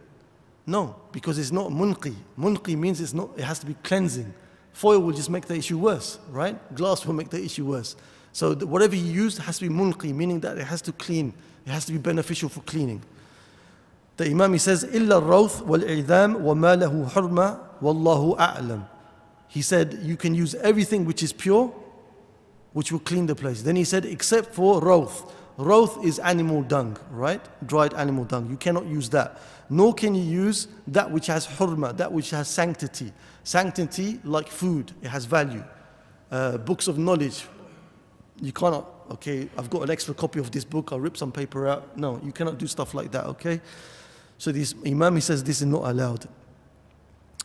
no 0.66 0.94
because 1.12 1.38
it's 1.38 1.52
not 1.52 1.70
munqi 1.70 2.14
munqi 2.38 2.76
means 2.76 3.00
it's 3.00 3.14
not 3.14 3.30
it 3.36 3.44
has 3.44 3.58
to 3.58 3.66
be 3.66 3.74
cleansing 3.82 4.32
foil 4.72 5.00
will 5.00 5.14
just 5.14 5.30
make 5.30 5.46
the 5.46 5.54
issue 5.54 5.78
worse 5.78 6.18
right 6.30 6.56
glass 6.74 7.04
will 7.06 7.14
make 7.14 7.30
the 7.30 7.42
issue 7.42 7.64
worse 7.64 7.96
so 8.38 8.54
whatever 8.54 8.94
you 8.94 9.02
use 9.02 9.38
has 9.38 9.58
to 9.58 9.68
be 9.68 9.74
munqi, 9.74 10.14
meaning 10.14 10.38
that 10.40 10.58
it 10.58 10.64
has 10.64 10.80
to 10.82 10.92
clean. 10.92 11.32
It 11.66 11.70
has 11.70 11.84
to 11.86 11.92
be 11.92 11.98
beneficial 11.98 12.48
for 12.48 12.60
cleaning. 12.60 13.02
The 14.16 14.26
Imam 14.26 14.52
he 14.52 14.58
says, 14.60 14.84
إِلَّا 14.84 15.22
الرَّوْث 15.22 15.62
وَالْإِعْذَامِ 15.62 16.40
وَمَا 16.42 16.82
لَهُ 16.82 17.10
حُرْمَةٌ 17.10 17.60
وَاللَّهُ 17.82 18.38
أَعْلَمُ 18.38 18.88
He 19.48 19.60
said, 19.60 19.98
you 20.02 20.16
can 20.16 20.36
use 20.36 20.54
everything 20.56 21.04
which 21.04 21.22
is 21.22 21.32
pure, 21.32 21.72
which 22.74 22.92
will 22.92 23.00
clean 23.00 23.26
the 23.26 23.34
place. 23.34 23.62
Then 23.62 23.74
he 23.74 23.82
said, 23.82 24.04
except 24.04 24.54
for 24.54 24.80
rawth. 24.80 25.32
Rawth 25.57 26.03
is 26.03 26.19
animal 26.19 26.63
dung, 26.63 26.97
right? 27.11 27.41
Dried 27.67 27.93
animal 27.93 28.25
dung. 28.25 28.49
You 28.49 28.57
cannot 28.57 28.87
use 28.87 29.09
that. 29.09 29.39
Nor 29.69 29.93
can 29.93 30.15
you 30.15 30.23
use 30.23 30.67
that 30.87 31.09
which 31.11 31.27
has 31.27 31.45
hurma, 31.45 31.95
that 31.97 32.11
which 32.11 32.31
has 32.31 32.47
sanctity. 32.47 33.13
Sanctity, 33.43 34.19
like 34.23 34.49
food, 34.49 34.91
it 35.01 35.09
has 35.09 35.25
value. 35.25 35.63
Uh, 36.31 36.57
books 36.57 36.87
of 36.87 36.97
knowledge, 36.97 37.45
you 38.41 38.51
cannot, 38.51 38.89
okay, 39.11 39.47
I've 39.57 39.69
got 39.69 39.83
an 39.83 39.91
extra 39.91 40.13
copy 40.13 40.39
of 40.39 40.49
this 40.51 40.65
book, 40.65 40.89
I'll 40.91 40.99
rip 40.99 41.17
some 41.17 41.31
paper 41.31 41.67
out. 41.67 41.97
No, 41.97 42.19
you 42.23 42.31
cannot 42.31 42.57
do 42.57 42.65
stuff 42.65 42.93
like 42.93 43.11
that, 43.11 43.25
okay? 43.27 43.61
So 44.39 44.51
this 44.51 44.73
Imam, 44.85 45.15
he 45.15 45.21
says 45.21 45.43
this 45.43 45.61
is 45.61 45.67
not 45.67 45.83
allowed. 45.83 46.27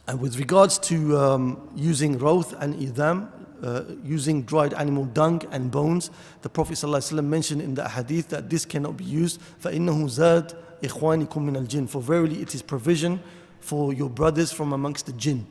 And 0.07 0.21
with 0.21 0.39
regards 0.39 0.79
to 0.79 1.19
um, 1.19 1.69
using 1.77 2.19
rawth 2.19 2.55
and 2.59 2.75
idam, 2.75 3.29
uh, 3.62 3.84
using 4.04 4.44
dried 4.44 4.74
animal 4.74 5.06
dung 5.06 5.42
and 5.52 5.72
bones, 5.72 6.12
the 6.42 6.50
Prophet 6.50 6.74
ﷺ 6.74 7.24
mentioned 7.26 7.62
in 7.62 7.74
the 7.74 7.88
hadith 7.88 8.30
that 8.30 8.50
this 8.50 8.66
cannot 8.66 8.98
be 8.98 9.06
used. 9.06 9.40
فَإِنَّهُ 9.62 10.04
زَادْ 10.06 10.56
إِخْوَانِكُم 10.82 11.30
مِّنَ 11.30 11.68
الْجِنِّ 11.68 11.90
For 11.90 12.02
verily 12.02 12.42
it 12.42 12.54
is 12.54 12.62
provision 12.62 13.22
for 13.60 13.94
your 13.94 14.10
brothers 14.10 14.52
from 14.52 14.74
amongst 14.74 15.06
the 15.06 15.14
jinn. 15.14 15.48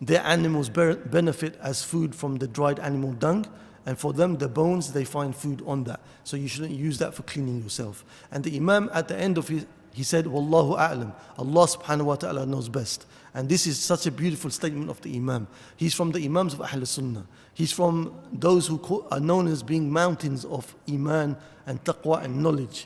Their 0.00 0.22
animals 0.22 0.70
benefit 0.70 1.58
as 1.60 1.84
food 1.84 2.14
from 2.14 2.36
the 2.36 2.48
dried 2.48 2.78
animal 2.80 3.12
dung, 3.12 3.46
and 3.86 3.98
for 3.98 4.12
them, 4.12 4.36
the 4.36 4.48
bones, 4.48 4.92
they 4.92 5.04
find 5.04 5.34
food 5.34 5.62
on 5.66 5.84
that. 5.84 6.00
So 6.24 6.36
you 6.36 6.48
shouldn't 6.48 6.72
use 6.72 6.98
that 6.98 7.14
for 7.14 7.22
cleaning 7.22 7.62
yourself. 7.62 8.04
And 8.30 8.44
the 8.44 8.54
Imam 8.56 8.90
at 8.92 9.08
the 9.08 9.16
end 9.16 9.38
of 9.38 9.48
his, 9.48 9.66
he 9.92 10.02
said, 10.02 10.26
Wallahu 10.26 10.78
a'lam. 10.78 11.12
Allah 11.38 11.66
subhanahu 11.66 12.04
wa 12.04 12.14
ta'ala 12.16 12.46
knows 12.46 12.68
best. 12.68 13.06
And 13.34 13.48
this 13.48 13.66
is 13.66 13.78
such 13.78 14.06
a 14.06 14.10
beautiful 14.10 14.50
statement 14.50 14.90
of 14.90 15.00
the 15.00 15.14
Imam. 15.16 15.48
He's 15.76 15.94
from 15.94 16.12
the 16.12 16.24
Imams 16.24 16.54
of 16.54 16.60
Ahl 16.60 16.84
Sunnah. 16.84 17.26
He's 17.55 17.71
from 17.71 18.13
those 18.33 18.67
who 18.67 19.05
are 19.09 19.19
known 19.19 19.47
as 19.47 19.63
being 19.63 19.89
mountains 19.91 20.43
of 20.43 20.75
Iman 20.89 21.37
and 21.65 21.81
taqwa 21.83 22.21
and 22.23 22.43
knowledge. 22.43 22.85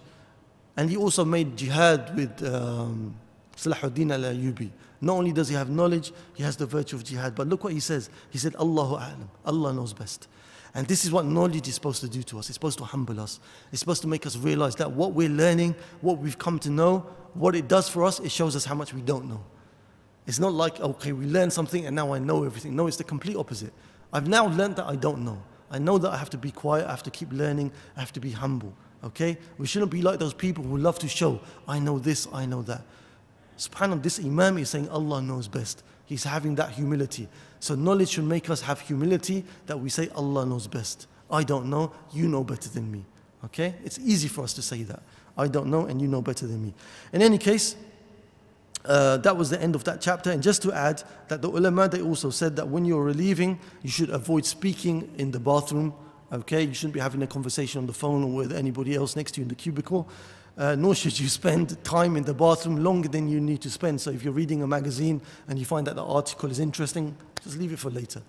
And 0.78 0.92
he 0.92 0.96
also 0.96 1.26
made 1.26 1.58
jihad 1.58 2.16
with, 2.16 2.42
um, 2.44 3.16
Salahuddin 3.58 4.14
al 4.14 4.22
Ayyubi. 4.22 4.70
Not 5.02 5.14
only 5.14 5.32
does 5.32 5.50
he 5.50 5.56
have 5.56 5.70
knowledge, 5.72 6.14
he 6.36 6.44
has 6.44 6.56
the 6.56 6.68
virtue 6.68 6.96
of 6.96 7.04
jihad. 7.04 7.34
But 7.34 7.48
look 7.48 7.64
what 7.64 7.74
he 7.74 7.80
says. 7.80 8.12
He 8.30 8.38
said, 8.38 8.56
Allahu 8.58 8.96
A'lam. 8.96 9.28
Allah 9.44 9.74
knows 9.74 9.92
best. 9.92 10.28
And 10.76 10.88
this 10.88 11.04
is 11.04 11.12
what 11.12 11.26
knowledge 11.26 11.68
is 11.68 11.74
supposed 11.74 12.02
to 12.02 12.08
do 12.08 12.22
to 12.22 12.38
us. 12.38 12.50
It's 12.50 12.54
supposed 12.54 12.78
to 12.78 12.84
humble 12.84 13.20
us. 13.20 13.40
It's 13.72 13.80
supposed 13.80 14.04
to 14.04 14.08
make 14.08 14.28
us 14.28 14.38
realize 14.38 14.76
that 14.76 14.92
what 14.92 15.14
we're 15.14 15.30
learning, 15.30 15.74
what 16.02 16.20
we've 16.20 16.38
come 16.38 16.60
to 16.60 16.70
know, 16.70 17.00
what 17.34 17.56
it 17.56 17.68
does 17.68 17.90
for 17.90 18.04
us, 18.04 18.20
it 18.20 18.32
shows 18.32 18.56
us 18.56 18.66
how 18.66 18.76
much 18.76 18.94
we 18.94 19.02
don't 19.02 19.28
know. 19.28 19.44
It's 20.28 20.40
not 20.40 20.54
like, 20.54 20.80
okay, 20.80 21.12
we 21.12 21.26
learned 21.26 21.54
something 21.54 21.88
and 21.88 21.96
now 21.96 22.14
I 22.14 22.20
know 22.20 22.44
everything. 22.44 22.76
No, 22.76 22.86
it's 22.86 22.98
the 22.98 23.04
complete 23.04 23.36
opposite. 23.36 23.74
I've 24.12 24.28
now 24.28 24.48
learned 24.48 24.76
that 24.78 24.86
I 24.86 24.96
don't 24.96 25.24
know. 25.24 25.42
I 25.72 25.78
know 25.78 25.98
that 25.98 26.10
I 26.10 26.18
have 26.18 26.30
to 26.32 26.38
be 26.38 26.52
quiet, 26.52 26.88
I 26.88 26.90
have 26.90 27.04
to 27.04 27.12
keep 27.12 27.32
learning, 27.32 27.72
I 27.96 28.00
have 28.00 28.12
to 28.14 28.20
be 28.20 28.32
humble. 28.32 28.74
Okay? 29.04 29.38
We 29.58 29.68
shouldn't 29.68 29.92
be 29.92 30.02
like 30.02 30.20
those 30.20 30.34
people 30.34 30.64
who 30.64 30.78
love 30.78 31.00
to 31.00 31.08
show, 31.08 31.40
I 31.68 31.80
know 31.80 32.00
this, 32.00 32.28
I 32.34 32.46
know 32.46 32.62
that. 32.64 32.82
SubhanAllah, 33.58 34.02
this 34.02 34.20
Imam 34.20 34.58
is 34.58 34.70
saying 34.70 34.90
Allah 34.90 35.22
knows 35.22 35.48
best. 35.48 35.84
He's 36.06 36.24
having 36.24 36.56
that 36.56 36.72
humility. 36.72 37.28
So 37.60 37.76
knowledge 37.76 38.10
should 38.10 38.24
make 38.24 38.50
us 38.50 38.62
have 38.62 38.80
humility 38.80 39.44
that 39.68 39.78
we 39.78 39.90
say 39.90 40.10
Allah 40.16 40.46
knows 40.46 40.66
best. 40.66 41.08
I 41.30 41.44
don't 41.44 41.70
know, 41.70 41.92
you 42.12 42.28
know 42.28 42.44
better 42.44 42.70
than 42.70 42.92
me. 42.92 43.06
Okay? 43.46 43.76
It's 43.84 44.00
easy 44.00 44.28
for 44.28 44.44
us 44.44 44.54
to 44.54 44.62
say 44.62 44.84
that. 44.84 45.04
I 45.38 45.48
don't 45.48 45.68
know 45.68 45.86
and 45.86 46.02
you 46.02 46.08
know 46.08 46.22
better 46.22 46.48
than 46.48 46.64
me. 46.64 46.74
In 47.14 47.22
any 47.22 47.38
case, 47.38 47.76
uh, 48.89 49.17
that 49.19 49.37
was 49.37 49.51
the 49.51 49.61
end 49.61 49.75
of 49.75 49.85
that 49.85 50.01
chapter. 50.01 50.31
And 50.31 50.43
just 50.43 50.63
to 50.63 50.73
add 50.73 51.03
that 51.29 51.41
the 51.41 51.49
ulama, 51.49 51.89
they 51.89 52.03
also 52.03 52.31
said 52.31 52.57
that 52.57 52.69
when 52.69 52.85
you're 52.85 53.03
relieving, 53.03 53.59
you 53.83 53.91
should 53.91 54.11
avoid 54.11 54.45
speaking 54.45 55.11
in 55.17 55.31
the 55.31 55.41
bathroom. 55.41 55.95
Okay, 56.33 56.63
you 56.63 56.75
shouldn't 56.75 56.95
be 56.95 57.01
having 57.01 57.23
a 57.23 57.27
conversation 57.27 57.79
on 57.79 57.87
the 57.87 57.93
phone 57.93 58.25
or 58.25 58.33
with 58.35 58.53
anybody 58.53 58.95
else 58.95 59.17
next 59.17 59.33
to 59.33 59.41
you 59.41 59.45
in 59.45 59.49
the 59.49 59.55
cubicle. 59.55 60.09
Uh, 60.57 60.75
nor 60.77 60.95
should 60.95 61.19
you 61.19 61.29
spend 61.29 61.83
time 61.83 62.17
in 62.17 62.25
the 62.25 62.35
bathroom 62.35 62.85
longer 62.85 63.09
than 63.09 63.29
you 63.29 63.41
need 63.41 63.61
to 63.63 63.71
spend. 63.71 64.01
So 64.01 64.11
if 64.11 64.23
you're 64.23 64.33
reading 64.33 64.63
a 64.63 64.67
magazine 64.67 65.21
and 65.49 65.59
you 65.59 65.65
find 65.65 65.87
that 65.87 65.97
the 65.97 66.05
article 66.05 66.51
is 66.51 66.61
interesting, 66.61 67.17
just 67.43 67.57
leave 67.59 67.73
it 67.73 67.79
for 67.79 67.91
later. 67.91 68.23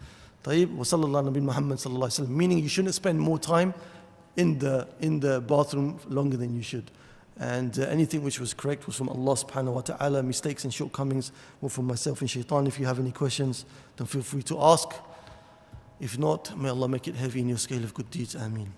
طيب 0.43 0.79
وصلى 0.79 1.05
الله 1.05 1.21
نبي 1.21 1.41
محمد 1.41 1.77
صلى 1.77 1.93
الله 1.93 2.05
عليه 2.05 2.21
وسلم 2.21 2.37
meaning 2.37 2.59
you 2.59 2.69
shouldn't 2.69 2.93
spend 2.93 3.19
more 3.19 3.39
time 3.39 3.73
in 4.37 4.59
the 4.59 4.87
in 4.99 5.19
the 5.19 5.41
bathroom 5.41 5.99
longer 6.07 6.37
than 6.37 6.55
you 6.55 6.61
should 6.61 6.91
and 7.40 7.78
uh, 7.78 7.84
anything 7.84 8.22
which 8.22 8.38
was 8.38 8.52
correct 8.52 8.86
was 8.86 8.96
from 8.96 9.08
Allah 9.08 9.32
subhanahu 9.32 9.72
wa 9.72 9.80
ta'ala. 9.80 10.22
Mistakes 10.22 10.64
and 10.64 10.72
shortcomings 10.72 11.32
were 11.62 11.70
from 11.70 11.86
myself 11.86 12.20
and 12.20 12.28
shaitan. 12.28 12.66
If 12.66 12.78
you 12.78 12.84
have 12.84 12.98
any 13.00 13.12
questions, 13.12 13.64
then 13.96 14.06
feel 14.06 14.22
free 14.22 14.42
to 14.42 14.60
ask. 14.60 14.88
If 16.00 16.18
not, 16.18 16.56
may 16.58 16.68
Allah 16.68 16.88
make 16.88 17.08
it 17.08 17.14
heavy 17.14 17.40
in 17.40 17.48
your 17.48 17.58
scale 17.58 17.82
of 17.82 17.94
good 17.94 18.10
deeds. 18.10 18.34
Ameen. 18.34 18.72